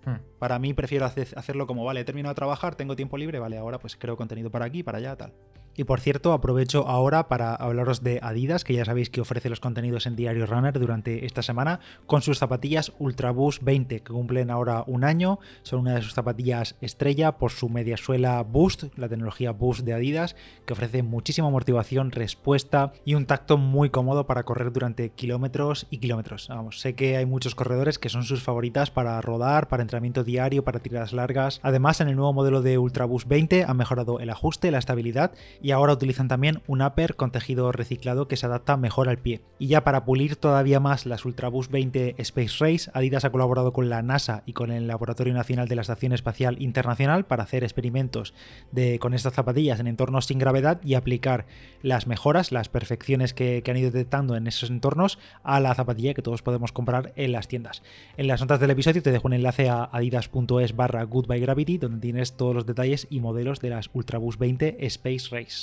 Hmm. 0.04 0.16
Para 0.38 0.58
mí 0.58 0.74
prefiero 0.74 1.06
hacer- 1.06 1.32
hacerlo 1.36 1.66
como, 1.66 1.84
vale, 1.84 2.00
he 2.00 2.04
terminado 2.04 2.32
de 2.32 2.36
trabajar, 2.36 2.74
tengo 2.74 2.94
tiempo 2.94 3.16
libre, 3.16 3.38
vale, 3.38 3.56
ahora 3.56 3.78
pues 3.78 3.96
creo 3.96 4.16
contenido 4.16 4.50
para 4.50 4.66
aquí, 4.66 4.82
para 4.82 4.98
allá, 4.98 5.16
tal. 5.16 5.32
Y 5.76 5.84
por 5.84 6.00
cierto, 6.00 6.32
aprovecho 6.32 6.86
ahora 6.86 7.28
para 7.28 7.54
hablaros 7.54 8.02
de 8.02 8.20
Adidas, 8.22 8.62
que 8.62 8.74
ya 8.74 8.84
sabéis 8.84 9.10
que 9.10 9.20
ofrece 9.20 9.50
los 9.50 9.60
contenidos 9.60 10.06
en 10.06 10.14
Diario 10.14 10.46
Runner 10.46 10.78
durante 10.78 11.26
esta 11.26 11.42
semana, 11.42 11.80
con 12.06 12.22
sus 12.22 12.38
zapatillas 12.38 12.92
Ultra 12.98 13.32
Boost 13.32 13.62
20, 13.62 14.00
que 14.00 14.12
cumplen 14.12 14.50
ahora 14.50 14.84
un 14.86 15.02
año. 15.02 15.40
Son 15.62 15.80
una 15.80 15.94
de 15.94 16.02
sus 16.02 16.14
zapatillas 16.14 16.76
estrella 16.80 17.32
por 17.38 17.50
su 17.50 17.68
media 17.68 17.96
suela 17.96 18.42
Boost, 18.42 18.84
la 18.96 19.08
tecnología 19.08 19.50
Boost 19.50 19.80
de 19.80 19.94
Adidas, 19.94 20.36
que 20.64 20.74
ofrece 20.74 21.02
muchísima 21.02 21.50
motivación, 21.50 22.12
respuesta 22.12 22.92
y 23.04 23.14
un 23.14 23.26
tacto 23.26 23.56
muy 23.56 23.90
cómodo 23.90 24.26
para 24.26 24.44
correr 24.44 24.72
durante 24.72 25.10
kilómetros 25.10 25.86
y 25.90 25.98
kilómetros. 25.98 26.48
Vamos, 26.48 26.80
sé 26.80 26.94
que 26.94 27.16
hay 27.16 27.26
muchos 27.26 27.54
corredores 27.56 27.98
que 27.98 28.08
son 28.08 28.22
sus 28.22 28.42
favoritas 28.42 28.92
para 28.92 29.20
rodar, 29.20 29.68
para 29.68 29.82
entrenamiento 29.82 30.22
diario, 30.22 30.62
para 30.62 30.78
tiradas 30.78 31.12
largas. 31.12 31.58
Además, 31.62 32.00
en 32.00 32.08
el 32.08 32.16
nuevo 32.16 32.32
modelo 32.32 32.62
de 32.62 32.78
Ultra 32.78 33.06
Boost 33.06 33.26
20 33.26 33.64
han 33.64 33.76
mejorado 33.76 34.20
el 34.20 34.30
ajuste, 34.30 34.70
la 34.70 34.78
estabilidad 34.78 35.32
y 35.64 35.70
ahora 35.70 35.94
utilizan 35.94 36.28
también 36.28 36.60
un 36.66 36.82
upper 36.82 37.16
con 37.16 37.30
tejido 37.30 37.72
reciclado 37.72 38.28
que 38.28 38.36
se 38.36 38.44
adapta 38.44 38.76
mejor 38.76 39.08
al 39.08 39.16
pie. 39.16 39.40
Y 39.58 39.68
ya 39.68 39.82
para 39.82 40.04
pulir 40.04 40.36
todavía 40.36 40.78
más 40.78 41.06
las 41.06 41.24
Ultra 41.24 41.48
Boost 41.48 41.70
20 41.70 42.16
Space 42.18 42.56
Race, 42.60 42.90
Adidas 42.92 43.24
ha 43.24 43.32
colaborado 43.32 43.72
con 43.72 43.88
la 43.88 44.02
NASA 44.02 44.42
y 44.44 44.52
con 44.52 44.70
el 44.70 44.86
Laboratorio 44.86 45.32
Nacional 45.32 45.66
de 45.66 45.76
la 45.76 45.80
Estación 45.80 46.12
Espacial 46.12 46.60
Internacional 46.60 47.24
para 47.24 47.44
hacer 47.44 47.64
experimentos 47.64 48.34
de, 48.72 48.98
con 48.98 49.14
estas 49.14 49.32
zapatillas 49.32 49.80
en 49.80 49.86
entornos 49.86 50.26
sin 50.26 50.38
gravedad 50.38 50.82
y 50.84 50.96
aplicar 50.96 51.46
las 51.80 52.06
mejoras, 52.06 52.52
las 52.52 52.68
perfecciones 52.68 53.32
que, 53.32 53.62
han 53.66 53.76
ido 53.78 53.90
detectando 53.90 54.36
en 54.36 54.46
esos 54.46 54.68
entornos 54.68 55.18
a 55.42 55.60
la 55.60 55.74
zapatilla 55.74 56.12
que 56.12 56.20
todos 56.20 56.42
podemos 56.42 56.72
comprar 56.72 57.14
en 57.16 57.32
las 57.32 57.48
tiendas. 57.48 57.82
En 58.18 58.26
las 58.26 58.42
notas 58.42 58.60
del 58.60 58.68
episodio 58.68 59.02
te 59.02 59.12
dejo 59.12 59.28
un 59.28 59.32
enlace 59.32 59.70
a 59.70 59.88
adidas.es 59.90 60.76
barra 60.76 61.04
goodbye 61.04 61.78
donde 61.78 62.00
tienes 62.00 62.36
todos 62.36 62.54
los 62.54 62.66
detalles 62.66 63.06
y 63.08 63.20
modelos 63.20 63.60
de 63.60 63.70
las 63.70 63.88
Ultraboost 63.94 64.38
20 64.38 64.84
Space 64.84 65.28
Race. 65.30 65.53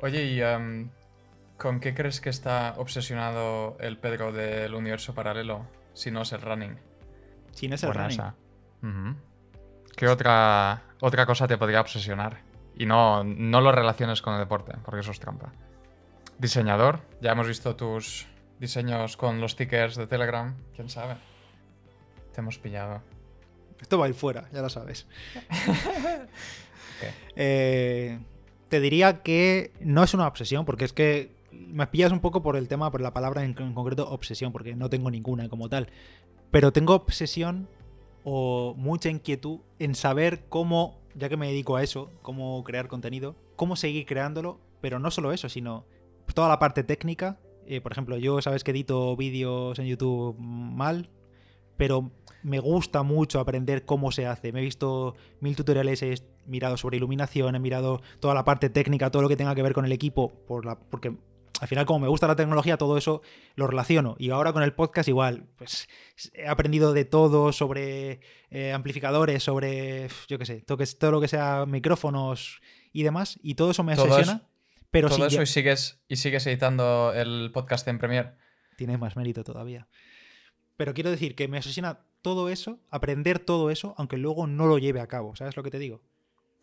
Oye, 0.00 0.24
¿y 0.24 0.42
em, 0.42 0.90
con 1.56 1.80
qué 1.80 1.94
crees 1.94 2.20
que 2.20 2.28
está 2.28 2.74
obsesionado 2.76 3.76
el 3.80 3.98
Pedro 3.98 4.32
del 4.32 4.74
universo 4.74 5.14
paralelo 5.14 5.66
si 5.94 6.10
no 6.10 6.22
es 6.22 6.32
el 6.32 6.42
running? 6.42 6.78
Si 7.52 7.68
no 7.68 7.76
es 7.76 7.82
el 7.82 7.94
running. 7.94 9.16
¿Qué 9.96 10.08
otra, 10.08 10.82
otra 11.00 11.24
cosa 11.24 11.48
te 11.48 11.56
podría 11.56 11.80
obsesionar? 11.80 12.42
Y 12.76 12.84
no, 12.84 13.24
no 13.24 13.62
lo 13.62 13.72
relaciones 13.72 14.20
con 14.20 14.34
el 14.34 14.40
deporte, 14.40 14.74
porque 14.84 15.00
eso 15.00 15.10
es 15.10 15.20
trampa. 15.20 15.52
Diseñador, 16.38 17.00
ya 17.22 17.32
hemos 17.32 17.48
visto 17.48 17.74
tus 17.76 18.26
diseños 18.60 19.16
con 19.16 19.40
los 19.40 19.52
stickers 19.52 19.96
de 19.96 20.06
Telegram. 20.06 20.54
¿Quién 20.74 20.90
sabe? 20.90 21.16
Te 22.34 22.42
hemos 22.42 22.58
pillado. 22.58 23.00
Esto 23.80 23.98
va 23.98 24.04
a 24.04 24.08
ir 24.08 24.14
fuera, 24.14 24.48
ya 24.52 24.60
lo 24.60 24.68
sabes. 24.68 25.06
¿Qué? 27.00 27.10
Eh, 27.36 28.18
te 28.68 28.80
diría 28.80 29.22
que 29.22 29.72
no 29.80 30.02
es 30.02 30.14
una 30.14 30.26
obsesión, 30.26 30.64
porque 30.64 30.84
es 30.84 30.92
que 30.92 31.36
me 31.52 31.86
pillas 31.86 32.12
un 32.12 32.20
poco 32.20 32.42
por 32.42 32.56
el 32.56 32.68
tema, 32.68 32.90
por 32.90 33.00
la 33.00 33.12
palabra 33.12 33.44
en, 33.44 33.54
concreto 33.54 34.08
obsesión, 34.08 34.52
porque 34.52 34.74
no 34.74 34.90
tengo 34.90 35.10
ninguna 35.10 35.48
como 35.48 35.68
tal. 35.68 35.88
Pero 36.50 36.72
tengo 36.72 36.94
obsesión 36.94 37.68
o 38.24 38.74
mucha 38.76 39.08
inquietud 39.08 39.60
en 39.78 39.94
saber 39.94 40.44
cómo, 40.48 41.00
ya 41.14 41.28
que 41.28 41.36
me 41.36 41.48
dedico 41.48 41.76
a 41.76 41.82
eso, 41.82 42.10
cómo 42.22 42.62
crear 42.64 42.88
contenido, 42.88 43.36
cómo 43.56 43.76
seguir 43.76 44.06
creándolo, 44.06 44.60
pero 44.80 44.98
no 44.98 45.10
solo 45.10 45.32
eso, 45.32 45.48
sino 45.48 45.84
toda 46.34 46.48
la 46.48 46.58
parte 46.58 46.82
técnica. 46.82 47.38
Eh, 47.66 47.80
por 47.80 47.92
ejemplo, 47.92 48.16
yo 48.16 48.40
sabes 48.42 48.64
que 48.64 48.70
edito 48.70 49.16
vídeos 49.16 49.78
en 49.78 49.86
YouTube 49.86 50.36
mal, 50.38 51.08
pero 51.76 52.10
me 52.42 52.60
gusta 52.60 53.02
mucho 53.02 53.40
aprender 53.40 53.84
cómo 53.84 54.12
se 54.12 54.26
hace. 54.26 54.52
Me 54.52 54.60
he 54.60 54.62
visto 54.62 55.16
mil 55.40 55.56
tutoriales, 55.56 56.02
he 56.02 56.14
mirado 56.46 56.76
sobre 56.76 56.96
iluminación, 56.96 57.56
he 57.56 57.58
mirado 57.58 58.00
toda 58.20 58.34
la 58.34 58.44
parte 58.44 58.70
técnica, 58.70 59.10
todo 59.10 59.22
lo 59.22 59.28
que 59.28 59.36
tenga 59.36 59.54
que 59.54 59.62
ver 59.62 59.72
con 59.72 59.84
el 59.84 59.92
equipo, 59.92 60.32
por 60.46 60.64
la, 60.64 60.78
porque 60.78 61.16
al 61.60 61.68
final, 61.68 61.86
como 61.86 62.00
me 62.00 62.08
gusta 62.08 62.26
la 62.26 62.36
tecnología, 62.36 62.76
todo 62.76 62.96
eso 62.96 63.22
lo 63.54 63.66
relaciono. 63.66 64.14
Y 64.18 64.30
ahora 64.30 64.52
con 64.52 64.62
el 64.62 64.74
podcast 64.74 65.08
igual, 65.08 65.46
pues 65.56 65.88
he 66.34 66.46
aprendido 66.46 66.92
de 66.92 67.04
todo 67.04 67.52
sobre 67.52 68.20
eh, 68.50 68.72
amplificadores, 68.72 69.42
sobre, 69.42 70.08
yo 70.28 70.38
qué 70.38 70.46
sé, 70.46 70.62
todo, 70.62 70.78
todo, 70.98 71.10
lo 71.10 71.20
que 71.20 71.28
sea 71.28 71.64
micrófonos 71.66 72.60
y 72.92 73.02
demás. 73.02 73.38
Y 73.42 73.54
todo 73.54 73.70
eso 73.70 73.82
me 73.84 73.94
obsesiona. 73.94 74.42
pero 74.90 75.08
todo 75.08 75.26
eso 75.26 75.42
y, 75.42 75.46
sigues, 75.46 76.00
y 76.08 76.16
sigues 76.16 76.46
editando 76.46 77.12
el 77.14 77.50
podcast 77.52 77.88
en 77.88 77.98
Premiere. 77.98 78.32
Tiene 78.76 78.98
más 78.98 79.16
mérito 79.16 79.42
todavía. 79.42 79.88
Pero 80.76 80.94
quiero 80.94 81.10
decir 81.10 81.34
que 81.34 81.48
me 81.48 81.58
obsesiona 81.58 82.00
todo 82.22 82.48
eso, 82.48 82.80
aprender 82.90 83.38
todo 83.38 83.70
eso, 83.70 83.94
aunque 83.96 84.16
luego 84.16 84.46
no 84.46 84.66
lo 84.66 84.78
lleve 84.78 85.00
a 85.00 85.06
cabo. 85.06 85.36
¿Sabes 85.36 85.56
lo 85.56 85.62
que 85.62 85.70
te 85.70 85.78
digo? 85.78 86.02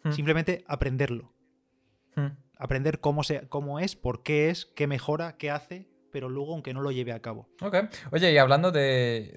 Hmm. 0.04 0.12
Simplemente 0.12 0.64
aprenderlo. 0.68 1.34
Hmm 2.16 2.44
aprender 2.64 3.00
cómo, 3.00 3.24
se, 3.24 3.48
cómo 3.50 3.80
es, 3.80 3.96
por 3.96 4.24
qué 4.24 4.50
es, 4.50 4.66
qué 4.66 4.88
mejora, 4.88 5.36
qué 5.38 5.52
hace, 5.52 5.86
pero 6.14 6.30
luego 6.30 6.54
aunque 6.54 6.74
no 6.74 6.82
lo 6.82 6.92
lleve 6.92 7.12
a 7.12 7.22
cabo. 7.22 7.50
Ok. 7.62 7.76
Oye, 8.12 8.32
y 8.32 8.38
hablando 8.38 8.72
de, 8.72 9.34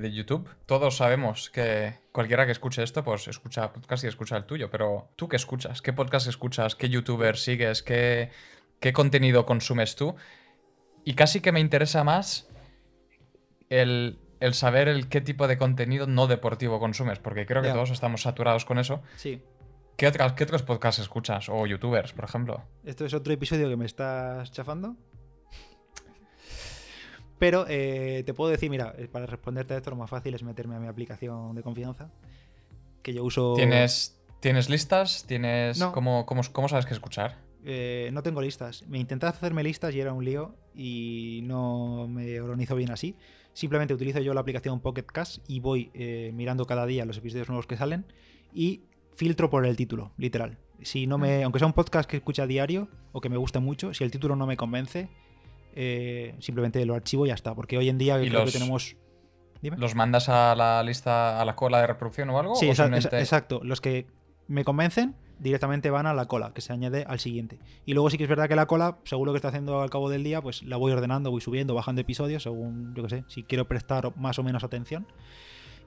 de, 0.00 0.12
YouTube, 0.12 0.48
todos 0.66 0.96
sabemos 0.96 1.50
que 1.50 1.94
cualquiera 2.10 2.46
que 2.46 2.52
escuche 2.52 2.82
esto, 2.82 3.04
pues 3.04 3.28
escucha 3.28 3.72
podcast 3.72 4.02
y 4.02 4.06
escucha 4.08 4.36
el 4.36 4.44
tuyo, 4.44 4.70
pero 4.70 5.10
¿tú 5.14 5.28
qué 5.28 5.36
escuchas? 5.36 5.82
¿Qué 5.82 5.92
podcast 5.92 6.26
escuchas? 6.26 6.74
¿Qué 6.74 6.88
youtuber 6.88 7.36
sigues? 7.36 7.84
¿Qué, 7.84 8.30
qué 8.80 8.92
contenido 8.92 9.46
consumes 9.46 9.94
tú? 9.94 10.16
Y 11.04 11.14
casi 11.14 11.40
que 11.40 11.52
me 11.52 11.60
interesa 11.60 12.02
más 12.02 12.48
el, 13.80 14.18
el 14.40 14.54
saber 14.54 14.88
el 14.88 15.08
qué 15.08 15.20
tipo 15.20 15.48
de 15.48 15.58
contenido 15.58 16.06
no 16.06 16.26
deportivo 16.26 16.78
consumes, 16.78 17.18
porque 17.18 17.46
creo 17.46 17.62
que 17.62 17.70
todos 17.70 17.90
estamos 17.90 18.22
saturados 18.22 18.64
con 18.64 18.78
eso. 18.78 19.02
Sí. 19.16 19.40
¿Qué, 19.96 20.08
otros 20.08 20.62
podcasts 20.62 21.00
escuchas? 21.00 21.48
O 21.48 21.66
youtubers, 21.66 22.12
por 22.12 22.24
ejemplo. 22.24 22.62
Esto 22.84 23.04
es 23.04 23.14
otro 23.14 23.32
episodio 23.32 23.68
que 23.68 23.76
me 23.76 23.86
estás 23.86 24.50
chafando. 24.50 24.96
Pero 27.38 27.66
eh, 27.68 28.22
te 28.24 28.34
puedo 28.34 28.50
decir, 28.50 28.70
mira, 28.70 28.94
eh, 28.98 29.08
para 29.08 29.26
responderte 29.26 29.74
a 29.74 29.76
esto 29.76 29.90
lo 29.90 29.96
más 29.96 30.10
fácil 30.10 30.34
es 30.34 30.42
meterme 30.42 30.76
a 30.76 30.80
mi 30.80 30.88
aplicación 30.88 31.54
de 31.54 31.62
confianza. 31.62 32.10
Que 33.02 33.12
yo 33.12 33.22
uso. 33.22 33.54
¿Tienes, 33.54 34.20
¿tienes 34.40 34.68
listas? 34.68 35.26
¿Tienes. 35.26 35.82
¿Cómo, 35.92 36.26
cómo, 36.26 36.68
sabes 36.68 36.86
qué 36.86 36.94
escuchar? 36.94 37.38
Eh, 37.64 38.10
no 38.12 38.22
tengo 38.22 38.40
listas. 38.40 38.86
Me 38.88 38.98
intenté 38.98 39.26
hacerme 39.26 39.62
listas 39.62 39.94
y 39.94 40.00
era 40.00 40.12
un 40.12 40.24
lío 40.24 40.56
y 40.74 41.40
no 41.44 42.08
me 42.08 42.40
organizo 42.40 42.74
bien 42.74 42.90
así. 42.90 43.16
Simplemente 43.54 43.94
utilizo 43.94 44.20
yo 44.20 44.34
la 44.34 44.40
aplicación 44.40 44.80
Pocket 44.80 45.06
Cast 45.06 45.38
y 45.48 45.60
voy 45.60 45.90
mirando 46.34 46.66
cada 46.66 46.84
día 46.84 47.04
los 47.06 47.16
episodios 47.16 47.48
nuevos 47.48 47.66
que 47.66 47.76
salen 47.76 48.04
y 48.52 48.82
filtro 49.14 49.50
por 49.50 49.66
el 49.66 49.76
título, 49.76 50.12
literal. 50.16 50.58
Si 50.82 51.06
no 51.06 51.18
me, 51.18 51.44
aunque 51.44 51.58
sea 51.58 51.66
un 51.66 51.72
podcast 51.72 52.08
que 52.08 52.16
escucha 52.16 52.42
a 52.42 52.46
diario 52.46 52.88
o 53.12 53.20
que 53.20 53.28
me 53.28 53.36
guste 53.36 53.60
mucho, 53.60 53.94
si 53.94 54.04
el 54.04 54.10
título 54.10 54.36
no 54.36 54.46
me 54.46 54.56
convence, 54.56 55.08
eh, 55.74 56.34
simplemente 56.40 56.84
lo 56.84 56.94
archivo 56.94 57.26
y 57.26 57.28
ya 57.28 57.34
está. 57.34 57.54
Porque 57.54 57.78
hoy 57.78 57.88
en 57.88 57.98
día 57.98 58.18
creo 58.18 58.44
que 58.44 58.52
tenemos. 58.52 58.96
¿Los 59.62 59.94
mandas 59.94 60.28
a 60.28 60.54
la 60.54 60.82
lista, 60.82 61.40
a 61.40 61.44
la 61.44 61.56
cola 61.56 61.80
de 61.80 61.86
reproducción 61.86 62.28
o 62.30 62.38
algo? 62.38 62.54
Sí, 62.54 62.68
exacto. 62.68 63.60
Los 63.62 63.80
que 63.80 64.06
me 64.46 64.64
convencen 64.64 65.16
directamente 65.38 65.90
van 65.90 66.06
a 66.06 66.14
la 66.14 66.26
cola, 66.26 66.52
que 66.54 66.60
se 66.60 66.72
añade 66.72 67.04
al 67.08 67.18
siguiente. 67.18 67.58
Y 67.86 67.94
luego 67.94 68.10
sí 68.10 68.18
que 68.18 68.24
es 68.24 68.28
verdad 68.30 68.48
que 68.48 68.56
la 68.56 68.66
cola, 68.66 68.98
según 69.04 69.26
lo 69.26 69.32
que 69.32 69.38
está 69.38 69.48
haciendo 69.48 69.80
al 69.80 69.90
cabo 69.90 70.10
del 70.10 70.24
día, 70.24 70.40
pues 70.40 70.62
la 70.62 70.76
voy 70.76 70.92
ordenando, 70.92 71.30
voy 71.30 71.40
subiendo, 71.40 71.74
bajando 71.74 72.00
episodios, 72.00 72.42
según, 72.42 72.94
yo 72.94 73.02
que 73.02 73.08
sé, 73.08 73.24
si 73.28 73.42
quiero 73.42 73.66
prestar 73.66 74.16
más 74.16 74.38
o 74.38 74.42
menos 74.42 74.64
atención. 74.64 75.06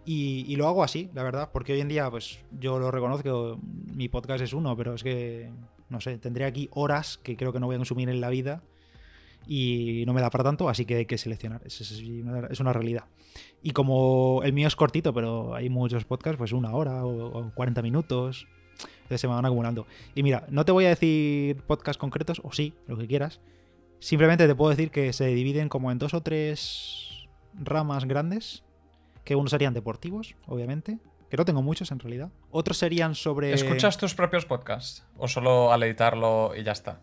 Y, 0.10 0.56
lo 0.56 0.70
hago 0.70 0.86
así, 0.86 1.10
la 1.14 1.22
verdad, 1.22 1.50
porque 1.52 1.74
hoy 1.74 1.82
en 1.82 1.90
día, 1.90 2.10
pues 2.10 2.40
yo 2.58 2.80
lo 2.80 2.92
reconozco, 2.92 3.60
mi 3.62 4.08
podcast 4.08 4.42
es 4.42 4.54
uno, 4.54 4.78
pero 4.78 4.94
es 4.94 5.04
que, 5.04 5.52
no 5.90 6.00
sé, 6.00 6.18
tendré 6.18 6.46
aquí 6.46 6.70
horas 6.72 7.18
que 7.18 7.36
creo 7.36 7.52
que 7.52 7.60
no 7.60 7.66
voy 7.66 7.76
a 7.76 7.80
consumir 7.80 8.08
en 8.08 8.22
la 8.22 8.30
vida 8.30 8.64
y 9.48 10.04
no 10.06 10.14
me 10.14 10.22
da 10.22 10.30
para 10.30 10.46
tanto, 10.46 10.70
así 10.70 10.86
que 10.86 10.96
hay 10.96 11.06
que 11.06 11.18
seleccionar, 11.18 11.62
es, 11.66 12.60
una 12.62 12.72
realidad. 12.72 13.04
Y 13.62 13.72
como 13.72 14.42
el 14.44 14.54
mío 14.54 14.70
es 14.70 14.78
cortito, 14.78 15.14
pero 15.14 15.54
hay 15.56 15.70
muchos 15.70 16.06
podcasts, 16.06 16.38
pues 16.38 16.54
una 16.54 16.72
hora 16.72 17.06
o, 17.06 17.52
40 17.54 17.82
minutos, 17.82 18.48
se 19.16 19.28
me 19.28 19.34
van 19.34 19.46
acumulando. 19.46 19.86
Y 20.16 20.24
mira, 20.24 20.46
no 20.50 20.66
te 20.66 20.72
voy 20.72 20.86
a 20.86 20.90
decir 20.90 21.62
podcasts 21.64 22.00
concretos, 22.00 22.42
o 22.44 22.52
sí, 22.52 22.74
lo 22.88 22.98
que 22.98 23.08
quieras, 23.08 23.40
simplemente 24.00 24.48
te 24.48 24.56
puedo 24.56 24.72
decir 24.72 24.92
que 24.92 25.14
se 25.14 25.28
dividen 25.28 25.70
como 25.70 25.92
en 25.92 26.00
dos 26.00 26.14
o 26.14 26.22
tres 26.22 27.28
ramas 27.54 28.06
grandes 28.06 28.64
que 29.24 29.36
unos 29.36 29.52
serían 29.52 29.74
deportivos, 29.74 30.36
obviamente, 30.46 31.00
que 31.30 31.38
no 31.38 31.46
tengo 31.46 31.62
muchos 31.62 31.92
en 31.92 32.00
realidad. 32.00 32.32
Otros 32.52 32.78
serían 32.78 33.16
sobre... 33.16 33.54
¿Escuchas 33.54 33.98
tus 33.98 34.16
propios 34.16 34.46
podcasts? 34.46 35.06
¿O 35.18 35.28
solo 35.28 35.74
al 35.74 35.84
editarlo 35.84 36.54
y 36.56 36.64
ya 36.64 36.72
está? 36.72 37.02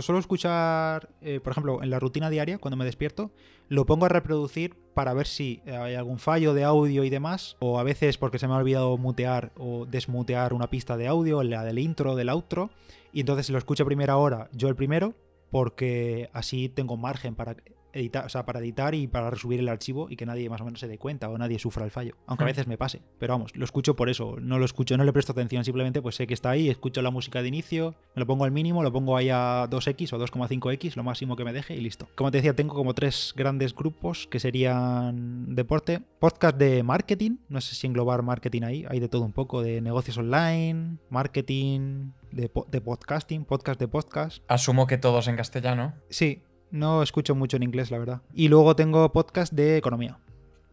Solo 0.00 0.18
escuchar, 0.18 1.10
eh, 1.20 1.40
por 1.40 1.52
ejemplo, 1.52 1.82
en 1.82 1.90
la 1.90 1.98
rutina 1.98 2.30
diaria, 2.30 2.58
cuando 2.58 2.76
me 2.76 2.84
despierto, 2.84 3.30
lo 3.68 3.86
pongo 3.86 4.06
a 4.06 4.08
reproducir 4.08 4.76
para 4.94 5.14
ver 5.14 5.26
si 5.26 5.62
hay 5.66 5.94
algún 5.94 6.18
fallo 6.18 6.54
de 6.54 6.64
audio 6.64 7.04
y 7.04 7.10
demás, 7.10 7.56
o 7.60 7.78
a 7.78 7.82
veces 7.82 8.18
porque 8.18 8.38
se 8.38 8.46
me 8.46 8.54
ha 8.54 8.58
olvidado 8.58 8.96
mutear 8.98 9.52
o 9.56 9.86
desmutear 9.86 10.52
una 10.52 10.70
pista 10.70 10.96
de 10.96 11.08
audio, 11.08 11.42
la 11.42 11.64
del 11.64 11.78
intro, 11.78 12.14
del 12.14 12.28
outro, 12.28 12.70
y 13.12 13.20
entonces 13.20 13.50
lo 13.50 13.58
escucho 13.58 13.84
a 13.84 13.86
primera 13.86 14.16
hora, 14.16 14.48
yo 14.52 14.68
el 14.68 14.76
primero, 14.76 15.14
porque 15.50 16.30
así 16.32 16.68
tengo 16.68 16.96
margen 16.96 17.34
para 17.34 17.56
editar, 17.94 18.26
o 18.26 18.28
sea, 18.28 18.44
para 18.44 18.60
editar 18.60 18.94
y 18.94 19.06
para 19.06 19.30
resubir 19.30 19.60
el 19.60 19.68
archivo 19.68 20.08
y 20.10 20.16
que 20.16 20.26
nadie 20.26 20.50
más 20.50 20.60
o 20.60 20.64
menos 20.64 20.80
se 20.80 20.88
dé 20.88 20.98
cuenta 20.98 21.28
o 21.28 21.38
nadie 21.38 21.58
sufra 21.58 21.84
el 21.84 21.90
fallo. 21.90 22.16
Aunque 22.26 22.44
a 22.44 22.46
hmm. 22.46 22.48
veces 22.48 22.66
me 22.66 22.76
pase. 22.76 23.02
Pero 23.18 23.34
vamos, 23.34 23.56
lo 23.56 23.64
escucho 23.64 23.96
por 23.96 24.08
eso. 24.08 24.36
No 24.40 24.58
lo 24.58 24.64
escucho, 24.64 24.96
no 24.96 25.04
le 25.04 25.12
presto 25.12 25.32
atención. 25.32 25.64
Simplemente 25.64 26.02
pues 26.02 26.16
sé 26.16 26.26
que 26.26 26.34
está 26.34 26.50
ahí, 26.50 26.68
escucho 26.68 27.00
la 27.02 27.10
música 27.10 27.42
de 27.42 27.48
inicio, 27.48 27.94
me 28.14 28.20
lo 28.20 28.26
pongo 28.26 28.44
al 28.44 28.50
mínimo, 28.50 28.82
lo 28.82 28.92
pongo 28.92 29.16
ahí 29.16 29.30
a 29.30 29.66
2x 29.70 30.12
o 30.12 30.18
2,5x, 30.18 30.96
lo 30.96 31.02
máximo 31.02 31.36
que 31.36 31.44
me 31.44 31.52
deje 31.52 31.74
y 31.74 31.80
listo. 31.80 32.08
Como 32.14 32.30
te 32.30 32.38
decía, 32.38 32.54
tengo 32.54 32.74
como 32.74 32.94
tres 32.94 33.32
grandes 33.36 33.74
grupos 33.74 34.26
que 34.26 34.40
serían 34.40 35.54
deporte, 35.54 36.00
podcast 36.18 36.56
de 36.56 36.82
marketing, 36.82 37.36
no 37.48 37.60
sé 37.60 37.74
si 37.74 37.86
englobar 37.86 38.22
marketing 38.22 38.62
ahí, 38.62 38.84
hay 38.88 39.00
de 39.00 39.08
todo 39.08 39.22
un 39.22 39.32
poco, 39.32 39.62
de 39.62 39.80
negocios 39.80 40.18
online, 40.18 40.98
marketing, 41.10 42.12
de, 42.32 42.50
de 42.68 42.80
podcasting, 42.80 43.44
podcast 43.44 43.78
de 43.80 43.88
podcast. 43.88 44.42
Asumo 44.48 44.86
que 44.86 44.98
todos 44.98 45.28
en 45.28 45.36
castellano. 45.36 45.94
Sí, 46.08 46.42
no 46.70 47.02
escucho 47.02 47.34
mucho 47.34 47.56
en 47.56 47.62
inglés, 47.62 47.90
la 47.90 47.98
verdad. 47.98 48.22
Y 48.32 48.48
luego 48.48 48.76
tengo 48.76 49.12
podcast 49.12 49.52
de 49.52 49.76
economía, 49.76 50.18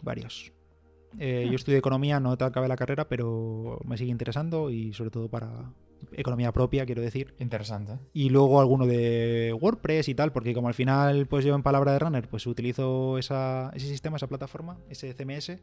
varios. 0.03 0.51
Eh, 1.19 1.47
yo 1.49 1.55
estudio 1.55 1.77
economía, 1.77 2.19
no 2.19 2.37
te 2.37 2.45
acabé 2.45 2.67
la 2.67 2.77
carrera, 2.77 3.07
pero 3.07 3.79
me 3.85 3.97
sigue 3.97 4.11
interesando 4.11 4.69
y 4.69 4.93
sobre 4.93 5.11
todo 5.11 5.29
para 5.29 5.73
economía 6.13 6.51
propia, 6.51 6.85
quiero 6.85 7.01
decir. 7.01 7.33
Interesante. 7.39 7.99
Y 8.13 8.29
luego 8.29 8.59
alguno 8.61 8.85
de 8.87 9.55
WordPress 9.59 10.07
y 10.09 10.15
tal, 10.15 10.31
porque 10.31 10.53
como 10.53 10.67
al 10.67 10.73
final, 10.73 11.27
pues 11.27 11.45
yo 11.45 11.53
en 11.53 11.63
palabra 11.63 11.93
de 11.93 11.99
runner, 11.99 12.27
pues 12.27 12.47
utilizo 12.47 13.17
ese 13.17 13.69
sistema, 13.77 14.17
esa 14.17 14.27
plataforma, 14.27 14.77
ese 14.89 15.13
CMS, 15.13 15.59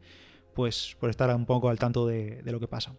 pues 0.55 0.97
por 1.01 1.11
estar 1.11 1.35
un 1.35 1.47
poco 1.47 1.69
al 1.69 1.79
tanto 1.79 2.07
de 2.07 2.43
lo 2.45 2.61
que 2.61 2.69
pasa. 2.69 2.95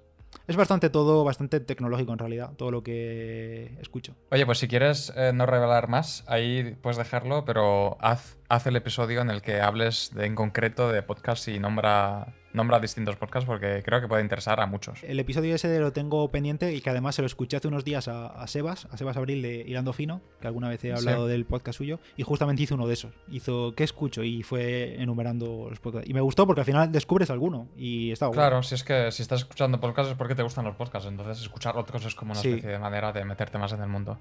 Es 0.47 0.55
bastante 0.55 0.89
todo, 0.89 1.23
bastante 1.23 1.59
tecnológico 1.59 2.11
en 2.11 2.19
realidad, 2.19 2.53
todo 2.57 2.71
lo 2.71 2.81
que 2.81 3.77
escucho. 3.79 4.15
Oye, 4.31 4.45
pues 4.45 4.57
si 4.57 4.67
quieres 4.67 5.13
eh, 5.15 5.31
no 5.33 5.45
revelar 5.45 5.89
más, 5.89 6.23
ahí 6.27 6.75
puedes 6.81 6.97
dejarlo, 6.97 7.45
pero 7.45 7.97
haz, 7.99 8.37
haz 8.49 8.65
el 8.65 8.75
episodio 8.75 9.21
en 9.21 9.29
el 9.29 9.41
que 9.41 9.61
hables 9.61 10.11
en 10.17 10.35
concreto 10.35 10.91
de 10.91 11.03
podcast 11.03 11.47
y 11.47 11.59
nombra 11.59 12.33
nombra 12.59 12.79
distintos 12.79 13.15
podcasts 13.15 13.47
porque 13.47 13.81
creo 13.83 14.01
que 14.01 14.07
puede 14.07 14.21
interesar 14.21 14.59
a 14.59 14.65
muchos. 14.65 15.01
El 15.03 15.17
episodio 15.19 15.55
ese 15.55 15.79
lo 15.79 15.93
tengo 15.93 16.29
pendiente 16.29 16.73
y 16.73 16.81
que 16.81 16.89
además 16.89 17.15
se 17.15 17.21
lo 17.21 17.25
escuché 17.25 17.55
hace 17.55 17.69
unos 17.69 17.85
días 17.85 18.09
a, 18.09 18.45
Sebas, 18.47 18.85
a 18.91 18.97
Sebas 18.97 19.15
Abril 19.15 19.41
de 19.41 19.63
Hilando 19.65 19.93
Fino, 19.93 20.21
que 20.41 20.47
alguna 20.47 20.67
vez 20.67 20.83
he 20.83 20.91
hablado 20.91 21.27
del 21.27 21.45
podcast 21.45 21.77
suyo, 21.77 21.99
y 22.17 22.23
justamente 22.23 22.63
hizo 22.63 22.75
uno 22.75 22.85
de 22.85 22.93
esos. 22.93 23.13
Hizo 23.31 23.73
¿qué 23.75 23.85
escucho? 23.85 24.23
y 24.23 24.43
fue 24.43 25.01
enumerando 25.01 25.67
los 25.69 25.79
podcasts. 25.79 26.09
Y 26.09 26.13
me 26.13 26.21
gustó 26.21 26.45
porque 26.45 26.61
al 26.61 26.65
final 26.65 26.91
descubres 26.91 27.29
alguno 27.29 27.69
y 27.77 28.11
está 28.11 28.29
Claro, 28.29 28.61
si 28.61 28.75
es 28.75 28.83
que 28.83 29.11
si 29.11 29.21
estás 29.21 29.41
escuchando 29.41 29.79
podcasts 29.79 30.11
es 30.11 30.17
porque 30.17 30.35
te 30.35 30.43
gustan 30.43 30.65
los 30.65 30.75
podcasts, 30.75 31.07
entonces 31.07 31.41
escuchar 31.41 31.77
otros 31.77 32.05
es 32.05 32.13
como 32.13 32.33
una 32.33 32.41
especie 32.41 32.69
de 32.69 32.79
manera 32.79 33.13
de 33.13 33.23
meterte 33.23 33.57
más 33.57 33.71
en 33.71 33.81
el 33.81 33.87
mundo. 33.87 34.17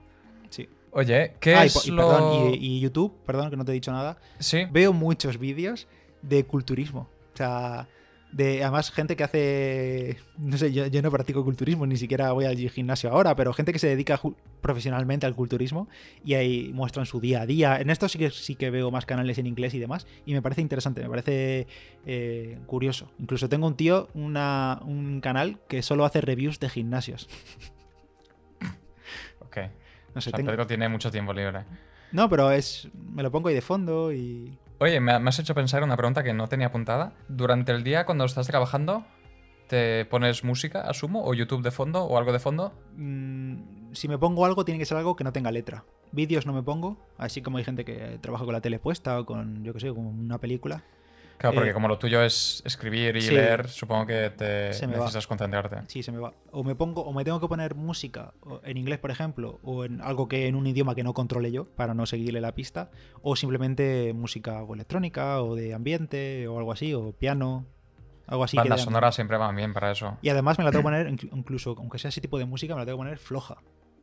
Sí. 0.51 0.69
Oye, 0.93 1.35
¿qué 1.41 1.55
ah, 1.55 1.65
es 1.65 1.87
y, 1.87 1.91
lo... 1.91 2.55
y, 2.55 2.81
YouTube, 2.81 3.13
perdón 3.27 3.51
que 3.51 3.57
no 3.57 3.65
te 3.65 3.73
he 3.73 3.75
dicho 3.75 3.93
nada. 3.93 4.17
Sí. 4.39 4.67
Veo 4.71 4.93
muchos 4.93 5.39
vídeos 5.39 5.87
de 6.23 6.45
culturismo. 6.45 7.09
O 7.35 7.37
sea, 7.37 7.89
de 8.33 8.63
además 8.63 8.91
gente 8.91 9.17
que 9.17 9.25
hace 9.25 10.19
no 10.37 10.59
sé 10.59 10.73
yo, 10.73 10.85
no 11.03 11.11
practico 11.11 11.45
culturismo 11.45 11.87
ni 11.87 11.97
siquiera 11.97 12.33
voy 12.33 12.45
al 12.45 12.57
gimnasio 12.57 13.11
ahora 13.11 13.35
pero 13.35 13.53
gente 13.55 13.73
que 13.73 13.79
se 13.79 13.89
dedica 13.89 14.21
profesionalmente 14.61 15.25
al 15.27 15.35
culturismo 15.35 15.89
y 16.25 16.35
ahí 16.35 16.71
muestran 16.75 17.07
su 17.07 17.21
día 17.21 17.43
a 17.43 17.47
día. 17.47 17.81
En 17.81 17.91
esto 17.91 18.09
sí 18.09 18.19
que 18.19 18.31
sí 18.31 18.55
que 18.55 18.71
veo 18.71 18.91
más 18.91 19.07
canales 19.07 19.39
en 19.39 19.47
inglés 19.47 19.75
y 19.75 19.79
demás 19.79 20.07
y 20.27 20.35
me 20.35 20.43
parece 20.43 20.61
interesante 20.61 21.03
me 21.03 21.09
parece 21.09 21.67
eh, 22.07 22.59
curioso. 22.67 23.11
Incluso 23.19 23.49
tengo 23.49 23.67
un 23.67 23.77
tío 23.77 24.09
una, 24.15 24.81
un 24.85 25.21
canal 25.21 25.59
que 25.69 25.83
solo 25.83 26.05
hace 26.05 26.21
reviews 26.21 26.61
de 26.61 26.69
gimnasios. 26.69 27.29
Ok. 29.41 29.57
No 30.15 30.21
sé, 30.21 30.31
Pedro 30.31 30.67
tiene 30.67 30.91
mucho 30.91 31.11
tiempo 31.11 31.33
libre. 31.33 31.65
No 32.13 32.29
pero 32.29 32.51
es 32.51 32.89
me 33.15 33.23
lo 33.23 33.31
pongo 33.31 33.49
ahí 33.49 33.55
de 33.55 33.63
fondo 33.63 34.13
y 34.13 34.59
Oye, 34.81 35.01
me 35.01 35.13
has 35.13 35.39
hecho 35.41 35.57
pensar 35.57 35.83
una 35.83 35.97
pregunta 35.97 36.23
que 36.23 36.33
no 36.33 36.47
tenía 36.47 36.69
apuntada. 36.69 37.13
Durante 37.27 37.73
el 37.73 37.83
día, 37.83 38.07
cuando 38.07 38.25
estás 38.25 38.47
trabajando, 38.47 39.05
¿te 39.67 40.05
pones 40.05 40.45
música, 40.45 40.83
asumo? 40.83 41.25
¿O 41.25 41.35
YouTube 41.35 41.65
de 41.65 41.73
fondo 41.73 42.05
o 42.05 42.17
algo 42.17 42.33
de 42.33 42.39
fondo? 42.39 42.73
Mm, 42.97 43.93
si 43.93 44.07
me 44.07 44.19
pongo 44.19 44.45
algo, 44.45 44.65
tiene 44.65 44.79
que 44.79 44.87
ser 44.87 44.97
algo 44.97 45.17
que 45.17 45.25
no 45.25 45.33
tenga 45.33 45.51
letra. 45.51 45.85
Vídeos 46.13 46.47
no 46.47 46.53
me 46.53 46.63
pongo, 46.63 46.97
así 47.17 47.43
como 47.43 47.59
hay 47.59 47.65
gente 47.65 47.85
que 47.85 48.19
trabaja 48.21 48.45
con 48.45 48.53
la 48.53 48.61
tele 48.61 48.79
puesta 48.79 49.19
o 49.19 49.27
con, 49.27 49.65
yo 49.65 49.73
qué 49.73 49.81
sé, 49.81 49.89
con 49.89 50.07
una 50.07 50.39
película. 50.39 50.85
Claro, 51.39 51.55
porque 51.55 51.71
Eh, 51.71 51.73
como 51.73 51.87
lo 51.87 51.99
tuyo 51.99 52.21
es 52.23 52.63
escribir 52.67 53.17
y 53.17 53.21
sí. 53.23 53.31
leer, 53.33 53.69
supongo 53.69 54.07
que 54.07 54.31
te 54.31 54.71
me 54.87 54.95
va. 54.95 54.99
necesitas 54.99 55.27
concentrarte. 55.29 55.77
Sí, 55.87 56.03
se 56.03 56.11
me 56.11 56.19
va. 56.19 56.33
O 56.51 56.65
me 56.65 56.75
pongo, 56.75 57.03
o 57.03 57.13
me 57.13 57.25
tengo 57.25 57.39
que 57.41 57.47
poner 57.47 57.77
música 57.77 58.33
en 58.65 58.77
inglés, 58.77 58.99
por 58.99 59.11
ejemplo, 59.13 59.61
o 59.63 59.85
en 59.85 60.01
algo 60.01 60.27
que 60.27 60.49
en 60.49 60.57
un 60.57 60.67
idioma 60.67 60.97
que 60.97 61.05
no 61.05 61.15
controle 61.15 61.53
yo 61.53 61.65
para 61.65 61.95
no 61.95 62.07
seguirle 62.07 62.41
la 62.41 62.53
pista, 62.57 62.91
o 63.23 63.37
simplemente 63.37 64.13
música 64.15 64.63
o 64.65 64.75
electrónica 64.75 65.41
o 65.43 65.55
de 65.55 65.75
ambiente 65.75 66.49
o 66.49 66.59
algo 66.59 66.73
así, 66.73 66.93
o 66.93 67.13
piano, 67.13 67.67
algo 68.27 68.43
así. 68.43 68.57
Bandas 68.57 68.83
sonoras 68.83 69.15
siempre 69.15 69.37
van 69.37 69.55
bien 69.55 69.73
para 69.73 69.93
eso. 69.93 70.19
Y 70.23 70.31
además 70.31 70.59
me 70.59 70.65
la 70.65 70.73
tengo 70.73 70.83
que 70.83 70.87
poner, 70.91 71.07
inclu- 71.09 71.31
incluso 71.33 71.77
aunque 71.79 71.99
sea 72.01 72.09
ese 72.09 72.21
tipo 72.21 72.39
de 72.39 72.47
música, 72.47 72.75
me 72.75 72.81
la 72.81 72.85
tengo 72.87 72.99
que 72.99 73.03
poner 73.05 73.19
floja. 73.19 73.59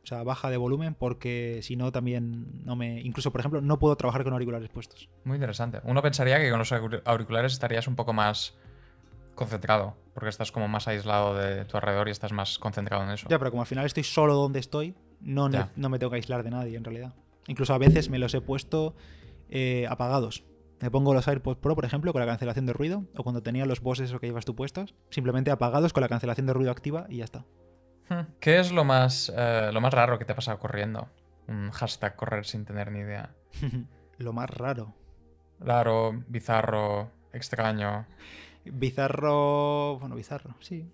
O 0.06 0.08
sea, 0.08 0.22
baja 0.22 0.50
de 0.50 0.56
volumen 0.56 0.94
porque 0.94 1.58
si 1.64 1.74
no 1.74 1.90
también 1.90 2.64
no 2.64 2.76
me... 2.76 3.00
Incluso, 3.00 3.32
por 3.32 3.40
ejemplo, 3.40 3.60
no 3.60 3.80
puedo 3.80 3.96
trabajar 3.96 4.22
con 4.22 4.32
auriculares 4.34 4.68
puestos. 4.68 5.08
Muy 5.24 5.34
interesante. 5.34 5.80
Uno 5.82 6.00
pensaría 6.00 6.38
que 6.38 6.48
con 6.48 6.60
los 6.60 6.70
auric- 6.70 7.02
auriculares 7.04 7.52
estarías 7.52 7.88
un 7.88 7.96
poco 7.96 8.12
más 8.12 8.54
concentrado, 9.34 9.96
porque 10.14 10.28
estás 10.28 10.52
como 10.52 10.68
más 10.68 10.86
aislado 10.86 11.34
de 11.34 11.64
tu 11.64 11.76
alrededor 11.76 12.06
y 12.06 12.12
estás 12.12 12.30
más 12.30 12.56
concentrado 12.60 13.02
en 13.02 13.10
eso. 13.10 13.26
Ya, 13.28 13.36
pero 13.40 13.50
como 13.50 13.62
al 13.62 13.66
final 13.66 13.84
estoy 13.84 14.04
solo 14.04 14.34
donde 14.34 14.60
estoy, 14.60 14.94
no, 15.20 15.48
no 15.74 15.88
me 15.88 15.98
tengo 15.98 16.10
que 16.10 16.16
aislar 16.16 16.44
de 16.44 16.50
nadie 16.50 16.76
en 16.76 16.84
realidad. 16.84 17.12
Incluso 17.48 17.74
a 17.74 17.78
veces 17.78 18.08
me 18.08 18.18
los 18.20 18.32
he 18.34 18.40
puesto 18.40 18.94
eh, 19.48 19.88
apagados. 19.90 20.44
Me 20.80 20.88
pongo 20.92 21.14
los 21.14 21.26
AirPods 21.26 21.58
Pro, 21.60 21.74
por 21.74 21.84
ejemplo, 21.84 22.12
con 22.12 22.20
la 22.20 22.26
cancelación 22.26 22.64
de 22.66 22.74
ruido, 22.74 23.04
o 23.16 23.24
cuando 23.24 23.42
tenía 23.42 23.66
los 23.66 23.80
bosses 23.80 24.12
o 24.12 24.20
que 24.20 24.28
llevas 24.28 24.44
tú 24.44 24.54
puestos, 24.54 24.94
simplemente 25.10 25.50
apagados 25.50 25.92
con 25.92 26.02
la 26.02 26.08
cancelación 26.08 26.46
de 26.46 26.52
ruido 26.52 26.70
activa 26.70 27.06
y 27.08 27.16
ya 27.16 27.24
está. 27.24 27.44
Hmm. 28.08 28.20
¿Qué 28.40 28.58
es 28.60 28.72
lo 28.72 28.84
más, 28.84 29.32
eh, 29.36 29.70
lo 29.72 29.80
más 29.80 29.92
raro 29.92 30.18
que 30.18 30.24
te 30.24 30.32
ha 30.32 30.36
pasado 30.36 30.58
corriendo? 30.58 31.08
Un 31.48 31.70
hashtag 31.70 32.16
correr 32.16 32.44
sin 32.44 32.64
tener 32.64 32.90
ni 32.92 33.00
idea. 33.00 33.34
Lo 34.18 34.32
más 34.32 34.48
raro. 34.48 34.94
Raro, 35.60 36.24
bizarro, 36.26 37.10
extraño. 37.32 38.06
Bizarro. 38.64 39.98
Bueno, 39.98 40.14
bizarro, 40.16 40.54
sí. 40.60 40.88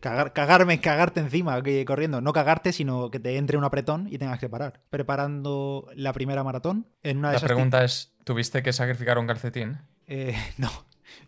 Cagar- 0.00 0.32
cagarme, 0.32 0.80
cagarte 0.80 1.20
encima 1.20 1.60
que 1.62 1.84
corriendo. 1.84 2.20
No 2.20 2.32
cagarte, 2.32 2.72
sino 2.72 3.10
que 3.10 3.18
te 3.20 3.36
entre 3.36 3.56
un 3.58 3.64
apretón 3.64 4.08
y 4.10 4.18
tengas 4.18 4.38
que 4.38 4.48
parar. 4.48 4.80
Preparando 4.90 5.88
la 5.94 6.12
primera 6.12 6.44
maratón. 6.44 6.86
En 7.02 7.18
una 7.18 7.28
de 7.28 7.34
La 7.34 7.36
esas 7.38 7.48
pregunta 7.48 7.84
es, 7.84 8.14
¿tuviste 8.24 8.62
que 8.62 8.72
sacrificar 8.72 9.18
un 9.18 9.26
calcetín? 9.26 9.78
Eh, 10.06 10.36
no, 10.58 10.70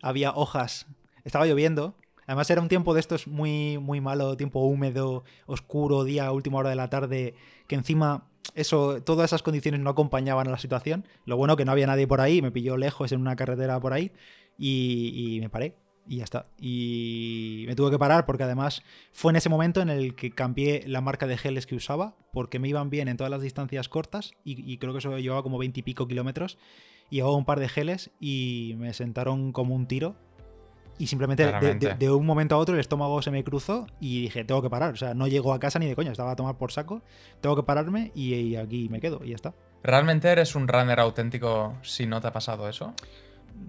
había 0.03 0.33
hojas. 0.33 0.87
Estaba 1.25 1.47
lloviendo. 1.47 1.97
Además 2.31 2.49
era 2.49 2.63
un 2.63 2.69
tiempo 2.69 2.95
de 2.95 3.01
estos 3.01 3.27
muy, 3.27 3.79
muy 3.79 4.01
malo, 4.01 4.37
tiempo 4.37 4.61
húmedo, 4.61 5.25
oscuro, 5.47 6.05
día, 6.05 6.31
última 6.31 6.59
hora 6.59 6.71
de 6.71 6.77
la 6.77 6.89
tarde, 6.89 7.35
que 7.67 7.75
encima 7.75 8.29
eso, 8.55 9.03
todas 9.03 9.31
esas 9.31 9.43
condiciones 9.43 9.81
no 9.81 9.91
acompañaban 9.91 10.47
a 10.47 10.53
la 10.53 10.59
situación. 10.59 11.09
Lo 11.25 11.37
bueno 11.37 11.57
que 11.57 11.65
no 11.65 11.73
había 11.73 11.89
nadie 11.89 12.07
por 12.07 12.21
ahí, 12.21 12.41
me 12.41 12.53
pilló 12.53 12.77
lejos 12.77 13.11
en 13.11 13.21
una 13.21 13.35
carretera 13.35 13.81
por 13.81 13.93
ahí 13.93 14.13
y, 14.57 15.39
me 15.41 15.49
paré. 15.49 15.75
Y 16.07 16.19
ya 16.19 16.23
está. 16.23 16.47
Y 16.57 17.65
me 17.67 17.75
tuve 17.75 17.91
que 17.91 17.99
parar 17.99 18.27
porque 18.27 18.45
además 18.45 18.85
fue 19.11 19.33
en 19.33 19.37
ese 19.37 19.49
momento 19.49 19.81
en 19.81 19.91
el 19.91 20.15
que 20.15 20.31
cambié 20.31 20.85
la 20.87 21.01
marca 21.01 21.27
de 21.27 21.37
geles 21.37 21.67
que 21.67 21.75
usaba 21.75 22.15
porque 22.33 22.61
me 22.61 22.69
iban 22.69 22.91
bien 22.91 23.09
en 23.09 23.17
todas 23.17 23.33
las 23.33 23.43
distancias 23.43 23.89
cortas 23.89 24.35
y, 24.45 24.79
creo 24.79 24.93
que 24.93 25.01
eso 25.01 25.19
llevaba 25.19 25.43
como 25.43 25.59
20 25.59 25.81
y 25.81 25.83
pico 25.83 26.07
kilómetros. 26.07 26.59
Llevaba 27.11 27.37
un 27.37 27.45
par 27.45 27.59
de 27.59 27.69
geles 27.69 28.13
y 28.21 28.77
me 28.79 28.93
sentaron 28.93 29.51
como 29.51 29.75
un 29.75 29.89
tiro. 29.89 30.15
Y 31.01 31.07
simplemente 31.07 31.43
de, 31.45 31.47
de- 31.53 31.59
Claramente. 31.59 31.95
de 31.95 32.11
un 32.13 32.27
momento 32.27 32.55
a 32.55 32.59
otro 32.59 32.75
el 32.75 32.81
estómago 32.81 33.23
se 33.23 33.31
me 33.31 33.43
cruzó 33.43 33.87
y 34.01 34.23
dije, 34.23 34.45
tengo 34.45 34.61
que 34.61 34.69
parar. 34.69 34.93
O 34.93 34.97
sea, 34.97 35.15
no 35.15 35.27
llego 35.29 35.55
a 35.55 35.59
casa 35.59 35.79
ni 35.79 35.87
de 35.89 35.97
coña, 35.97 36.13
estaba 36.13 36.33
a 36.33 36.37
tomar 36.37 36.57
por 36.59 36.73
saco. 36.73 37.03
Tengo 37.41 37.57
que 37.57 37.63
pararme 37.63 38.13
y, 38.15 38.35
y 38.35 38.57
aquí 38.57 38.89
me 38.91 39.01
quedo 39.01 39.21
y 39.25 39.31
ya 39.31 39.35
está. 39.37 39.55
¿Realmente 39.83 40.29
eres 40.29 40.55
un 40.55 40.69
runner 40.69 41.01
auténtico 41.01 41.75
si 41.83 42.05
no 42.07 42.21
te 42.21 42.27
ha 42.29 42.33
pasado 42.33 42.69
eso? 42.69 42.93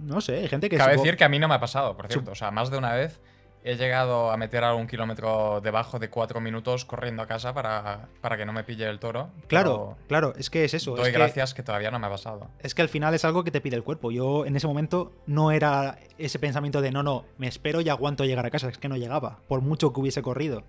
No 0.03 0.19
sé, 0.21 0.39
hay 0.39 0.47
gente 0.49 0.69
que... 0.69 0.77
Cabe 0.77 0.93
supo- 0.95 1.03
decir 1.03 1.17
que 1.17 1.23
a 1.23 1.29
mí 1.29 1.39
no 1.39 1.47
me 1.47 1.55
ha 1.55 1.59
pasado, 1.59 1.95
por 1.95 2.05
Sup- 2.07 2.11
cierto. 2.11 2.31
O 2.31 2.35
sea, 2.35 2.51
más 2.51 2.69
de 2.69 2.77
una 2.77 2.93
vez 2.93 3.21
he 3.63 3.75
llegado 3.75 4.31
a 4.31 4.37
meter 4.37 4.63
algún 4.63 4.87
kilómetro 4.87 5.61
debajo 5.61 5.99
de 5.99 6.09
cuatro 6.09 6.41
minutos 6.41 6.85
corriendo 6.85 7.21
a 7.21 7.27
casa 7.27 7.53
para, 7.53 8.07
para 8.21 8.37
que 8.37 8.45
no 8.45 8.53
me 8.53 8.63
pille 8.63 8.87
el 8.89 8.99
toro. 8.99 9.29
Claro, 9.47 9.97
claro, 10.07 10.33
es 10.37 10.49
que 10.49 10.63
es 10.65 10.73
eso. 10.73 10.91
Doy 10.95 11.01
es 11.07 11.11
que- 11.11 11.17
gracias 11.17 11.53
que 11.53 11.63
todavía 11.63 11.91
no 11.91 11.99
me 11.99 12.07
ha 12.07 12.09
pasado. 12.09 12.49
Es 12.59 12.73
que 12.73 12.81
al 12.81 12.89
final 12.89 13.13
es 13.13 13.23
algo 13.25 13.43
que 13.43 13.51
te 13.51 13.61
pide 13.61 13.75
el 13.75 13.83
cuerpo. 13.83 14.11
Yo 14.11 14.45
en 14.45 14.55
ese 14.55 14.67
momento 14.67 15.11
no 15.27 15.51
era 15.51 15.99
ese 16.17 16.39
pensamiento 16.39 16.81
de 16.81 16.91
no, 16.91 17.03
no, 17.03 17.25
me 17.37 17.47
espero 17.47 17.81
y 17.81 17.89
aguanto 17.89 18.25
llegar 18.25 18.45
a 18.45 18.49
casa. 18.51 18.69
Es 18.69 18.77
que 18.77 18.89
no 18.89 18.97
llegaba, 18.97 19.39
por 19.47 19.61
mucho 19.61 19.93
que 19.93 19.99
hubiese 19.99 20.21
corrido. 20.21 20.63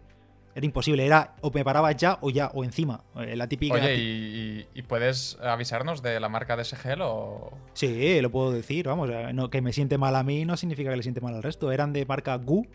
Era 0.55 0.67
imposible, 0.67 1.07
era 1.07 1.35
o 1.41 1.51
me 1.51 1.65
paraba 1.65 1.93
ya 1.93 2.19
o 2.21 2.29
ya, 2.31 2.49
o 2.55 2.63
encima. 2.65 3.05
Eh, 3.17 3.37
La 3.37 3.47
típica. 3.49 3.75
Oye, 3.75 3.95
¿y, 3.97 4.01
y- 4.03 4.67
y 4.81 4.83
puedes 4.83 5.39
avisarnos 5.43 6.03
de 6.03 6.21
la 6.21 6.29
marca 6.29 6.57
de 6.57 6.63
ese 6.63 6.77
gel 6.77 7.01
o...? 7.03 7.51
Sí, 7.73 8.21
lo 8.21 8.31
puedo 8.31 8.53
decir, 8.53 8.87
vamos. 8.87 9.09
eh, 9.11 9.33
no, 9.33 9.49
que 9.49 9.63
me 9.63 9.73
siente 9.73 9.97
mal 9.97 10.15
a 10.15 10.23
mí 10.23 10.45
no 10.45 10.57
significa 10.59 10.91
que 10.91 10.97
le 10.97 11.03
siente 11.03 11.21
mal 11.23 11.35
al 11.35 11.43
resto. 11.43 11.73
Eran 11.73 11.93
de 11.95 12.05
marca 12.05 12.37
GU, 12.37 12.67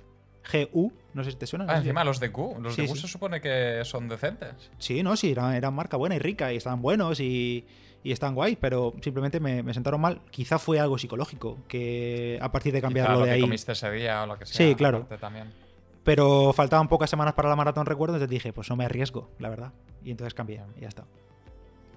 GU, 0.71 0.91
no 1.13 1.23
sé 1.23 1.31
si 1.31 1.37
te 1.37 1.45
suena. 1.45 1.65
no 1.65 1.71
Ah, 1.71 1.75
si- 1.75 1.81
encima 1.81 2.03
los 2.03 2.19
de 2.19 2.31
Q. 2.31 2.55
Los 2.61 2.73
Sí, 2.73 2.81
de 2.81 2.87
Q 2.87 2.95
sí. 2.95 3.01
se 3.01 3.07
supone 3.07 3.41
que 3.41 3.81
son 3.83 4.09
decentes. 4.09 4.71
Sí, 4.79 5.03
no, 5.03 5.15
sí, 5.15 5.31
eran, 5.31 5.53
eran 5.53 5.73
marca 5.75 5.97
buena 5.97 6.15
y 6.15 6.19
rica 6.19 6.51
y 6.51 6.57
estaban 6.57 6.81
buenos 6.81 7.19
y, 7.19 7.63
y 8.03 8.11
están 8.11 8.33
guay, 8.33 8.55
pero 8.55 8.93
simplemente 9.03 9.39
me, 9.39 9.61
me 9.61 9.73
sentaron 9.75 10.01
mal. 10.01 10.21
Quizá 10.31 10.57
fue 10.57 10.79
algo 10.79 10.97
psicológico, 10.97 11.59
que 11.67 12.39
a 12.41 12.51
partir 12.51 12.73
de 12.73 12.79
Quizá 12.79 12.87
cambiarlo 12.87 13.13
lo 13.19 13.19
de 13.21 13.25
que 13.27 13.33
ahí. 13.35 13.41
comiste 13.41 13.73
ese 13.73 13.91
día 13.91 14.23
o 14.23 14.25
lo 14.25 14.39
que 14.39 14.47
sea. 14.47 14.55
Sí, 14.67 14.73
claro. 14.73 15.05
También. 15.19 15.53
Pero 16.07 16.53
faltaban 16.53 16.87
pocas 16.87 17.09
semanas 17.09 17.33
para 17.33 17.49
la 17.49 17.57
maratón, 17.57 17.85
recuerdo, 17.85 18.15
entonces 18.15 18.29
dije, 18.29 18.53
pues 18.53 18.69
no 18.69 18.77
me 18.77 18.85
arriesgo, 18.85 19.29
la 19.39 19.49
verdad. 19.49 19.73
Y 20.05 20.11
entonces 20.11 20.33
cambié, 20.33 20.63
y 20.77 20.79
ya 20.83 20.87
está. 20.87 21.03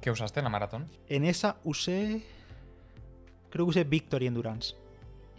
¿Qué 0.00 0.10
usaste 0.10 0.40
en 0.40 0.44
la 0.44 0.50
maratón? 0.50 0.88
En 1.06 1.24
esa 1.24 1.58
usé. 1.62 2.24
Creo 3.50 3.66
que 3.66 3.70
usé 3.70 3.84
Victory 3.84 4.26
Endurance. 4.26 4.74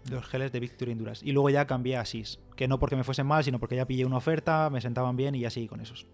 Los 0.09 0.25
geles 0.25 0.53
de 0.53 0.61
Victory 0.61 0.93
Endurance. 0.93 1.25
Y 1.25 1.33
luego 1.33 1.49
ya 1.49 1.67
cambié 1.67 1.97
a 1.97 2.05
SIS. 2.05 2.39
Que 2.55 2.69
no 2.69 2.79
porque 2.79 2.95
me 2.95 3.03
fuesen 3.03 3.27
mal, 3.27 3.43
sino 3.43 3.59
porque 3.59 3.75
ya 3.75 3.85
pillé 3.85 4.05
una 4.05 4.15
oferta, 4.15 4.69
me 4.69 4.79
sentaban 4.79 5.17
bien 5.17 5.35
y 5.35 5.41
ya 5.41 5.49
seguí 5.49 5.67
con 5.67 5.81
esos. 5.81 6.07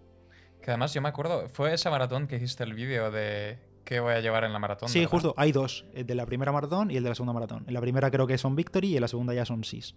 Que 0.60 0.72
además 0.72 0.96
yo 0.96 1.02
me 1.04 1.10
acuerdo, 1.10 1.50
fue 1.50 1.76
esa 1.76 1.92
maratón 1.92 2.26
que 2.26 2.38
hiciste 2.38 2.64
el 2.64 2.74
vídeo 2.74 3.12
de 3.12 3.60
qué 3.86 4.00
voy 4.00 4.16
a 4.16 4.20
llevar 4.20 4.46
en 4.46 4.54
la 4.54 4.58
maratón. 4.58 4.90
Sí, 4.90 5.02
¿verdad? 5.02 5.12
justo. 5.12 5.34
Hay 5.38 5.52
dos: 5.52 5.86
el 5.94 6.08
de 6.08 6.16
la 6.16 6.26
primera 6.26 6.52
maratón 6.52 6.90
y 6.90 6.98
el 6.98 7.04
de 7.04 7.10
la 7.10 7.16
segunda 7.16 7.34
maratón. 7.34 7.66
En 7.68 7.76
la 7.76 7.82
primera 7.82 8.10
creo 8.10 8.26
que 8.26 8.40
son 8.40 8.56
Victory 8.56 8.94
y 8.94 8.96
en 8.96 9.02
la 9.02 9.08
segunda 9.08 9.36
ya 9.36 9.46
son 9.46 9.64
SIS. 9.64 9.94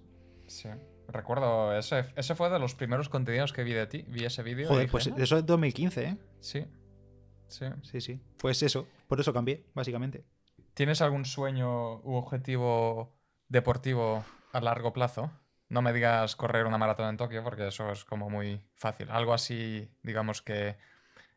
Sí. 0.46 0.68
Recuerdo, 1.12 1.76
ese, 1.76 2.06
ese 2.16 2.34
fue 2.34 2.50
de 2.50 2.58
los 2.58 2.74
primeros 2.74 3.08
contenidos 3.08 3.52
que 3.52 3.64
vi 3.64 3.72
de 3.72 3.86
ti. 3.86 4.04
Vi 4.08 4.24
ese 4.24 4.42
vídeo. 4.42 4.68
Joder, 4.68 4.82
dije, 4.82 4.92
pues 4.92 5.08
"Ah, 5.08 5.14
eso 5.18 5.36
es 5.38 5.46
2015, 5.46 6.04
¿eh? 6.04 6.16
Sí. 6.40 6.66
Sí. 7.48 7.66
Sí, 7.82 8.00
sí. 8.00 8.20
Pues 8.38 8.62
eso, 8.62 8.86
por 9.08 9.20
eso 9.20 9.32
cambié, 9.32 9.64
básicamente. 9.74 10.24
¿Tienes 10.74 11.00
algún 11.02 11.24
sueño 11.24 11.96
u 12.00 12.14
objetivo 12.14 13.12
deportivo 13.48 14.24
a 14.52 14.60
largo 14.60 14.92
plazo? 14.92 15.32
No 15.68 15.82
me 15.82 15.92
digas 15.92 16.36
correr 16.36 16.66
una 16.66 16.78
maratón 16.78 17.08
en 17.08 17.16
Tokio 17.16 17.42
porque 17.44 17.68
eso 17.68 17.90
es 17.90 18.04
como 18.04 18.30
muy 18.30 18.60
fácil. 18.76 19.10
Algo 19.10 19.34
así, 19.34 19.88
digamos 20.02 20.42
que 20.42 20.76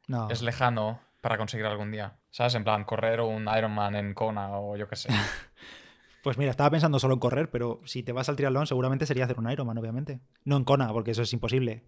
No. 0.08 0.30
es 0.30 0.42
lejano 0.42 1.00
para 1.22 1.38
conseguir 1.38 1.66
algún 1.66 1.92
día. 1.92 2.18
¿Sabes? 2.30 2.56
En 2.56 2.64
plan, 2.64 2.84
correr 2.84 3.22
un 3.22 3.48
Ironman 3.48 3.96
en 3.96 4.14
Kona 4.14 4.58
o 4.60 4.76
yo 4.76 4.88
qué 4.88 4.96
sé. 4.96 5.10
Pues 6.24 6.38
mira, 6.38 6.50
estaba 6.52 6.72
pensando 6.72 6.98
solo 7.00 7.14
en 7.16 7.20
correr, 7.20 7.52
pero 7.52 7.82
si 7.86 8.02
te 8.02 8.12
vas 8.14 8.30
al 8.30 8.36
triatlón 8.38 8.66
seguramente 8.66 9.06
sería 9.06 9.26
hacer 9.26 9.38
un 9.38 9.52
Ironman, 9.52 9.78
obviamente. 9.78 10.22
No 10.46 10.58
en 10.58 10.64
Kona, 10.64 10.92
porque 10.94 11.12
eso 11.12 11.22
es 11.22 11.34
imposible. 11.34 11.84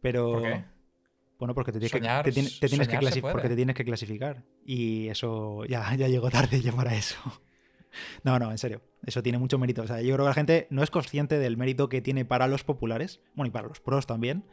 Pero... 0.00 0.32
¿Por 0.32 0.42
qué? 0.42 0.64
Bueno, 1.38 1.54
porque 1.54 1.72
te 1.72 1.78
tienes, 1.78 1.92
Soñar- 1.94 2.22
que, 2.22 2.30
te 2.30 2.34
tiene- 2.34 2.50
te 2.50 2.68
tienes 2.68 2.86
que 2.86 2.94
soñar 2.96 3.12
se 3.12 3.18
clasi- 3.18 3.22
puede. 3.22 3.32
porque 3.32 3.48
te 3.48 3.56
tienes 3.56 3.74
que 3.74 3.84
clasificar. 3.84 4.44
Y 4.66 5.08
eso 5.08 5.64
ya, 5.64 5.94
ya 5.94 6.06
llegó 6.08 6.28
tarde 6.30 6.60
ya 6.60 6.72
para 6.72 6.94
eso. 6.94 7.16
No, 8.22 8.38
no, 8.38 8.52
en 8.52 8.58
serio. 8.58 8.82
Eso 9.04 9.20
tiene 9.20 9.36
mucho 9.38 9.58
mérito. 9.58 9.82
O 9.82 9.86
sea, 9.88 10.00
yo 10.00 10.14
creo 10.14 10.24
que 10.24 10.28
la 10.28 10.34
gente 10.34 10.68
no 10.70 10.84
es 10.84 10.90
consciente 10.92 11.40
del 11.40 11.56
mérito 11.56 11.88
que 11.88 12.00
tiene 12.00 12.24
para 12.24 12.46
los 12.46 12.62
populares, 12.62 13.20
bueno, 13.34 13.48
y 13.48 13.50
para 13.50 13.66
los 13.66 13.80
pros 13.80 14.06
también, 14.06 14.44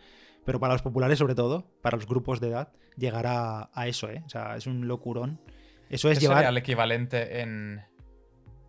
pero 0.44 0.60
para 0.60 0.74
los 0.74 0.82
populares 0.82 1.20
sobre 1.20 1.36
todo, 1.36 1.70
para 1.84 1.98
los 1.98 2.08
grupos 2.08 2.40
de 2.40 2.48
edad, 2.48 2.72
llegar 2.96 3.28
a, 3.28 3.70
a 3.76 3.88
eso, 3.88 4.10
¿eh? 4.10 4.24
O 4.26 4.30
sea, 4.30 4.56
es 4.56 4.66
un 4.66 4.88
locurón. 4.88 5.40
Eso 5.92 6.10
es 6.10 6.18
¿Qué 6.18 6.22
llevar 6.24 6.38
sería 6.38 6.50
el 6.50 6.58
equivalente 6.58 7.42
en, 7.42 7.82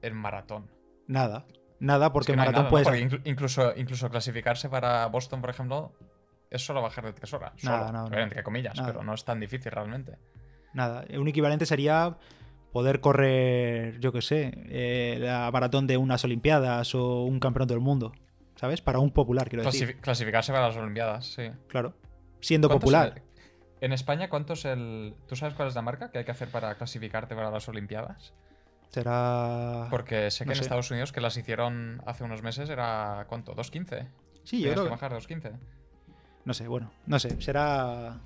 en 0.03 0.15
maratón? 0.17 0.71
nada. 1.07 1.47
Nada, 1.81 2.07
Es 2.07 2.13
porque 2.13 2.33
que 2.33 2.37
no 2.37 2.43
hay 2.43 2.49
maratón 2.49 2.65
nada, 2.65 2.71
¿no? 2.83 2.85
puedes... 2.85 3.09
Porque 3.09 3.31
incluso, 3.31 3.73
incluso 3.77 4.11
clasificarse 4.11 4.69
para 4.69 5.07
Boston, 5.07 5.41
por 5.41 5.51
ejemplo, 5.51 5.93
es 6.51 6.65
solo 6.65 6.83
bajar 6.83 7.05
de 7.05 7.13
tres 7.13 7.33
horas. 7.33 7.53
Nada, 7.63 7.87
solo, 7.87 7.93
no, 7.93 7.99
a 8.01 8.03
no. 8.05 8.11
ver, 8.11 8.21
entre 8.21 8.43
comillas, 8.43 8.75
Nada. 8.77 8.89
pero 8.89 9.05
no 9.05 9.15
es 9.15 9.25
tan 9.25 9.39
difícil 9.39 9.71
realmente. 9.71 10.19
Nada, 10.75 11.05
un 11.17 11.29
equivalente 11.29 11.67
sería 11.67 12.17
poder 12.73 13.01
correr, 13.01 14.01
yo 14.01 14.13
qué 14.13 14.23
sé, 14.23 14.51
eh, 14.71 15.19
la 15.21 15.49
maratón 15.53 15.87
de 15.87 15.97
unas 15.99 16.25
Olimpiadas 16.25 16.97
o 16.97 17.23
un 17.23 17.39
campeonato 17.39 17.75
del 17.75 17.81
mundo, 17.83 18.13
¿sabes? 18.57 18.81
Para 18.81 18.99
un 18.99 19.13
popular, 19.13 19.49
quiero 19.49 19.63
decir. 19.65 19.89
Clasifi- 19.97 20.01
clasificarse 20.01 20.53
para 20.53 20.67
las 20.67 20.77
Olimpiadas, 20.77 21.27
sí. 21.27 21.49
Claro. 21.69 21.95
Siendo 22.41 22.67
¿Cuántos 22.69 22.83
popular. 22.91 23.23
En, 23.81 23.85
en 23.87 23.93
España, 23.93 24.29
¿cuánto 24.29 24.55
es 24.55 24.65
el. 24.65 25.15
¿Tú 25.29 25.37
sabes 25.37 25.55
cuál 25.55 25.69
es 25.69 25.77
la 25.77 25.83
marca 25.83 26.11
que 26.11 26.19
hay 26.19 26.25
que 26.25 26.33
hacer 26.33 26.49
para 26.51 26.75
clasificarte 26.75 27.37
para 27.37 27.53
las 27.53 27.69
Olimpiadas? 27.69 28.35
Será. 28.89 29.87
Porque 29.91 30.31
sé 30.31 30.45
que 30.45 30.47
no 30.49 30.53
en 30.53 30.57
sé. 30.57 30.63
Estados 30.63 30.91
Unidos, 30.91 31.13
que 31.13 31.21
las 31.21 31.37
hicieron 31.37 32.03
hace 32.07 32.25
unos 32.25 32.43
meses, 32.43 32.69
era. 32.71 33.27
¿Cuánto? 33.29 33.55
¿2.15? 33.55 34.09
Sí, 34.45 34.61
yo 34.63 34.71
creo 34.73 34.85
que 34.85 34.89
que- 34.89 34.95
bajar 34.95 35.13
2.15. 35.13 35.53
No 36.45 36.55
sé, 36.55 36.67
bueno, 36.69 36.91
no 37.07 37.19
sé. 37.19 37.41
Será 37.43 38.21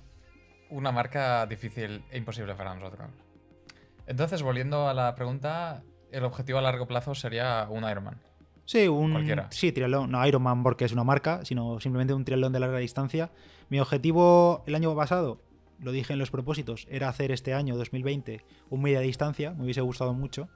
una 0.71 0.93
marca 0.93 1.45
difícil 1.47 2.05
e 2.11 2.19
imposible 2.19 2.55
para 2.55 2.75
nosotros. 2.75 3.09
Entonces, 4.07 4.43
volviendo 4.43 4.89
a 4.89 4.95
la 4.95 5.15
pregunta, 5.15 5.83
el 6.13 6.25
objetivo 6.25 6.59
a 6.59 6.63
largo 6.63 6.87
plazo 6.87 7.15
sería 7.15 7.67
un 7.69 7.89
Ironman. 7.89 8.21
Sí, 8.65 8.87
un 8.87 9.11
Cualquiera. 9.13 9.49
sí, 9.51 9.73
triatlón, 9.73 10.11
no 10.13 10.25
Ironman 10.27 10.63
porque 10.63 10.85
es 10.85 10.93
una 10.93 11.03
marca, 11.05 11.45
sino 11.45 11.81
simplemente 11.81 12.15
un 12.15 12.25
triatlón 12.25 12.53
de 12.53 12.61
larga 12.61 12.79
distancia. 12.79 13.31
Mi 13.69 13.81
objetivo 13.81 14.63
el 14.67 14.75
año 14.77 14.95
pasado, 14.95 15.43
lo 15.83 15.93
dije 15.93 16.13
en 16.15 16.19
los 16.19 16.31
propósitos, 16.31 16.87
era 16.91 17.09
hacer 17.09 17.31
este 17.33 17.53
año 17.55 17.77
2020 17.77 18.45
un 18.71 18.81
media 18.83 19.01
distancia, 19.01 19.53
me 19.53 19.65
hubiese 19.65 19.81
gustado 19.83 20.15
mucho, 20.15 20.49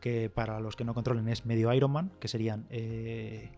que 0.00 0.30
para 0.30 0.60
los 0.60 0.76
que 0.76 0.84
no 0.84 0.94
controlen 0.94 1.28
es 1.28 1.46
medio 1.46 1.72
Ironman, 1.72 2.10
que 2.20 2.28
serían 2.28 2.66
eh, 2.70 3.50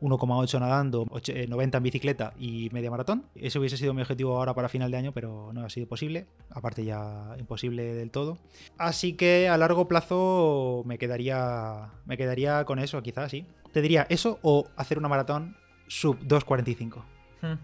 1,8 0.00 0.58
nadando, 0.60 1.04
och- 1.06 1.28
eh, 1.28 1.46
90 1.46 1.78
en 1.78 1.82
bicicleta 1.84 2.34
y 2.36 2.68
media 2.72 2.90
maratón. 2.90 3.24
Ese 3.36 3.58
hubiese 3.58 3.76
sido 3.76 3.94
mi 3.94 4.02
objetivo 4.02 4.36
ahora 4.36 4.52
para 4.54 4.68
final 4.68 4.90
de 4.90 4.96
año, 4.98 5.12
pero 5.12 5.52
no 5.52 5.64
ha 5.64 5.70
sido 5.70 5.86
posible. 5.86 6.26
Aparte 6.50 6.84
ya 6.84 7.36
imposible 7.38 7.94
del 7.94 8.10
todo. 8.10 8.36
Así 8.76 9.14
que 9.14 9.48
a 9.48 9.56
largo 9.56 9.86
plazo 9.88 10.82
me 10.84 10.98
quedaría, 10.98 11.90
me 12.06 12.16
quedaría 12.16 12.64
con 12.64 12.80
eso, 12.80 13.00
quizás, 13.02 13.30
sí. 13.30 13.46
Te 13.72 13.80
diría 13.80 14.04
eso 14.10 14.38
o 14.42 14.66
hacer 14.76 14.98
una 14.98 15.08
maratón 15.08 15.56
sub 15.86 16.18
2.45. 16.20 17.02
Hmm. 17.40 17.54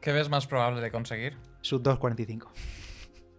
¿Qué 0.00 0.12
ves 0.12 0.28
más 0.28 0.46
probable 0.46 0.80
de 0.82 0.90
conseguir? 0.92 1.36
Sub 1.60 1.82
2.45. 1.82 2.48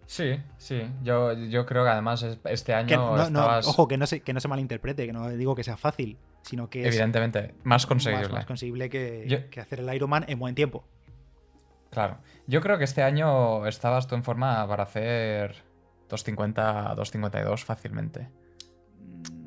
Sí, 0.05 0.41
sí. 0.57 0.82
Yo, 1.03 1.32
yo 1.34 1.65
creo 1.65 1.84
que 1.86 1.89
además 1.89 2.22
es- 2.24 2.38
este 2.45 2.74
año 2.74 2.88
Que 2.88 2.97
no- 2.97 3.15
no, 3.15 3.24
estabas, 3.24 3.67
ojo, 3.67 3.88
que 3.88 3.97
no, 3.97 4.05
se, 4.05 4.19
que 4.22 4.34
no 4.34 4.39
se 4.41 4.47
malinterprete, 4.49 5.05
que 5.05 5.13
no 5.13 5.30
digo 5.30 5.55
que 5.55 5.63
sea 5.63 5.78
fácil, 5.78 6.17
sino 6.41 6.69
que 6.69 6.82
es 6.82 6.88
evidentemente, 6.88 7.55
más 7.63 7.86
conseguible. 7.86 8.24
más, 8.28 8.34
más 8.34 8.45
conseguible 8.45 8.89
que, 8.89 9.26
Yo- 9.28 9.49
que 9.49 9.61
hacer 9.61 9.80
el 9.80 9.93
Ironman 9.93 10.26
en 10.28 10.38
buen 10.38 10.53
tiempo. 10.53 10.84
Claro. 11.91 12.17
Yo 12.47 12.59
creo 12.61 12.78
que 12.78 12.84
este 12.84 13.03
año 13.03 13.65
estabas 13.67 14.07
tú 14.07 14.15
en 14.15 14.24
forma 14.24 14.67
para 14.67 14.84
hacer 14.84 15.55
250, 16.09 16.93
252 16.95 17.63
fácilmente. 17.63 18.30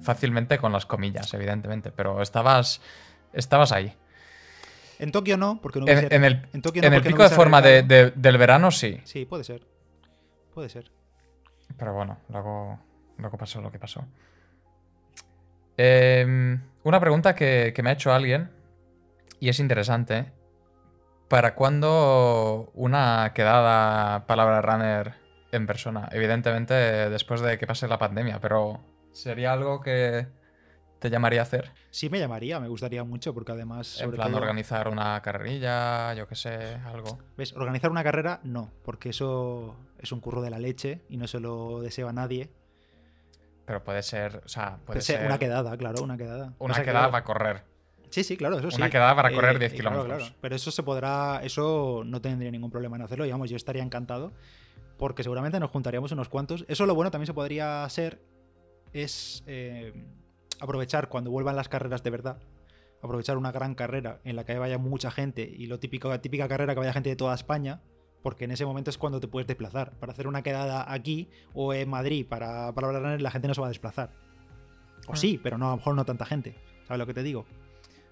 Fácilmente 0.02 0.58
con 0.58 0.72
las 0.72 0.84
comillas, 0.86 1.32
evidentemente, 1.34 1.90
pero 1.90 2.20
estabas, 2.22 2.80
estabas 3.32 3.72
ahí. 3.72 3.94
En 4.98 5.12
Tokio 5.12 5.36
no, 5.36 5.60
porque 5.62 5.80
no 5.80 5.88
En, 5.88 6.12
en 6.12 6.24
el, 6.24 6.46
en 6.52 6.62
Tokio 6.62 6.82
no, 6.82 6.88
en 6.88 6.94
el 6.94 7.00
no 7.02 7.06
pico 7.06 7.22
de 7.22 7.30
forma 7.30 7.60
de- 7.62 7.82
del 8.14 8.38
verano 8.38 8.70
sí, 8.70 9.00
Sí, 9.04 9.24
puede 9.24 9.44
ser. 9.44 9.66
Puede 10.54 10.68
ser. 10.68 10.90
pero 11.76 11.92
bueno, 11.94 12.18
luego, 12.28 12.78
luego 13.18 13.36
pasó 13.36 13.60
lo 13.60 13.70
que 13.72 13.78
pasó. 13.78 14.04
Em, 15.76 16.60
una 16.84 17.00
pregunta 17.00 17.34
que, 17.34 17.72
que 17.74 17.82
me 17.82 17.90
ha 17.90 17.94
hecho 17.94 18.12
alguien, 18.12 18.50
y 19.40 19.48
es 19.48 19.58
interesante. 19.58 20.32
¿Para 21.28 21.54
cuándo 21.54 22.70
una 22.74 23.32
quedada 23.34 24.26
palabra 24.26 24.60
runner 24.62 25.14
en 25.52 25.66
persona? 25.66 26.08
Evidentemente 26.12 26.74
después 26.74 27.40
de 27.40 27.58
que 27.58 27.66
pase 27.66 27.88
la 27.88 27.98
pandemia, 27.98 28.38
pero 28.40 28.80
¿sería 29.12 29.52
algo 29.52 29.80
que 29.80 30.28
te 31.04 31.10
llamaría 31.10 31.40
a 31.40 31.42
hacer? 31.42 31.70
Sí 31.90 32.08
me 32.08 32.18
llamaría, 32.18 32.58
me 32.60 32.68
gustaría 32.68 33.04
mucho, 33.04 33.34
porque 33.34 33.52
además, 33.52 33.98
en 34.00 34.04
sobre 34.06 34.16
plan 34.16 34.30
todo, 34.32 34.40
organizar 34.40 34.88
una 34.88 35.20
carrerilla, 35.20 36.14
yo 36.14 36.26
qué 36.26 36.34
sé, 36.34 36.76
algo. 36.86 37.18
¿ves? 37.36 37.52
Organizar 37.52 37.90
una 37.90 38.02
carrera, 38.02 38.40
no, 38.42 38.70
porque 38.82 39.10
eso 39.10 39.76
es 39.98 40.12
un 40.12 40.20
curro 40.20 40.40
de 40.40 40.48
la 40.48 40.58
leche 40.58 41.02
y 41.10 41.18
no 41.18 41.26
se 41.26 41.40
lo 41.40 41.82
deseo 41.82 42.08
a 42.08 42.14
nadie. 42.14 42.48
Pero 43.66 43.84
puede 43.84 44.02
ser, 44.02 44.40
o 44.46 44.48
sea, 44.48 44.76
puede 44.76 44.84
Puede 44.86 45.00
ser 45.02 45.16
ser 45.18 45.26
una 45.26 45.38
quedada, 45.38 45.76
claro, 45.76 46.02
una 46.02 46.16
quedada. 46.16 46.54
una 46.58 46.82
quedada 46.82 47.10
para 47.10 47.22
correr. 47.24 47.62
Sí, 48.08 48.24
sí, 48.24 48.38
claro, 48.38 48.58
eso 48.58 48.70
sí. 48.70 48.76
una 48.78 48.88
quedada 48.88 49.14
para 49.14 49.30
correr 49.30 49.56
Eh, 49.56 49.58
10 49.58 49.72
eh, 49.72 49.76
claro, 49.76 49.96
kilómetros. 49.96 50.28
claro. 50.28 50.38
Pero 50.40 50.56
eso 50.56 50.70
se 50.70 50.82
podrá, 50.82 51.40
eso 51.44 52.02
no 52.06 52.22
tendría 52.22 52.50
ningún 52.50 52.70
problema 52.70 52.96
en 52.96 53.02
hacerlo, 53.02 53.24
digamos, 53.24 53.50
yo 53.50 53.56
estaría 53.56 53.82
encantado, 53.82 54.32
porque 54.96 55.22
seguramente 55.22 55.60
nos 55.60 55.70
juntaríamos 55.70 56.12
unos 56.12 56.30
cuantos. 56.30 56.64
Eso 56.66 56.86
lo 56.86 56.94
bueno 56.94 57.10
también 57.10 57.26
se 57.26 57.34
podría 57.34 57.84
hacer, 57.84 58.22
es 58.94 59.42
eh, 59.46 59.92
aprovechar 60.64 61.08
cuando 61.08 61.30
vuelvan 61.30 61.56
las 61.56 61.68
carreras 61.68 62.02
de 62.02 62.10
verdad, 62.10 62.38
aprovechar 63.02 63.36
una 63.36 63.52
gran 63.52 63.74
carrera 63.74 64.20
en 64.24 64.34
la 64.36 64.44
que 64.44 64.58
vaya 64.58 64.78
mucha 64.78 65.10
gente 65.10 65.42
y 65.42 65.66
lo 65.66 65.78
típico, 65.78 66.08
la 66.08 66.20
típica 66.22 66.48
carrera 66.48 66.74
que 66.74 66.80
vaya 66.80 66.92
gente 66.92 67.10
de 67.10 67.16
toda 67.16 67.34
España, 67.34 67.80
porque 68.22 68.44
en 68.46 68.50
ese 68.50 68.64
momento 68.64 68.88
es 68.90 68.96
cuando 68.98 69.20
te 69.20 69.28
puedes 69.28 69.46
desplazar. 69.46 69.92
Para 70.00 70.12
hacer 70.12 70.26
una 70.26 70.42
quedada 70.42 70.90
aquí 70.92 71.28
o 71.52 71.74
en 71.74 71.88
Madrid 71.90 72.26
para, 72.26 72.72
para 72.72 72.88
hablar 72.88 73.20
la 73.20 73.30
gente 73.30 73.46
no 73.48 73.54
se 73.54 73.60
va 73.60 73.66
a 73.66 73.70
desplazar. 73.70 74.10
O 75.06 75.12
Ah. 75.12 75.16
sí, 75.16 75.38
pero 75.42 75.58
no, 75.58 75.66
a 75.66 75.70
lo 75.72 75.76
mejor 75.76 75.94
no 75.94 76.04
tanta 76.06 76.24
gente. 76.24 76.56
¿Sabes 76.88 76.98
lo 76.98 77.06
que 77.06 77.12
te 77.14 77.22
digo? 77.22 77.44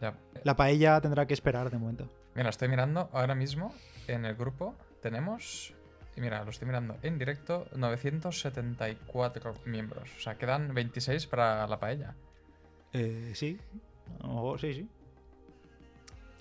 Ya. 0.02 0.14
La 0.44 0.54
paella 0.56 1.00
tendrá 1.00 1.26
que 1.26 1.32
esperar 1.32 1.70
de 1.70 1.78
momento. 1.78 2.08
Mira, 2.34 2.50
estoy 2.50 2.68
mirando 2.68 3.08
ahora 3.12 3.34
mismo 3.34 3.74
en 4.08 4.26
el 4.26 4.34
grupo. 4.34 4.74
Tenemos. 5.00 5.72
Y 6.16 6.20
mira, 6.20 6.44
lo 6.44 6.50
estoy 6.50 6.66
mirando 6.66 6.98
en 7.00 7.18
directo. 7.18 7.66
974 7.74 9.54
miembros. 9.64 10.10
O 10.16 10.20
sea, 10.20 10.36
quedan 10.36 10.74
26 10.74 11.26
para 11.26 11.66
la 11.66 11.78
paella. 11.80 12.14
Eh, 12.92 13.32
sí. 13.34 13.58
A 14.20 14.26
lo 14.26 14.34
mejor 14.34 14.60
sí, 14.60 14.74
sí. 14.74 14.88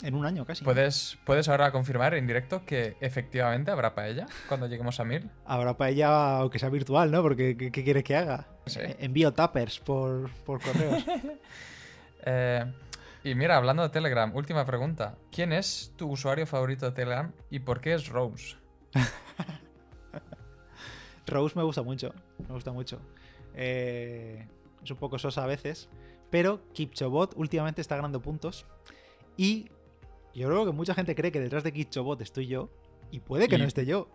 En 0.03 0.15
un 0.15 0.25
año 0.25 0.45
casi. 0.45 0.63
¿Puedes, 0.63 1.17
¿Puedes 1.25 1.47
ahora 1.47 1.71
confirmar 1.71 2.15
en 2.15 2.25
directo 2.25 2.65
que 2.65 2.95
efectivamente 3.01 3.69
habrá 3.69 3.93
paella 3.93 4.25
cuando 4.47 4.67
lleguemos 4.67 4.99
a 4.99 5.05
1000? 5.05 5.29
Habrá 5.45 5.77
paella, 5.77 6.37
aunque 6.37 6.57
sea 6.57 6.69
virtual, 6.69 7.11
¿no? 7.11 7.21
Porque 7.21 7.55
¿qué, 7.55 7.71
qué 7.71 7.83
quieres 7.83 8.03
que 8.03 8.15
haga? 8.15 8.47
Sí. 8.65 8.79
Eh, 8.81 8.95
Envío 8.99 9.31
tappers 9.33 9.79
por, 9.79 10.29
por 10.45 10.61
correos. 10.61 11.03
Eh, 12.23 12.63
y 13.23 13.33
mira, 13.33 13.57
hablando 13.57 13.81
de 13.81 13.89
Telegram, 13.89 14.31
última 14.35 14.63
pregunta. 14.63 15.17
¿Quién 15.31 15.53
es 15.53 15.91
tu 15.95 16.07
usuario 16.07 16.45
favorito 16.45 16.85
de 16.85 16.91
Telegram 16.91 17.31
y 17.49 17.57
por 17.57 17.81
qué 17.81 17.95
es 17.95 18.09
Rose? 18.09 18.57
Rose 21.25 21.55
me 21.55 21.63
gusta 21.63 21.81
mucho. 21.81 22.13
Me 22.37 22.53
gusta 22.53 22.71
mucho. 22.71 23.01
Eh, 23.55 24.45
es 24.83 24.91
un 24.91 24.97
poco 24.97 25.17
sosa 25.17 25.43
a 25.43 25.47
veces. 25.47 25.89
Pero 26.31 26.61
Kipchobot 26.73 27.33
últimamente 27.35 27.81
está 27.81 27.95
ganando 27.95 28.21
puntos. 28.21 28.65
Y 29.37 29.69
yo 30.33 30.47
creo 30.47 30.65
que 30.65 30.71
mucha 30.71 30.95
gente 30.95 31.13
cree 31.13 31.31
que 31.31 31.39
detrás 31.39 31.63
de 31.63 31.71
Kipchobot 31.71 32.19
estoy 32.21 32.47
yo. 32.47 32.69
Y 33.11 33.19
puede 33.19 33.47
que 33.47 33.57
Y- 33.57 33.59
no 33.59 33.65
esté 33.65 33.85
yo. 33.85 34.07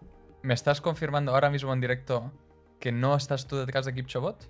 ¿Me 0.42 0.54
estás 0.54 0.80
confirmando 0.80 1.32
ahora 1.32 1.50
mismo 1.50 1.72
en 1.72 1.80
directo 1.80 2.32
que 2.80 2.90
no 2.92 3.14
estás 3.16 3.46
tú 3.46 3.56
detrás 3.56 3.84
de 3.86 3.94
Kipchobot? 3.94 4.48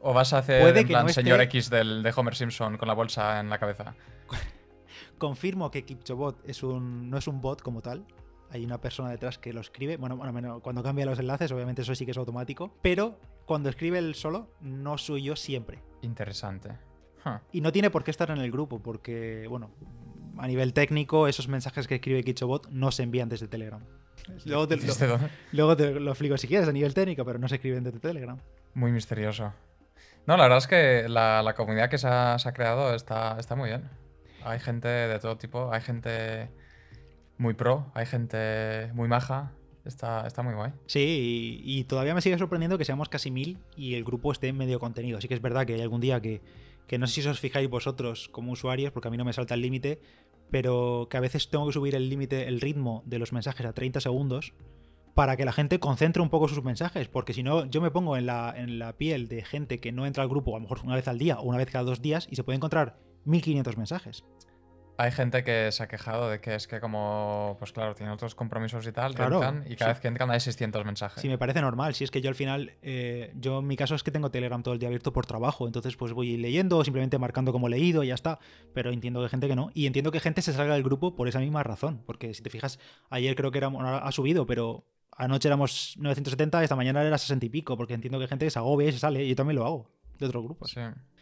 ¿O 0.00 0.14
vas 0.14 0.32
a 0.32 0.38
hacer 0.38 0.72
que 0.74 0.84
plan 0.86 1.04
no 1.04 1.08
esté- 1.10 1.22
señor 1.22 1.40
X 1.42 1.68
del, 1.70 2.02
de 2.04 2.12
Homer 2.14 2.34
Simpson 2.36 2.76
con 2.78 2.86
la 2.88 2.94
bolsa 2.94 3.40
en 3.40 3.50
la 3.50 3.58
cabeza? 3.58 3.94
Confirmo 5.18 5.70
que 5.70 5.84
Kipchobot 5.84 6.48
es 6.48 6.62
un, 6.62 7.10
no 7.10 7.18
es 7.18 7.26
un 7.26 7.40
bot 7.40 7.60
como 7.62 7.82
tal. 7.82 8.04
Hay 8.50 8.64
una 8.64 8.80
persona 8.80 9.10
detrás 9.10 9.38
que 9.38 9.52
lo 9.52 9.60
escribe. 9.60 9.96
Bueno, 9.96 10.16
bueno, 10.16 10.32
bueno, 10.32 10.60
cuando 10.60 10.82
cambia 10.82 11.04
los 11.04 11.18
enlaces, 11.18 11.50
obviamente 11.52 11.82
eso 11.82 11.94
sí 11.94 12.04
que 12.04 12.12
es 12.12 12.16
automático. 12.18 12.72
Pero 12.82 13.18
cuando 13.44 13.68
escribe 13.68 13.98
él 13.98 14.14
solo, 14.14 14.48
no 14.60 14.96
soy 14.96 15.22
yo 15.24 15.36
siempre. 15.36 15.82
Interesante. 16.02 16.70
Huh. 17.24 17.40
Y 17.52 17.60
no 17.60 17.72
tiene 17.72 17.90
por 17.90 18.04
qué 18.04 18.10
estar 18.10 18.30
en 18.30 18.38
el 18.38 18.50
grupo, 18.50 18.80
porque, 18.80 19.46
bueno, 19.48 19.70
a 20.38 20.46
nivel 20.46 20.72
técnico, 20.72 21.28
esos 21.28 21.48
mensajes 21.48 21.86
que 21.88 21.96
escribe 21.96 22.22
Kipchobot 22.22 22.68
no 22.70 22.90
se 22.92 23.02
envían 23.02 23.28
desde 23.28 23.48
Telegram. 23.48 23.82
Luego 24.44 24.68
te, 24.68 24.76
lo, 24.76 25.18
luego 25.52 25.76
te 25.76 26.00
lo 26.00 26.10
explico 26.10 26.36
si 26.36 26.48
quieres 26.48 26.68
a 26.68 26.72
nivel 26.72 26.94
técnico, 26.94 27.24
pero 27.24 27.38
no 27.38 27.48
se 27.48 27.56
escriben 27.56 27.84
desde 27.84 27.98
Telegram. 27.98 28.38
Muy 28.74 28.92
misterioso. 28.92 29.52
No, 30.26 30.36
la 30.36 30.44
verdad 30.44 30.58
es 30.58 30.66
que 30.66 31.08
la, 31.08 31.42
la 31.42 31.54
comunidad 31.54 31.88
que 31.88 31.98
se 31.98 32.08
ha, 32.08 32.38
se 32.38 32.48
ha 32.48 32.52
creado 32.52 32.94
está, 32.94 33.38
está 33.38 33.56
muy 33.56 33.70
bien. 33.70 33.88
Hay 34.44 34.60
gente 34.60 34.88
de 34.88 35.18
todo 35.18 35.36
tipo, 35.38 35.72
hay 35.72 35.80
gente 35.80 36.50
muy 37.38 37.54
pro, 37.54 37.90
hay 37.94 38.06
gente 38.06 38.90
muy 38.92 39.08
maja. 39.08 39.52
Está, 39.88 40.26
está 40.26 40.42
muy 40.42 40.54
guay. 40.54 40.72
Sí, 40.86 41.60
y, 41.64 41.84
todavía 41.84 42.14
me 42.14 42.20
sigue 42.20 42.36
sorprendiendo 42.38 42.76
que 42.76 42.84
seamos 42.84 43.08
casi 43.08 43.30
mil 43.30 43.58
y 43.74 43.94
el 43.94 44.04
grupo 44.04 44.30
esté 44.30 44.48
en 44.48 44.56
medio 44.56 44.78
contenido. 44.78 45.18
Así 45.18 45.28
que 45.28 45.34
es 45.34 45.40
verdad 45.40 45.66
que 45.66 45.74
hay 45.74 45.80
algún 45.80 46.00
día 46.00 46.20
que, 46.20 46.42
que 46.86 46.98
no 46.98 47.06
sé 47.06 47.22
si 47.22 47.28
os 47.28 47.40
fijáis 47.40 47.68
vosotros 47.70 48.28
como 48.28 48.52
usuarios, 48.52 48.92
porque 48.92 49.08
a 49.08 49.10
mí 49.10 49.16
no 49.16 49.24
me 49.24 49.32
salta 49.32 49.54
el 49.54 49.62
límite, 49.62 49.98
pero 50.50 51.08
que 51.10 51.16
a 51.16 51.20
veces 51.20 51.48
tengo 51.48 51.66
que 51.66 51.72
subir 51.72 51.94
el 51.94 52.10
límite, 52.10 52.46
el 52.46 52.60
ritmo 52.60 53.02
de 53.06 53.18
los 53.18 53.32
mensajes 53.32 53.66
a 53.66 53.72
30 53.72 54.00
segundos 54.00 54.52
para 55.14 55.36
que 55.36 55.44
la 55.44 55.52
gente 55.52 55.80
concentre 55.80 56.22
un 56.22 56.28
poco 56.28 56.46
sus 56.46 56.62
mensajes, 56.62 57.08
porque 57.08 57.32
si 57.32 57.42
no, 57.42 57.64
yo 57.66 57.80
me 57.80 57.90
pongo 57.90 58.16
en 58.16 58.26
la, 58.26 58.54
en 58.56 58.78
la 58.78 58.92
piel 58.92 59.26
de 59.26 59.42
gente 59.42 59.80
que 59.80 59.90
no 59.90 60.06
entra 60.06 60.22
al 60.22 60.28
grupo 60.28 60.54
a 60.54 60.58
lo 60.58 60.62
mejor 60.62 60.80
una 60.84 60.94
vez 60.94 61.08
al 61.08 61.18
día 61.18 61.40
o 61.40 61.42
una 61.42 61.58
vez 61.58 61.68
cada 61.70 61.84
dos 61.84 62.00
días 62.00 62.28
y 62.30 62.36
se 62.36 62.44
puede 62.44 62.56
encontrar 62.56 62.98
1500 63.24 63.76
mensajes. 63.76 64.24
Hay 65.00 65.12
gente 65.12 65.44
que 65.44 65.70
se 65.70 65.80
ha 65.80 65.86
quejado 65.86 66.28
de 66.28 66.40
que 66.40 66.56
es 66.56 66.66
que 66.66 66.80
como, 66.80 67.54
pues 67.60 67.70
claro, 67.72 67.94
tienen 67.94 68.12
otros 68.12 68.34
compromisos 68.34 68.84
y 68.84 68.90
tal, 68.90 69.14
Claro, 69.14 69.36
entran, 69.36 69.64
y 69.70 69.76
cada 69.76 69.92
sí. 69.92 69.94
vez 69.94 70.00
que 70.00 70.08
entran 70.08 70.28
hay 70.30 70.40
600 70.40 70.84
mensajes. 70.84 71.22
Sí, 71.22 71.28
me 71.28 71.38
parece 71.38 71.60
normal. 71.60 71.94
Si 71.94 72.02
es 72.02 72.10
que 72.10 72.20
yo 72.20 72.28
al 72.28 72.34
final, 72.34 72.72
eh, 72.82 73.32
yo 73.36 73.60
en 73.60 73.66
mi 73.68 73.76
caso 73.76 73.94
es 73.94 74.02
que 74.02 74.10
tengo 74.10 74.30
Telegram 74.32 74.60
todo 74.60 74.74
el 74.74 74.80
día 74.80 74.88
abierto 74.88 75.12
por 75.12 75.24
trabajo, 75.24 75.66
entonces 75.68 75.96
pues 75.96 76.12
voy 76.12 76.36
leyendo, 76.36 76.82
simplemente 76.82 77.16
marcando 77.16 77.52
como 77.52 77.68
leído 77.68 78.02
y 78.02 78.08
ya 78.08 78.14
está. 78.14 78.40
Pero 78.74 78.90
entiendo 78.90 79.20
que 79.20 79.26
hay 79.26 79.30
gente 79.30 79.46
que 79.46 79.54
no. 79.54 79.70
Y 79.72 79.86
entiendo 79.86 80.10
que 80.10 80.18
gente 80.18 80.42
se 80.42 80.52
salga 80.52 80.74
del 80.74 80.82
grupo 80.82 81.14
por 81.14 81.28
esa 81.28 81.38
misma 81.38 81.62
razón. 81.62 82.02
Porque 82.04 82.34
si 82.34 82.42
te 82.42 82.50
fijas, 82.50 82.80
ayer 83.08 83.36
creo 83.36 83.52
que 83.52 83.58
era, 83.58 83.68
bueno, 83.68 83.88
ha 83.88 84.10
subido, 84.10 84.46
pero 84.46 84.84
anoche 85.16 85.46
éramos 85.46 85.94
970, 85.98 86.62
esta 86.64 86.74
mañana 86.74 87.02
era 87.04 87.18
60 87.18 87.46
y 87.46 87.48
pico, 87.50 87.76
porque 87.76 87.94
entiendo 87.94 88.18
que 88.18 88.24
hay 88.24 88.28
gente 88.28 88.46
que 88.46 88.50
se 88.50 88.58
agobia 88.58 88.88
y 88.88 88.92
se 88.92 88.98
sale. 88.98 89.24
Y 89.24 89.28
yo 89.28 89.36
también 89.36 89.54
lo 89.60 89.64
hago, 89.64 89.90
de 90.18 90.26
otros 90.26 90.42
grupos. 90.42 90.72
Sí. 90.72 90.80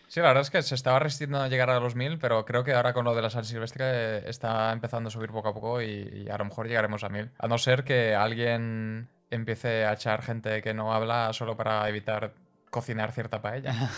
Sí, 0.09 0.21
la 0.21 0.29
verdad 0.29 0.43
es 0.43 0.51
que 0.51 0.63
se 0.63 0.75
estaba 0.75 0.99
resistiendo 0.99 1.41
a 1.41 1.49
llegar 1.49 1.69
a 1.71 1.81
los 1.81 1.95
1000, 1.97 2.19
pero 2.19 2.45
creo 2.45 2.63
que 2.65 2.73
ahora 2.75 2.93
con 2.95 3.05
lo 3.05 3.15
de 3.15 3.23
la 3.23 3.31
San 3.31 3.45
Silvestre 3.45 4.29
está 4.29 4.73
empezando 4.73 5.09
a 5.09 5.11
subir 5.11 5.31
poco 5.31 5.49
a 5.49 5.55
poco 5.55 5.83
y, 5.83 6.25
y 6.27 6.29
a 6.31 6.39
lo 6.39 6.45
mejor 6.45 6.69
llegaremos 6.69 7.03
a 7.05 7.09
1000. 7.09 7.33
A 7.39 7.49
no 7.49 7.59
ser 7.59 7.83
que 7.85 8.15
alguien 8.15 9.09
empiece 9.31 9.85
a 9.85 9.93
echar 9.95 10.23
gente 10.23 10.63
que 10.63 10.73
no 10.75 10.93
habla 10.95 11.33
solo 11.33 11.57
para 11.57 11.89
evitar 11.89 12.35
cocinar 12.71 13.13
cierta 13.13 13.43
paella. 13.43 13.75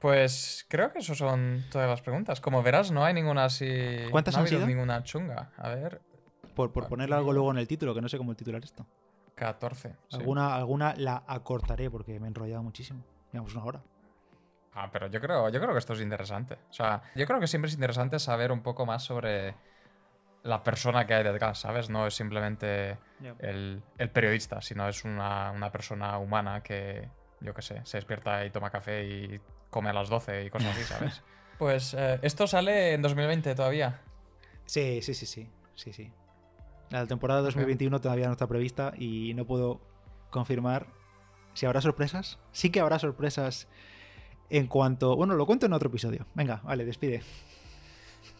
Pues 0.00 0.66
creo 0.68 0.92
que 0.92 0.98
eso 0.98 1.14
son 1.14 1.64
todas 1.70 1.88
las 1.88 2.02
preguntas. 2.02 2.38
Como 2.38 2.62
verás, 2.62 2.90
no 2.90 3.06
hay 3.06 3.14
ninguna 3.14 3.46
así. 3.46 3.66
¿Cuántas 4.10 4.34
no 4.34 4.38
ha 4.38 4.40
han 4.42 4.46
habido 4.48 4.58
sido? 4.60 4.66
ninguna 4.66 5.02
chunga. 5.02 5.50
A 5.56 5.70
ver, 5.70 6.02
Por, 6.54 6.72
por 6.72 6.88
ponerle 6.88 7.14
algo 7.16 7.32
luego 7.32 7.50
en 7.52 7.56
el 7.56 7.66
título, 7.66 7.94
que 7.94 8.02
no 8.02 8.08
sé 8.10 8.18
cómo 8.18 8.34
titular 8.34 8.62
esto. 8.62 8.86
14. 9.36 9.88
sí. 10.10 10.16
Alguna, 10.16 10.54
alguna 10.56 10.94
la 10.98 11.24
acortaré 11.26 11.90
porque 11.90 12.20
me 12.20 12.26
he 12.26 12.28
enrollado 12.28 12.62
muchísimo. 12.62 13.02
Digamos 13.32 13.54
una 13.54 13.64
hora. 13.64 13.82
Ah, 14.74 14.90
pero 14.92 15.06
yo 15.06 15.20
creo, 15.20 15.48
yo 15.50 15.60
creo 15.60 15.72
que 15.72 15.78
esto 15.78 15.92
es 15.92 16.00
interesante. 16.00 16.54
O 16.68 16.72
sea, 16.72 17.02
yo 17.14 17.26
creo 17.26 17.38
que 17.38 17.46
siempre 17.46 17.68
es 17.68 17.74
interesante 17.74 18.18
saber 18.18 18.50
un 18.50 18.62
poco 18.62 18.84
más 18.84 19.04
sobre 19.04 19.54
la 20.42 20.62
persona 20.62 21.06
que 21.06 21.14
hay 21.14 21.24
detrás, 21.24 21.60
¿sabes? 21.60 21.88
No 21.88 22.06
es 22.06 22.14
simplemente 22.14 22.98
el, 23.38 23.82
el 23.98 24.10
periodista, 24.10 24.60
sino 24.60 24.88
es 24.88 25.04
una, 25.04 25.52
una 25.52 25.70
persona 25.70 26.18
humana 26.18 26.62
que, 26.62 27.08
yo 27.40 27.54
qué 27.54 27.62
sé, 27.62 27.80
se 27.84 27.98
despierta 27.98 28.44
y 28.44 28.50
toma 28.50 28.70
café 28.70 29.04
y 29.04 29.40
come 29.70 29.90
a 29.90 29.92
las 29.92 30.08
12 30.08 30.44
y 30.44 30.50
cosas 30.50 30.76
así, 30.76 30.82
¿sabes? 30.84 31.22
pues 31.58 31.94
eh, 31.94 32.18
esto 32.22 32.46
sale 32.46 32.94
en 32.94 33.02
2020 33.02 33.54
todavía. 33.54 34.00
Sí, 34.66 35.00
sí, 35.02 35.14
sí, 35.14 35.26
sí. 35.26 35.48
sí, 35.74 35.92
sí. 35.92 36.12
La 36.90 37.06
temporada 37.06 37.40
2021 37.42 38.00
todavía 38.00 38.26
no 38.26 38.32
está 38.32 38.46
prevista 38.46 38.92
y 38.96 39.34
no 39.34 39.46
puedo 39.46 39.80
confirmar 40.30 40.86
si 41.54 41.66
habrá 41.66 41.80
sorpresas. 41.80 42.38
Sí 42.52 42.70
que 42.70 42.80
habrá 42.80 42.98
sorpresas 42.98 43.68
en 44.50 44.66
cuanto... 44.66 45.16
Bueno, 45.16 45.34
lo 45.34 45.46
cuento 45.46 45.66
en 45.66 45.72
otro 45.72 45.88
episodio. 45.88 46.26
Venga, 46.34 46.60
vale, 46.64 46.84
despide. 46.84 47.22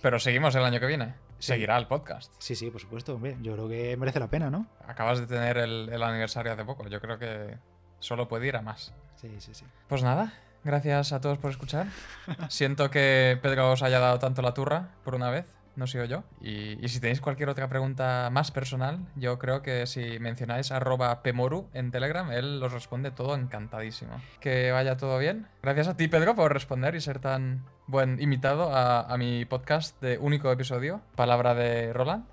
Pero 0.03 0.19
seguimos 0.19 0.55
el 0.55 0.65
año 0.65 0.81
que 0.81 0.87
viene. 0.87 1.15
Sí. 1.39 1.53
Seguirá 1.53 1.77
el 1.77 1.87
podcast. 1.87 2.33
Sí, 2.39 2.55
sí, 2.55 2.71
por 2.71 2.81
supuesto, 2.81 3.15
hombre. 3.15 3.37
Yo 3.43 3.53
creo 3.55 3.69
que 3.69 3.97
merece 3.97 4.21
la 4.21 4.29
pena, 4.29 4.51
¿no? 4.51 4.67
Acabas 4.87 5.21
de 5.21 5.27
tener 5.27 5.59
el, 5.59 5.89
el 5.93 6.03
aniversario 6.03 6.53
hace 6.53 6.65
poco. 6.65 6.87
Yo 6.89 7.01
creo 7.01 7.19
que 7.19 7.59
solo 7.99 8.29
puede 8.29 8.47
ir 8.47 8.57
a 8.57 8.63
más. 8.63 8.95
Sí, 9.17 9.35
sí, 9.39 9.55
sí. 9.55 9.65
Pues 9.89 10.03
nada, 10.03 10.35
gracias 10.63 11.13
a 11.13 11.21
todos 11.21 11.39
por 11.39 11.51
escuchar. 11.51 11.87
Siento 12.49 12.91
que 12.91 13.39
Pedro 13.43 13.73
os 13.73 13.83
haya 13.83 13.99
dado 13.99 14.19
tanto 14.19 14.43
la 14.43 14.55
turra 14.55 14.91
por 15.05 15.15
una 15.15 15.31
vez, 15.31 15.47
no 15.77 15.87
sigo 15.87 16.05
yo. 16.05 16.25
Y, 16.41 16.85
y 16.85 16.89
si 16.89 17.01
tenéis 17.01 17.21
cualquier 17.21 17.49
otra 17.49 17.69
pregunta 17.69 18.29
más 18.31 18.51
personal, 18.51 19.01
yo 19.17 19.39
creo 19.39 19.63
que 19.63 19.87
si 19.87 20.19
mencionáis 20.19 20.71
arroba 20.73 21.23
Pemoru 21.23 21.69
en 21.73 21.91
Telegram, 21.91 22.31
él 22.33 22.63
os 22.63 22.73
responde 22.73 23.11
todo 23.11 23.35
encantadísimo. 23.35 24.21
Que 24.41 24.71
vaya 24.73 24.97
todo 24.97 25.19
bien. 25.19 25.47
Gracias 25.63 25.89
a 25.89 25.97
ti, 25.97 26.09
Pedro, 26.09 26.35
por 26.35 26.53
responder 26.53 26.95
y 26.95 27.01
ser 27.01 27.19
tan 27.19 27.65
buen 27.87 28.21
invitado 28.21 28.75
a, 28.75 29.01
a 29.01 29.17
mi 29.17 29.45
podcast 29.45 30.01
de 30.01 30.19
único 30.19 30.51
episodio, 30.51 31.01
Palabra 31.17 31.55
de 31.55 31.93
Roland. 31.93 32.25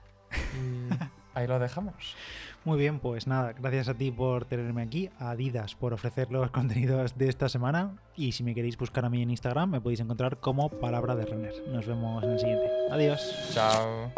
Y 0.56 0.90
ahí 1.34 1.48
lo 1.48 1.60
dejamos. 1.60 2.16
Muy 2.64 2.78
bien, 2.78 3.00
pues 3.00 3.26
nada, 3.26 3.54
gracias 3.54 3.90
a 3.90 3.96
ti 3.96 4.12
por 4.12 4.46
tenerme 4.46 4.84
aquí, 4.84 5.10
a 5.18 5.32
Adidas 5.32 5.74
por 5.74 5.94
ofrecer 5.94 6.32
los 6.32 6.52
contenidos 6.52 7.18
de 7.18 7.28
esta 7.28 7.50
semana 7.50 7.96
y 8.16 8.34
si 8.34 8.44
me 8.44 8.54
queréis 8.54 8.78
buscar 8.78 9.04
a 9.06 9.10
mí 9.10 9.22
en 9.24 9.32
Instagram 9.32 9.72
me 9.72 9.82
podéis 9.82 10.00
encontrar 10.00 10.38
como 10.38 10.70
Palabra 10.70 11.16
de 11.16 11.26
Renner. 11.26 11.54
Nos 11.68 11.88
vemos 11.88 12.24
en 12.24 12.32
el 12.32 12.40
siguiente. 12.40 12.70
Adiós. 12.92 13.52
Chao. 13.54 14.12